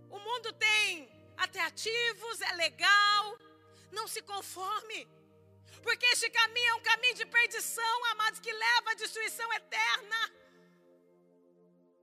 o 0.10 0.20
mundo 0.20 0.52
tem 0.54 1.10
atrativos, 1.38 2.42
é 2.42 2.54
legal. 2.56 3.38
Não 3.92 4.08
se 4.08 4.22
conforme. 4.22 5.08
Porque 5.84 6.06
este 6.08 6.30
caminho 6.30 6.70
é 6.70 6.76
um 6.76 6.82
caminho 6.82 7.16
de 7.16 7.26
perdição, 7.26 8.06
amados, 8.12 8.40
que 8.40 8.52
leva 8.52 8.92
à 8.92 8.94
destruição 8.96 9.52
eterna. 9.54 10.20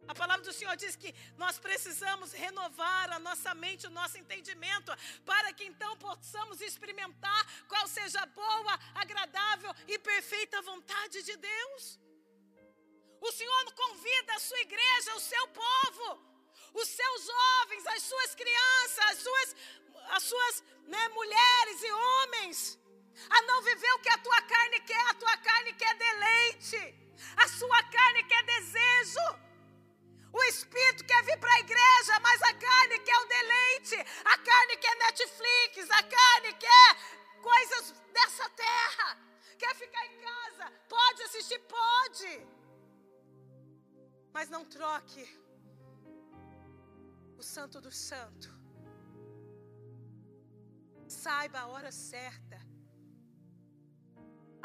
A 0.06 0.14
palavra 0.14 0.44
do 0.44 0.52
Senhor 0.52 0.76
diz 0.76 0.94
que 0.96 1.14
nós 1.36 1.58
precisamos 1.58 2.32
renovar 2.32 3.10
a 3.12 3.18
nossa 3.18 3.54
mente, 3.54 3.86
o 3.86 3.90
nosso 3.90 4.18
entendimento, 4.18 4.92
para 5.24 5.52
que 5.52 5.64
então 5.64 5.96
possamos 5.96 6.60
experimentar 6.60 7.42
qual 7.68 7.86
seja 7.88 8.20
a 8.20 8.26
boa, 8.26 8.78
agradável 8.94 9.74
e 9.88 9.98
perfeita 9.98 10.62
vontade 10.62 11.22
de 11.22 11.36
Deus. 11.36 11.98
O 13.20 13.32
Senhor 13.32 13.72
convida 13.72 14.34
a 14.34 14.38
sua 14.38 14.60
igreja, 14.60 15.14
o 15.14 15.20
seu 15.20 15.48
povo, 15.48 16.06
os 16.74 16.88
seus 16.88 17.24
jovens, 17.24 17.86
as 17.86 18.02
suas 18.02 18.34
crianças, 18.34 18.98
as 18.98 19.18
suas, 19.18 19.56
as 20.10 20.22
suas 20.22 20.64
né, 20.86 21.08
mulheres 21.08 21.82
e 21.82 21.90
homens, 21.90 22.78
a 23.30 23.42
não 23.42 23.62
viver 23.62 23.92
o 23.92 23.98
que 24.00 24.10
a 24.10 24.18
tua 24.18 24.42
carne 24.42 24.80
quer. 24.80 25.06
A 25.08 25.14
tua 25.14 25.36
carne 25.38 25.72
quer 25.72 25.94
deleite, 25.96 26.94
a 27.36 27.48
sua 27.48 27.82
carne 27.84 28.24
quer 28.24 28.42
desejo. 28.42 29.43
O 30.38 30.42
espírito 30.44 31.04
quer 31.04 31.22
vir 31.26 31.38
para 31.38 31.54
a 31.54 31.60
igreja, 31.60 32.14
mas 32.20 32.42
a 32.42 32.52
carne 32.54 32.98
quer 33.06 33.18
o 33.18 33.26
deleite. 33.34 33.96
A 34.24 34.36
carne 34.48 34.76
quer 34.78 34.96
Netflix, 34.96 35.90
a 35.90 36.02
carne 36.02 36.52
quer 36.64 36.88
coisas 37.40 37.94
dessa 38.12 38.48
terra. 38.50 39.08
Quer 39.56 39.74
ficar 39.76 40.04
em 40.06 40.16
casa? 40.28 40.72
Pode 40.88 41.22
assistir, 41.22 41.60
pode. 41.60 42.32
Mas 44.32 44.48
não 44.48 44.64
troque 44.64 45.24
o 47.38 47.42
santo 47.42 47.80
do 47.80 47.92
santo. 47.92 48.50
Saiba 51.06 51.60
a 51.60 51.66
hora 51.68 51.92
certa. 51.92 52.58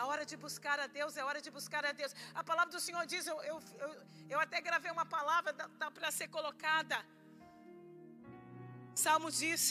A 0.01 0.05
hora 0.09 0.25
de 0.31 0.35
buscar 0.43 0.77
a 0.79 0.87
Deus 0.97 1.17
é 1.17 1.23
hora 1.29 1.41
de 1.45 1.51
buscar 1.55 1.83
a 1.85 1.91
Deus. 1.91 2.11
A 2.33 2.41
palavra 2.49 2.71
do 2.75 2.79
Senhor 2.79 3.05
diz, 3.05 3.27
eu, 3.27 3.37
eu, 3.49 3.57
eu, 3.85 3.89
eu 4.33 4.39
até 4.39 4.61
gravei 4.67 4.89
uma 4.89 5.05
palavra, 5.05 5.51
para 5.95 6.09
ser 6.09 6.29
colocada. 6.29 6.97
Salmo 8.95 9.29
diz, 9.29 9.61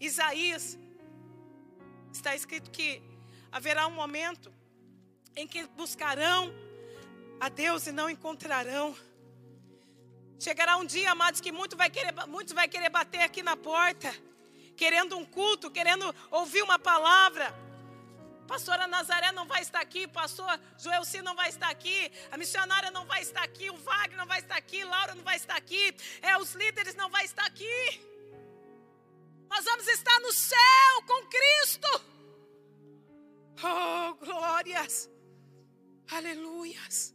Isaías, 0.00 0.78
está 2.10 2.34
escrito 2.34 2.70
que 2.70 3.02
haverá 3.58 3.86
um 3.86 3.96
momento 4.02 4.50
em 5.36 5.46
que 5.46 5.66
buscarão 5.82 6.50
a 7.38 7.50
Deus 7.50 7.86
e 7.86 7.92
não 7.92 8.08
encontrarão. 8.08 8.96
Chegará 10.40 10.78
um 10.78 10.86
dia, 10.86 11.10
amados, 11.10 11.42
que 11.42 11.52
muito 11.52 11.76
vai 11.76 11.90
querer, 11.90 12.14
muitos 12.26 12.54
vai 12.54 12.68
querer 12.68 12.88
bater 12.88 13.20
aqui 13.20 13.42
na 13.42 13.54
porta, 13.54 14.10
querendo 14.78 15.14
um 15.18 15.26
culto, 15.26 15.70
querendo 15.70 16.06
ouvir 16.30 16.62
uma 16.62 16.78
palavra. 16.78 17.61
Pastora 18.46 18.86
Nazaré 18.86 19.32
não 19.32 19.46
vai 19.46 19.62
estar 19.62 19.80
aqui, 19.80 20.06
pastor 20.06 20.60
Joelci 20.78 21.22
não 21.22 21.34
vai 21.34 21.48
estar 21.48 21.68
aqui, 21.70 22.12
a 22.30 22.36
missionária 22.36 22.90
não 22.90 23.06
vai 23.06 23.22
estar 23.22 23.42
aqui, 23.42 23.70
o 23.70 23.76
Wagner 23.76 24.16
não 24.16 24.26
vai 24.26 24.40
estar 24.40 24.56
aqui, 24.56 24.84
Laura 24.84 25.14
não 25.14 25.22
vai 25.22 25.36
estar 25.36 25.56
aqui, 25.56 25.94
é, 26.20 26.36
os 26.36 26.52
líderes 26.54 26.94
não 26.94 27.08
vai 27.08 27.24
estar 27.24 27.46
aqui. 27.46 28.00
Nós 29.48 29.64
vamos 29.64 29.86
estar 29.88 30.18
no 30.20 30.32
céu 30.32 31.02
com 31.06 31.26
Cristo. 31.28 31.88
Oh, 33.62 34.14
glórias. 34.14 35.10
Aleluias. 36.10 37.14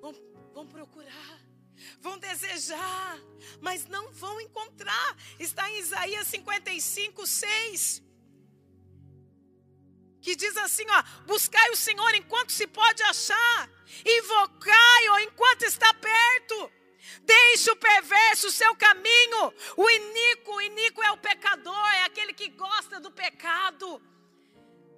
Vão, 0.00 0.14
vão 0.54 0.66
procurar 0.66 1.50
vão 2.00 2.18
desejar, 2.18 3.18
mas 3.60 3.86
não 3.86 4.12
vão 4.12 4.40
encontrar. 4.40 5.16
Está 5.38 5.70
em 5.70 5.78
Isaías 5.78 6.26
55, 6.28 7.26
6. 7.26 8.02
Que 10.22 10.36
diz 10.36 10.56
assim: 10.56 10.84
ó, 10.90 11.02
buscai 11.26 11.70
o 11.70 11.76
Senhor 11.76 12.14
enquanto 12.14 12.52
se 12.52 12.66
pode 12.66 13.02
achar, 13.04 13.70
invocai-o 14.04 15.18
enquanto 15.20 15.62
está 15.62 15.92
perto. 15.94 16.72
Deixe 17.22 17.70
o 17.70 17.76
perverso 17.76 18.48
o 18.48 18.52
seu 18.52 18.74
caminho, 18.76 19.52
o 19.76 19.90
iníquo, 19.90 20.54
o 20.54 20.60
iníquo 20.60 21.02
é 21.02 21.10
o 21.12 21.16
pecador, 21.16 21.86
é 21.94 22.04
aquele 22.04 22.32
que 22.32 22.48
gosta 22.48 23.00
do 23.00 23.10
pecado, 23.10 24.00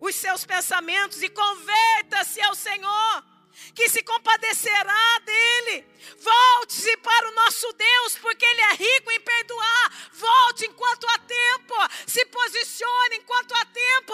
os 0.01 0.14
seus 0.14 0.45
pensamentos, 0.45 1.23
e 1.23 1.29
converta-se 1.29 2.41
ao 2.43 2.55
Senhor 2.55 3.33
que 3.75 3.89
se 3.89 4.03
compadecerá 4.03 5.18
dele. 5.25 5.87
Volte-se 6.18 6.97
para 6.99 7.29
o 7.29 7.35
nosso 7.35 7.73
Deus, 7.73 8.18
porque 8.18 8.45
Ele 8.45 8.61
é 8.61 8.75
rico 8.75 9.11
em 9.11 9.20
perdoar. 9.20 10.11
Volte 10.12 10.66
enquanto 10.66 11.07
há 11.07 11.18
tempo. 11.18 11.75
Se 12.07 12.25
posicione 12.27 13.16
enquanto 13.16 13.53
há 13.53 13.64
tempo. 13.66 14.12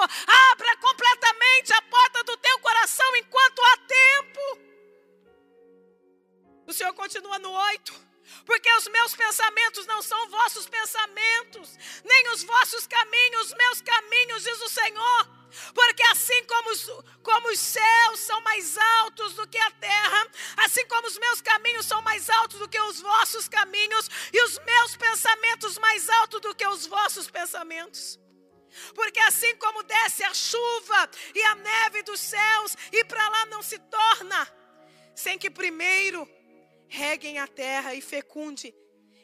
Porque 8.49 8.73
os 8.73 8.89
meus 8.89 9.15
pensamentos 9.15 9.85
não 9.85 10.01
são 10.01 10.27
vossos 10.31 10.67
pensamentos, 10.67 11.77
nem 12.03 12.31
os 12.31 12.43
vossos 12.43 12.87
caminhos, 12.87 13.53
meus 13.53 13.83
caminhos, 13.83 14.43
diz 14.43 14.59
o 14.63 14.71
Senhor. 14.71 15.29
Porque 15.75 16.03
assim 16.05 16.43
como 16.45 16.71
os, 16.71 16.83
como 17.23 17.49
os 17.51 17.61
céus 17.61 18.21
são 18.21 18.41
mais 18.41 18.79
altos 19.01 19.35
do 19.35 19.47
que 19.47 19.59
a 19.59 19.71
terra, 19.73 20.27
assim 20.57 20.87
como 20.87 21.07
os 21.07 21.19
meus 21.19 21.43
caminhos 21.43 21.85
são 21.85 22.01
mais 22.01 22.31
altos 22.31 22.59
do 22.59 22.67
que 22.67 22.81
os 22.81 23.03
vossos 23.03 23.49
caminhos, 23.49 24.09
e 24.33 24.43
os 24.43 24.59
meus 24.61 24.97
pensamentos 24.97 25.77
mais 25.77 26.09
altos 26.09 26.41
do 26.41 26.55
que 26.55 26.67
os 26.67 26.87
vossos 26.87 27.31
pensamentos. 27.31 28.19
Porque 28.95 29.21
assim 29.21 29.55
como 29.57 29.83
desce 29.83 30.25
a 30.25 30.33
chuva 30.33 31.11
e 31.35 31.43
a 31.43 31.55
neve 31.55 32.03
dos 32.03 32.19
céus, 32.19 32.75
e 32.91 33.05
para 33.05 33.29
lá 33.29 33.45
não 33.47 33.63
se 33.63 33.79
torna, 33.79 34.51
sem 35.15 35.39
que 35.39 35.51
primeiro 35.51 36.27
reguem 36.89 37.39
a 37.39 37.47
terra 37.47 37.95
e 37.95 38.01
fecunde, 38.01 38.75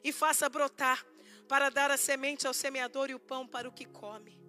e 0.03 0.13
faça 0.13 0.49
brotar, 0.49 1.05
para 1.49 1.71
dar 1.71 1.91
a 1.91 1.97
semente 1.97 2.47
ao 2.47 2.55
semeador 2.55 3.11
e 3.11 3.15
o 3.15 3.21
pão 3.21 3.47
para 3.47 3.69
o 3.69 3.73
que 3.73 3.85
come. 3.85 4.43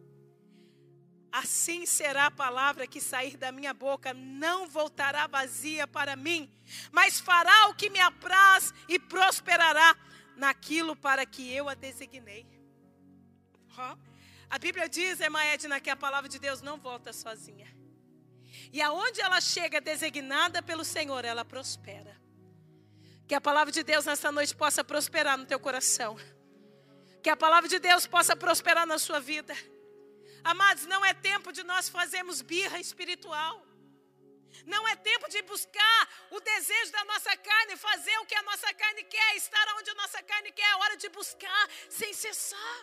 Assim 1.32 1.86
será 1.86 2.28
a 2.28 2.32
palavra 2.32 2.88
que 2.88 3.02
sair 3.02 3.36
da 3.36 3.52
minha 3.52 3.74
boca, 3.74 4.14
não 4.14 4.68
voltará 4.68 5.28
vazia 5.28 5.86
para 5.86 6.16
mim, 6.16 6.50
mas 6.92 7.20
fará 7.20 7.68
o 7.68 7.76
que 7.76 7.90
me 7.90 8.00
apraz 8.00 8.74
e 8.88 8.98
prosperará 8.98 9.98
naquilo 10.38 10.96
para 10.96 11.26
que 11.26 11.52
eu 11.52 11.68
a 11.68 11.74
designei. 11.74 12.46
Oh. 13.78 13.98
A 14.50 14.58
Bíblia 14.58 14.88
diz, 14.88 15.20
irmã 15.20 15.44
Edna, 15.44 15.82
que 15.82 15.90
a 15.90 15.96
palavra 15.96 16.30
de 16.30 16.40
Deus 16.40 16.62
não 16.62 16.78
volta 16.80 17.12
sozinha. 17.12 17.68
E 18.72 18.82
aonde 18.82 19.20
ela 19.20 19.42
chega 19.42 19.82
designada 19.82 20.62
pelo 20.62 20.86
Senhor, 20.86 21.26
ela 21.26 21.44
prospera. 21.44 22.16
Que 23.28 23.36
a 23.36 23.42
palavra 23.42 23.72
de 23.72 23.84
Deus 23.84 24.06
nessa 24.06 24.32
noite 24.32 24.56
possa 24.56 24.84
prosperar 24.84 25.38
no 25.38 25.46
teu 25.46 25.60
coração. 25.60 26.16
Que 27.24 27.30
a 27.30 27.36
palavra 27.36 27.68
de 27.68 27.80
Deus 27.80 28.06
possa 28.06 28.36
prosperar 28.36 28.86
na 28.86 29.00
sua 29.00 29.20
vida. 29.20 29.56
Amados, 30.44 30.86
não 30.86 31.04
é 31.04 31.14
tempo 31.14 31.52
de 31.52 31.64
nós 31.64 31.90
fazermos 31.90 32.42
birra 32.42 32.80
espiritual. 32.80 33.66
Não 34.66 34.88
é 34.88 34.96
tempo 34.96 35.28
de 35.30 35.42
buscar 35.42 36.10
o 36.32 36.40
desejo 36.40 36.92
da 36.92 37.04
nossa 37.06 37.36
carne, 37.36 37.76
fazer 37.76 38.18
o 38.20 38.26
que 38.26 38.36
a 38.36 38.44
nossa 38.44 38.72
carne 38.74 39.04
quer, 39.04 39.36
estar 39.36 39.66
onde 39.78 39.90
a 39.90 39.96
nossa 39.96 40.22
carne 40.24 40.52
quer. 40.52 40.70
É 40.70 40.76
hora 40.76 40.96
de 40.96 41.10
buscar 41.10 41.70
sem 41.90 42.14
cessar. 42.14 42.78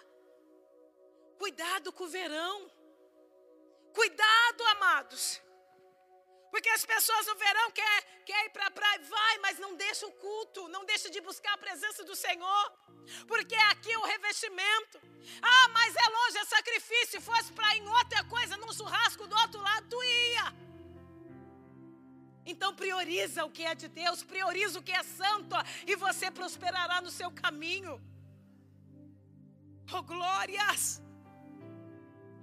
Cuidado 1.38 1.92
com 1.92 2.04
o 2.04 2.08
verão. 2.08 2.70
Cuidado, 3.94 4.64
amados. 4.74 5.40
Porque 6.52 6.68
as 6.68 6.84
pessoas 6.84 7.26
no 7.26 7.34
verão 7.44 7.68
querem 7.70 8.12
quer 8.28 8.40
ir 8.46 8.50
para 8.50 8.66
a 8.66 8.70
praia, 8.70 9.00
vai, 9.14 9.38
mas 9.44 9.58
não 9.58 9.74
deixa 9.74 10.06
o 10.06 10.12
culto, 10.24 10.68
não 10.68 10.84
deixa 10.90 11.08
de 11.14 11.20
buscar 11.28 11.54
a 11.54 11.62
presença 11.66 12.04
do 12.04 12.14
Senhor. 12.14 12.64
Porque 13.26 13.56
aqui 13.72 13.90
é 13.90 13.98
o 13.98 14.04
revestimento. 14.14 14.96
Ah, 15.52 15.68
mas 15.76 15.96
é 16.04 16.06
longe, 16.16 16.38
é 16.38 16.44
sacrifício. 16.44 17.12
Se 17.12 17.20
fosse 17.20 17.50
para 17.58 17.76
em 17.78 17.88
outra 17.88 18.22
coisa, 18.24 18.56
num 18.58 18.72
churrasco 18.72 19.26
do 19.26 19.36
outro 19.44 19.60
lado, 19.68 19.88
tu 19.88 20.02
ia. 20.04 20.46
Então 22.44 22.70
prioriza 22.82 23.44
o 23.44 23.50
que 23.50 23.64
é 23.64 23.74
de 23.74 23.88
Deus, 23.88 24.22
prioriza 24.22 24.78
o 24.78 24.82
que 24.82 24.92
é 24.92 25.02
santo, 25.02 25.56
e 25.86 25.96
você 25.96 26.30
prosperará 26.30 27.00
no 27.00 27.10
seu 27.10 27.30
caminho. 27.30 27.94
Oh, 29.94 30.02
glórias! 30.02 31.02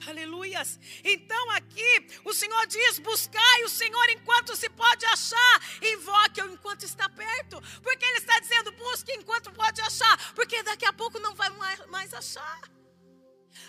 Aleluias. 0.08 0.80
Então 1.04 1.52
aqui 1.52 2.08
o 2.24 2.34
Senhor 2.34 2.66
diz: 2.68 3.00
buscai 3.00 3.64
o 3.64 3.70
Senhor 3.70 4.10
enquanto 4.10 4.56
se 4.56 4.70
pode 4.70 5.06
achar, 5.06 5.62
invoque-o 5.82 6.52
enquanto 6.52 6.84
está 6.84 7.10
perto. 7.10 7.62
Porque 7.82 8.06
Ele 8.06 8.18
está 8.18 8.40
dizendo: 8.40 8.72
busque 8.74 9.12
enquanto 9.14 9.52
pode 9.52 9.82
achar, 9.82 10.34
porque 10.34 10.64
daqui 10.64 10.86
a 10.86 10.94
pouco 10.94 11.20
não 11.20 11.36
vai 11.36 11.50
mais 11.88 12.14
achar. 12.14 12.62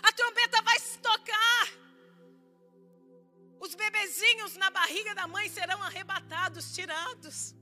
A 0.01 0.11
trombeta 0.11 0.61
vai 0.61 0.79
se 0.79 0.97
tocar. 0.99 1.67
Os 3.59 3.75
bebezinhos 3.75 4.55
na 4.55 4.69
barriga 4.69 5.13
da 5.13 5.27
mãe 5.27 5.47
serão 5.49 5.81
arrebatados, 5.83 6.73
tirados. 6.73 7.53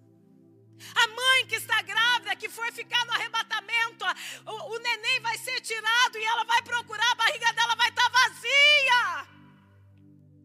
A 0.95 1.07
mãe 1.07 1.47
que 1.47 1.55
está 1.55 1.81
grávida, 1.81 2.35
que 2.35 2.49
foi 2.49 2.71
ficar 2.71 3.05
no 3.05 3.13
arrebatamento, 3.13 4.05
o, 4.45 4.75
o 4.75 4.79
neném 4.79 5.19
vai 5.19 5.37
ser 5.37 5.59
tirado 5.61 6.17
e 6.17 6.23
ela 6.23 6.43
vai 6.43 6.61
procurar, 6.61 7.11
a 7.11 7.15
barriga 7.15 7.53
dela 7.53 7.75
vai 7.75 7.89
estar 7.89 8.09
vazia. 8.09 9.27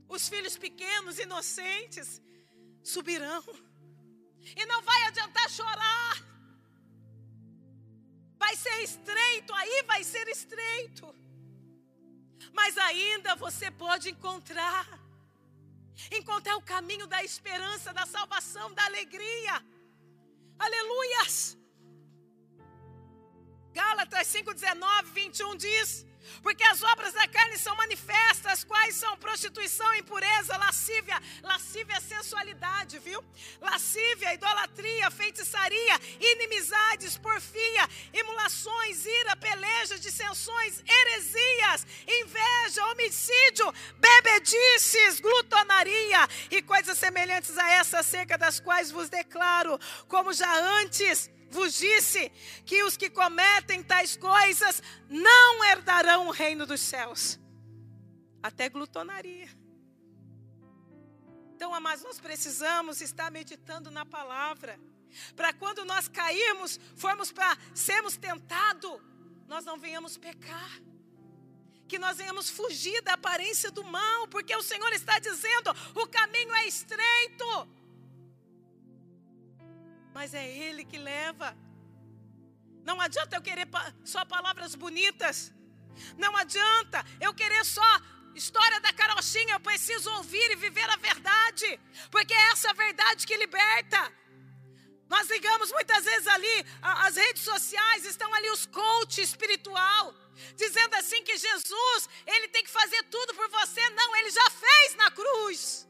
Os 0.08 0.28
filhos 0.28 0.56
pequenos, 0.56 1.18
inocentes, 1.18 2.20
subirão. 2.82 3.44
E 4.56 4.66
não 4.66 4.82
vai 4.82 5.02
adiantar 5.04 5.48
chorar. 5.48 6.22
Vai 8.36 8.56
ser 8.56 8.82
estreito, 8.82 9.54
aí 9.54 9.82
vai 9.86 10.04
ser 10.04 10.28
estreito. 10.28 11.14
Mas 12.52 12.76
ainda 12.76 13.34
você 13.36 13.70
pode 13.70 14.10
encontrar. 14.10 14.86
Encontrar 16.10 16.56
o 16.56 16.62
caminho 16.62 17.06
da 17.06 17.22
esperança, 17.22 17.92
da 17.92 18.04
salvação, 18.04 18.72
da 18.74 18.84
alegria. 18.84 19.64
Aleluias! 20.58 21.58
Gálatas 23.72 24.26
5, 24.28 24.54
19, 24.54 25.10
21 25.12 25.56
diz: 25.56 26.06
Porque 26.42 26.62
as 26.64 26.82
obras 26.82 27.12
da 27.12 27.26
carne 27.28 27.58
são 27.58 27.74
manifestas, 27.76 28.64
quais 28.64 28.94
são 28.94 29.16
prostituição, 29.16 29.94
impureza, 29.94 30.56
lascívia, 30.56 31.20
lascívia 31.42 31.96
é 31.96 32.00
sensualidade, 32.00 32.98
viu? 32.98 33.22
Lascívia, 33.60 34.34
idolatria, 34.34 35.10
feitiçaria, 35.10 36.00
inimizades, 36.20 37.16
porfia, 37.16 37.88
emulações, 38.12 39.04
ira, 39.04 39.36
pelejas, 39.36 40.00
dissensões, 40.00 40.82
heresias, 40.86 41.86
inveja, 42.06 42.86
homicídio, 42.86 43.72
bebedices, 43.98 45.20
glutonaria 45.20 46.28
e 46.50 46.62
coisas 46.62 46.98
semelhantes 46.98 47.56
a 47.56 47.70
essa, 47.70 47.98
acerca 48.00 48.36
das 48.38 48.60
quais 48.60 48.90
vos 48.90 49.08
declaro, 49.08 49.78
como 50.08 50.32
já 50.32 50.52
antes 50.80 51.30
vos 51.54 51.72
disse 51.72 52.30
que 52.66 52.82
os 52.82 52.96
que 52.96 53.08
cometem 53.08 53.82
tais 53.82 54.16
coisas 54.16 54.82
não 55.08 55.64
herdarão 55.64 56.26
o 56.26 56.30
reino 56.32 56.66
dos 56.66 56.80
céus. 56.80 57.38
Até 58.42 58.68
glutonaria. 58.68 59.48
Então, 61.54 61.72
amados, 61.72 62.02
nós 62.02 62.20
precisamos 62.20 63.00
estar 63.00 63.30
meditando 63.30 63.90
na 63.90 64.04
palavra. 64.04 64.78
Para 65.36 65.52
quando 65.52 65.84
nós 65.84 66.08
cairmos, 66.08 66.78
formos 66.96 67.30
para 67.30 67.56
sermos 67.72 68.16
tentados, 68.16 69.00
nós 69.46 69.64
não 69.64 69.78
venhamos 69.78 70.18
pecar. 70.18 70.72
Que 71.86 71.98
nós 71.98 72.16
venhamos 72.16 72.50
fugir 72.50 73.00
da 73.02 73.12
aparência 73.12 73.70
do 73.70 73.84
mal, 73.84 74.26
porque 74.26 74.54
o 74.56 74.62
Senhor 74.62 74.92
está 74.92 75.20
dizendo: 75.20 75.70
o 75.94 76.06
caminho 76.08 76.52
é 76.54 76.66
estreito 76.66 77.68
mas 80.14 80.32
é 80.32 80.46
Ele 80.48 80.84
que 80.84 80.96
leva. 80.96 81.56
Não 82.84 83.00
adianta 83.00 83.36
eu 83.36 83.42
querer 83.42 83.66
só 84.04 84.24
palavras 84.24 84.74
bonitas. 84.74 85.52
Não 86.16 86.36
adianta 86.36 87.04
eu 87.20 87.32
querer 87.34 87.64
só 87.64 87.90
história 88.34 88.78
da 88.80 88.92
carochinha. 88.92 89.54
Eu 89.54 89.60
preciso 89.60 90.10
ouvir 90.18 90.50
e 90.52 90.56
viver 90.56 90.88
a 90.90 90.96
verdade, 90.96 91.80
porque 92.10 92.34
é 92.34 92.50
essa 92.52 92.72
verdade 92.74 93.26
que 93.26 93.36
liberta. 93.36 94.12
Nós 95.08 95.28
ligamos 95.28 95.70
muitas 95.72 96.04
vezes 96.04 96.26
ali, 96.28 96.66
as 96.82 97.16
redes 97.16 97.42
sociais, 97.42 98.04
estão 98.04 98.32
ali 98.34 98.50
os 98.50 98.66
coach 98.66 99.20
espiritual, 99.20 100.14
dizendo 100.56 100.94
assim 100.94 101.22
que 101.22 101.36
Jesus, 101.36 102.08
ele 102.26 102.48
tem 102.48 102.64
que 102.64 102.70
fazer 102.70 103.02
tudo 103.04 103.34
por 103.34 103.48
você. 103.50 103.82
Não, 103.90 104.16
ele 104.16 104.30
já 104.30 104.50
fez 104.50 104.96
na 104.96 105.10
cruz. 105.10 105.86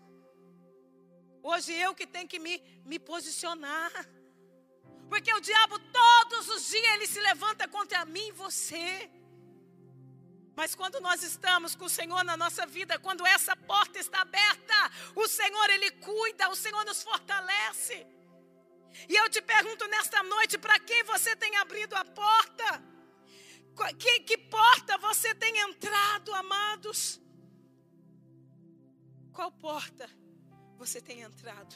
Hoje 1.43 1.73
eu 1.75 1.95
que 1.95 2.07
tenho 2.07 2.27
que 2.27 2.39
me, 2.39 2.63
me 2.85 2.99
posicionar. 2.99 3.93
Porque 5.09 5.33
o 5.33 5.41
diabo 5.41 5.79
todos 5.79 6.49
os 6.49 6.69
dias 6.69 6.95
ele 6.95 7.07
se 7.07 7.21
levanta 7.21 7.69
contra 7.69 8.05
mim 8.05 8.29
e 8.29 8.33
você. 8.33 9.11
Mas 10.57 10.75
quando 10.75 11.01
nós 11.01 11.23
estamos 11.23 11.75
com 11.75 11.87
o 11.87 11.91
Senhor 11.91 12.23
na 12.25 12.37
nossa 12.37 12.65
vida, 12.65 12.99
quando 12.99 13.27
essa 13.27 13.57
porta 13.57 13.99
está 13.99 14.21
aberta, 14.21 14.75
o 15.15 15.27
Senhor 15.27 15.71
ele 15.71 15.91
cuida, 15.93 16.49
o 16.49 16.57
Senhor 16.57 16.85
nos 16.85 17.03
fortalece. 17.03 18.07
E 19.09 19.17
eu 19.17 19.29
te 19.29 19.43
pergunto 19.43 19.87
nesta 19.89 20.23
noite, 20.23 20.57
para 20.57 20.79
quem 20.79 21.03
você 21.03 21.35
tem 21.35 21.57
abrido 21.57 21.97
a 21.97 22.05
porta? 22.05 22.83
Que, 23.99 24.21
que 24.21 24.39
porta 24.39 24.97
você 24.99 25.35
tem 25.35 25.59
entrado, 25.59 26.33
amados? 26.33 27.21
Qual 29.33 29.51
porta 29.51 30.09
você 30.79 31.01
tem 31.01 31.23
entrado? 31.23 31.75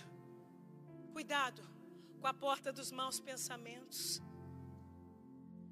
Cuidado 1.13 1.78
com 2.19 2.27
a 2.27 2.35
porta 2.35 2.73
dos 2.73 2.91
maus 2.91 3.19
pensamentos. 3.21 4.21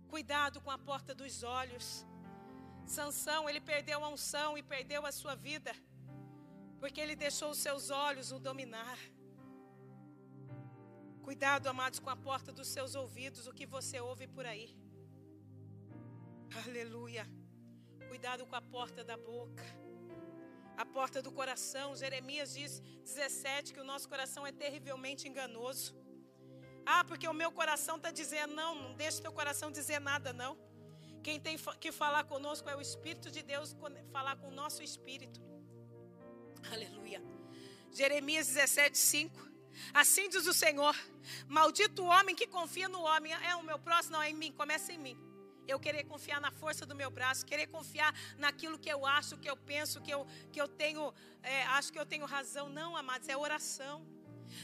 Cuidado 0.08 0.60
com 0.60 0.70
a 0.70 0.78
porta 0.78 1.14
dos 1.14 1.42
olhos. 1.42 2.06
Sansão, 2.86 3.48
ele 3.50 3.60
perdeu 3.60 4.04
a 4.04 4.08
unção 4.08 4.56
e 4.56 4.62
perdeu 4.62 5.04
a 5.04 5.12
sua 5.12 5.34
vida, 5.34 5.72
porque 6.78 7.00
ele 7.00 7.16
deixou 7.16 7.50
os 7.50 7.58
seus 7.58 7.90
olhos 7.90 8.30
o 8.30 8.38
dominar. 8.38 8.98
Cuidado, 11.26 11.66
amados, 11.66 11.98
com 11.98 12.08
a 12.08 12.16
porta 12.28 12.52
dos 12.52 12.68
seus 12.68 12.94
ouvidos, 12.94 13.48
o 13.48 13.52
que 13.52 13.66
você 13.66 13.98
ouve 14.00 14.28
por 14.28 14.46
aí. 14.46 14.68
Aleluia. 16.64 17.26
Cuidado 18.08 18.46
com 18.46 18.54
a 18.54 18.62
porta 18.62 19.02
da 19.02 19.16
boca. 19.16 19.64
A 20.76 20.86
porta 20.86 21.20
do 21.20 21.32
coração. 21.32 21.96
Jeremias 21.96 22.54
diz 22.54 22.78
17 23.02 23.74
que 23.74 23.80
o 23.80 23.84
nosso 23.92 24.08
coração 24.08 24.46
é 24.46 24.52
terrivelmente 24.52 25.26
enganoso. 25.26 26.05
Ah, 26.86 27.02
porque 27.04 27.26
o 27.26 27.34
meu 27.34 27.50
coração 27.50 27.96
está 27.96 28.12
dizendo, 28.12 28.54
não, 28.54 28.74
não 28.76 28.94
deixe 28.94 29.20
teu 29.20 29.32
coração 29.32 29.72
dizer 29.72 30.00
nada, 30.00 30.32
não. 30.32 30.56
Quem 31.20 31.40
tem 31.40 31.58
que 31.80 31.90
falar 31.90 32.22
conosco 32.24 32.70
é 32.70 32.76
o 32.76 32.80
Espírito 32.80 33.28
de 33.28 33.42
Deus, 33.42 33.76
falar 34.12 34.36
com 34.36 34.46
o 34.46 34.52
nosso 34.52 34.80
espírito. 34.80 35.40
Aleluia. 36.72 37.20
Jeremias 37.90 38.46
17, 38.46 38.96
5. 38.96 39.50
Assim 39.92 40.28
diz 40.28 40.46
o 40.46 40.54
Senhor: 40.54 40.94
Maldito 41.48 42.04
o 42.04 42.06
homem 42.06 42.36
que 42.36 42.46
confia 42.46 42.88
no 42.88 43.00
homem. 43.00 43.32
É 43.32 43.56
o 43.56 43.64
meu 43.64 43.78
próximo, 43.78 44.12
não, 44.16 44.22
é 44.22 44.30
em 44.30 44.34
mim, 44.34 44.52
começa 44.52 44.92
em 44.92 44.98
mim. 44.98 45.18
Eu 45.66 45.80
querer 45.80 46.04
confiar 46.04 46.40
na 46.40 46.52
força 46.52 46.86
do 46.86 46.94
meu 46.94 47.10
braço, 47.10 47.44
querer 47.44 47.66
confiar 47.66 48.14
naquilo 48.38 48.78
que 48.78 48.88
eu 48.88 49.04
acho, 49.04 49.36
que 49.36 49.50
eu 49.50 49.56
penso, 49.56 50.00
que 50.00 50.12
eu, 50.12 50.24
que 50.52 50.60
eu 50.60 50.68
tenho, 50.68 51.12
é, 51.42 51.64
acho 51.64 51.92
que 51.92 51.98
eu 51.98 52.06
tenho 52.06 52.24
razão. 52.24 52.68
Não, 52.68 52.96
amados, 52.96 53.28
é 53.28 53.36
oração. 53.36 54.06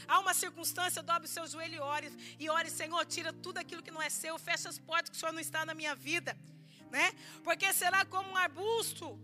Há 0.07 0.19
uma 0.19 0.33
circunstância, 0.33 1.01
dobre 1.01 1.27
o 1.27 1.31
seu 1.31 1.45
joelho 1.47 1.75
e 1.75 1.79
ore. 1.79 2.35
E 2.39 2.49
ore, 2.49 2.69
Senhor, 2.69 3.05
tira 3.05 3.31
tudo 3.31 3.57
aquilo 3.57 3.83
que 3.83 3.91
não 3.91 4.01
é 4.01 4.09
seu, 4.09 4.37
fecha 4.39 4.69
as 4.69 4.79
portas 4.79 5.09
que 5.09 5.17
o 5.17 5.19
Senhor 5.19 5.31
não 5.31 5.39
está 5.39 5.65
na 5.65 5.73
minha 5.73 5.95
vida. 5.95 6.37
Né? 6.91 7.11
Porque 7.43 7.71
será 7.73 8.05
como 8.05 8.29
um 8.29 8.37
arbusto. 8.37 9.19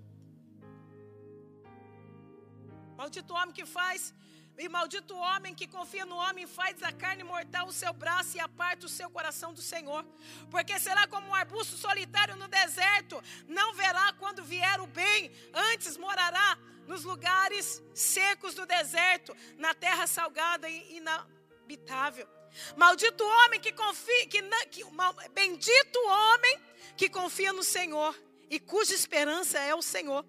Maldito 2.98 3.34
homem 3.34 3.54
que 3.54 3.66
faz, 3.66 4.14
e 4.60 4.68
maldito 4.68 5.16
homem 5.16 5.56
que 5.56 5.66
confia 5.66 6.06
no 6.06 6.18
homem, 6.18 6.46
faz 6.46 6.84
a 6.84 6.92
carne 6.92 7.24
mortal 7.24 7.68
o 7.68 7.72
seu 7.72 7.94
braço 7.94 8.36
e 8.36 8.42
aparta 8.42 8.86
o 8.86 8.90
seu 8.90 9.10
coração 9.10 9.54
do 9.54 9.62
Senhor. 9.62 10.06
Porque 10.52 10.78
será 10.78 11.08
como 11.08 11.30
um 11.30 11.34
arbusto 11.34 11.78
solitário 11.78 12.36
no 12.36 12.48
deserto, 12.50 13.24
não 13.48 13.74
verá 13.74 14.12
quando 14.20 14.44
vier 14.44 14.82
o 14.82 14.88
bem, 14.88 15.32
antes 15.54 15.96
morará 15.96 16.58
nos 16.86 17.06
lugares 17.06 17.82
secos 17.94 18.54
do 18.54 18.66
deserto, 18.66 19.34
na 19.58 19.74
terra 19.74 20.06
salgada 20.06 20.68
e 20.68 20.98
inabitável. 20.98 22.28
Maldito 22.76 23.24
homem 23.24 23.62
que 23.62 23.72
confia, 23.72 24.28
que, 24.28 24.42
que 24.72 24.84
bendito 25.32 26.00
homem 26.06 26.60
que 26.98 27.08
confia 27.08 27.54
no 27.54 27.64
Senhor 27.64 28.14
e 28.50 28.60
cuja 28.60 28.94
esperança 28.94 29.58
é 29.58 29.74
o 29.74 29.82
Senhor. 29.82 30.26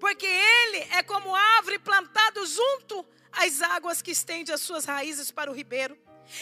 Porque 0.00 0.26
ele 0.26 0.78
é 0.92 1.02
como 1.04 1.34
árvore 1.34 1.78
plantado 1.78 2.44
junto 2.44 3.06
às 3.32 3.62
águas 3.62 4.02
que 4.02 4.10
estende 4.10 4.52
as 4.52 4.60
suas 4.60 4.84
raízes 4.84 5.30
para 5.30 5.50
o 5.50 5.54
ribeiro. 5.54 5.98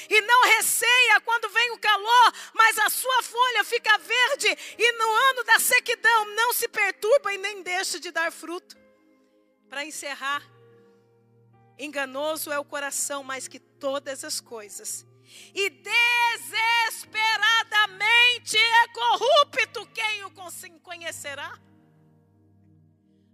E 0.08 0.20
não 0.22 0.46
receia 0.56 1.20
quando 1.22 1.48
vem 1.50 1.70
o 1.72 1.78
calor, 1.78 2.32
mas 2.54 2.78
a 2.78 2.88
sua 2.90 3.22
folha 3.22 3.64
fica 3.64 3.96
verde, 3.98 4.56
e 4.78 4.92
no 4.92 5.08
ano 5.30 5.42
da 5.44 5.58
sequidão 5.58 6.26
não 6.34 6.52
se 6.52 6.68
perturba 6.68 7.32
e 7.32 7.38
nem 7.38 7.62
deixa 7.62 7.98
de 7.98 8.10
dar 8.10 8.30
fruto. 8.30 8.76
Para 9.68 9.82
encerrar, 9.84 10.42
enganoso 11.78 12.52
é 12.52 12.58
o 12.58 12.64
coração 12.64 13.24
mais 13.24 13.48
que 13.48 13.58
todas 13.58 14.22
as 14.22 14.38
coisas, 14.38 15.06
e 15.54 15.70
desesperadamente 15.70 18.58
é 18.58 18.88
corrupto 18.88 19.86
quem 19.94 20.24
o 20.24 20.30
conhecerá. 20.80 21.58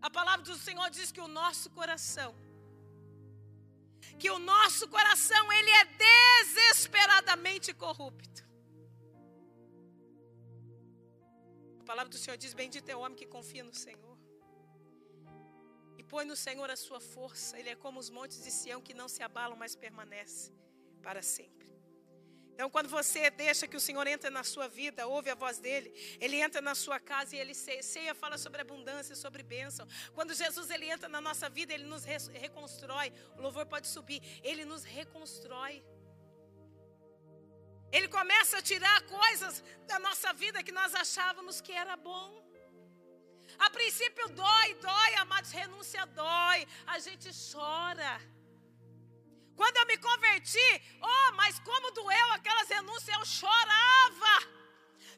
A 0.01 0.09
palavra 0.11 0.45
do 0.45 0.57
Senhor 0.57 0.89
diz 0.91 1.11
que 1.11 1.21
o 1.21 1.27
nosso 1.27 1.71
coração, 1.71 2.37
que 4.19 4.31
o 4.31 4.39
nosso 4.39 4.89
coração 4.89 5.53
ele 5.53 5.71
é 5.71 5.85
desesperadamente 5.85 7.73
corrupto. 7.75 8.45
A 11.81 11.85
palavra 11.85 12.11
do 12.11 12.19
Senhor 12.19 12.37
diz: 12.37 12.55
Bendito 12.55 12.89
é 12.89 12.97
o 12.97 13.01
homem 13.01 13.17
que 13.17 13.27
confia 13.27 13.63
no 13.63 13.75
Senhor 13.75 14.17
põe 16.09 16.25
no 16.25 16.37
Senhor 16.37 16.69
a 16.71 16.77
sua 16.77 17.01
força. 17.01 17.59
Ele 17.59 17.71
é 17.71 17.77
como 17.77 17.99
os 17.99 18.11
montes 18.11 18.43
de 18.43 18.51
Sião 18.51 18.81
que 18.81 18.95
não 18.95 19.09
se 19.09 19.23
abalam, 19.23 19.57
mas 19.57 19.75
permanece 19.75 20.53
para 21.03 21.23
sempre. 21.23 21.56
Então, 22.57 22.71
quando 22.71 22.89
você 22.89 23.29
deixa 23.29 23.69
que 23.69 23.77
o 23.77 23.81
Senhor 23.87 24.07
entre 24.07 24.31
na 24.31 24.43
sua 24.43 24.67
vida, 24.67 25.07
ouve 25.07 25.29
a 25.29 25.35
voz 25.35 25.59
dele, 25.59 25.93
ele 26.19 26.37
entra 26.41 26.63
na 26.63 26.75
sua 26.75 26.99
casa 26.99 27.37
e 27.37 27.39
ele 27.39 27.53
ceia, 27.55 28.15
fala 28.15 28.39
sobre 28.39 28.63
abundância, 28.63 29.15
sobre 29.15 29.43
bênção. 29.43 29.87
Quando 30.15 30.33
Jesus 30.33 30.71
ele 30.71 30.89
entra 30.89 31.07
na 31.07 31.21
nossa 31.21 31.51
vida, 31.51 31.75
ele 31.75 31.85
nos 31.85 32.03
reconstrói. 32.05 33.13
O 33.37 33.43
louvor 33.43 33.67
pode 33.67 33.89
subir, 33.89 34.23
ele 34.43 34.65
nos 34.65 34.85
reconstrói. 34.85 35.85
Ele 37.93 38.09
começa 38.09 38.57
a 38.57 38.63
tirar 38.63 39.03
coisas 39.03 39.63
da 39.87 39.99
nossa 39.99 40.33
vida 40.33 40.63
que 40.63 40.73
nós 40.73 40.95
achávamos 40.95 41.61
que 41.61 41.73
era 41.73 41.95
bom. 41.95 42.43
A 43.59 43.69
princípio 43.69 44.31
dói, 44.31 44.75
dói, 44.77 45.15
amados, 45.17 45.51
renúncia 45.51 46.07
dói. 46.07 46.67
A 46.87 46.99
gente 47.01 47.29
chora. 47.53 48.19
Quando 49.57 49.77
eu 49.79 49.87
me 49.87 49.97
converti, 49.97 50.69
oh, 51.01 51.33
mas 51.41 51.59
como 51.61 51.91
doeu 51.91 52.33
aquelas 52.33 52.69
renúncias, 52.69 53.17
eu 53.17 53.25
chorava. 53.25 54.35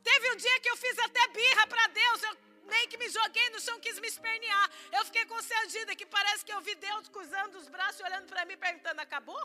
Teve 0.08 0.30
um 0.32 0.36
dia 0.36 0.60
que 0.60 0.70
eu 0.70 0.76
fiz 0.76 0.96
até 1.06 1.26
birra 1.38 1.66
para 1.66 1.86
Deus. 1.88 2.22
Eu 2.22 2.34
nem 2.72 2.88
que 2.88 2.98
me 3.02 3.08
joguei 3.08 3.48
no 3.50 3.60
chão, 3.60 3.80
quis 3.80 3.98
me 3.98 4.06
espernear. 4.06 4.70
Eu 4.92 5.04
fiquei 5.08 5.24
concedida, 5.26 5.96
que 5.96 6.06
parece 6.06 6.44
que 6.44 6.52
eu 6.52 6.60
vi 6.60 6.74
Deus 6.76 7.08
cruzando 7.08 7.58
os 7.58 7.68
braços, 7.68 8.00
olhando 8.00 8.26
para 8.26 8.44
mim, 8.44 8.56
perguntando: 8.56 9.00
acabou? 9.00 9.42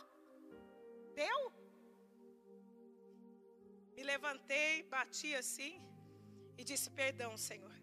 Deu? 1.16 1.40
Me 3.96 4.04
levantei, 4.04 4.84
bati 4.84 5.34
assim 5.36 5.74
e 6.58 6.64
disse: 6.64 6.90
Perdão, 6.92 7.36
Senhor. 7.38 7.76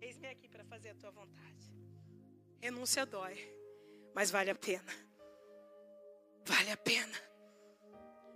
Eis-me 0.00 0.28
aqui 0.28 0.48
para 0.48 0.64
fazer 0.64 0.90
a 0.90 0.94
tua 0.94 1.10
vontade. 1.10 1.64
Renúncia 2.60 3.04
dói, 3.04 3.36
mas 4.14 4.30
vale 4.30 4.50
a 4.50 4.54
pena. 4.54 5.11
Vale 6.44 6.70
a 6.70 6.76
pena. 6.76 7.18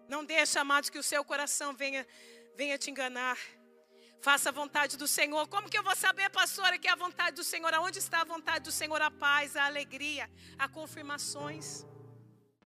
Não 0.08 0.24
deixe, 0.24 0.58
amados, 0.58 0.88
que 0.88 0.98
o 0.98 1.02
seu 1.02 1.24
coração 1.24 1.74
venha, 1.74 2.06
venha 2.56 2.78
te 2.78 2.90
enganar. 2.90 3.38
Faça 4.20 4.48
a 4.48 4.52
vontade 4.52 4.96
do 4.96 5.06
Senhor. 5.06 5.46
Como 5.48 5.68
que 5.68 5.78
eu 5.78 5.82
vou 5.82 5.94
saber, 5.94 6.30
pastora, 6.30 6.78
que 6.78 6.88
é 6.88 6.92
a 6.92 6.96
vontade 6.96 7.36
do 7.36 7.44
Senhor? 7.44 7.72
Aonde 7.74 7.98
está 7.98 8.22
a 8.22 8.24
vontade 8.24 8.64
do 8.64 8.72
Senhor? 8.72 9.00
A 9.00 9.10
paz, 9.10 9.56
a 9.56 9.66
alegria, 9.66 10.30
a 10.58 10.68
confirmações. 10.68 11.84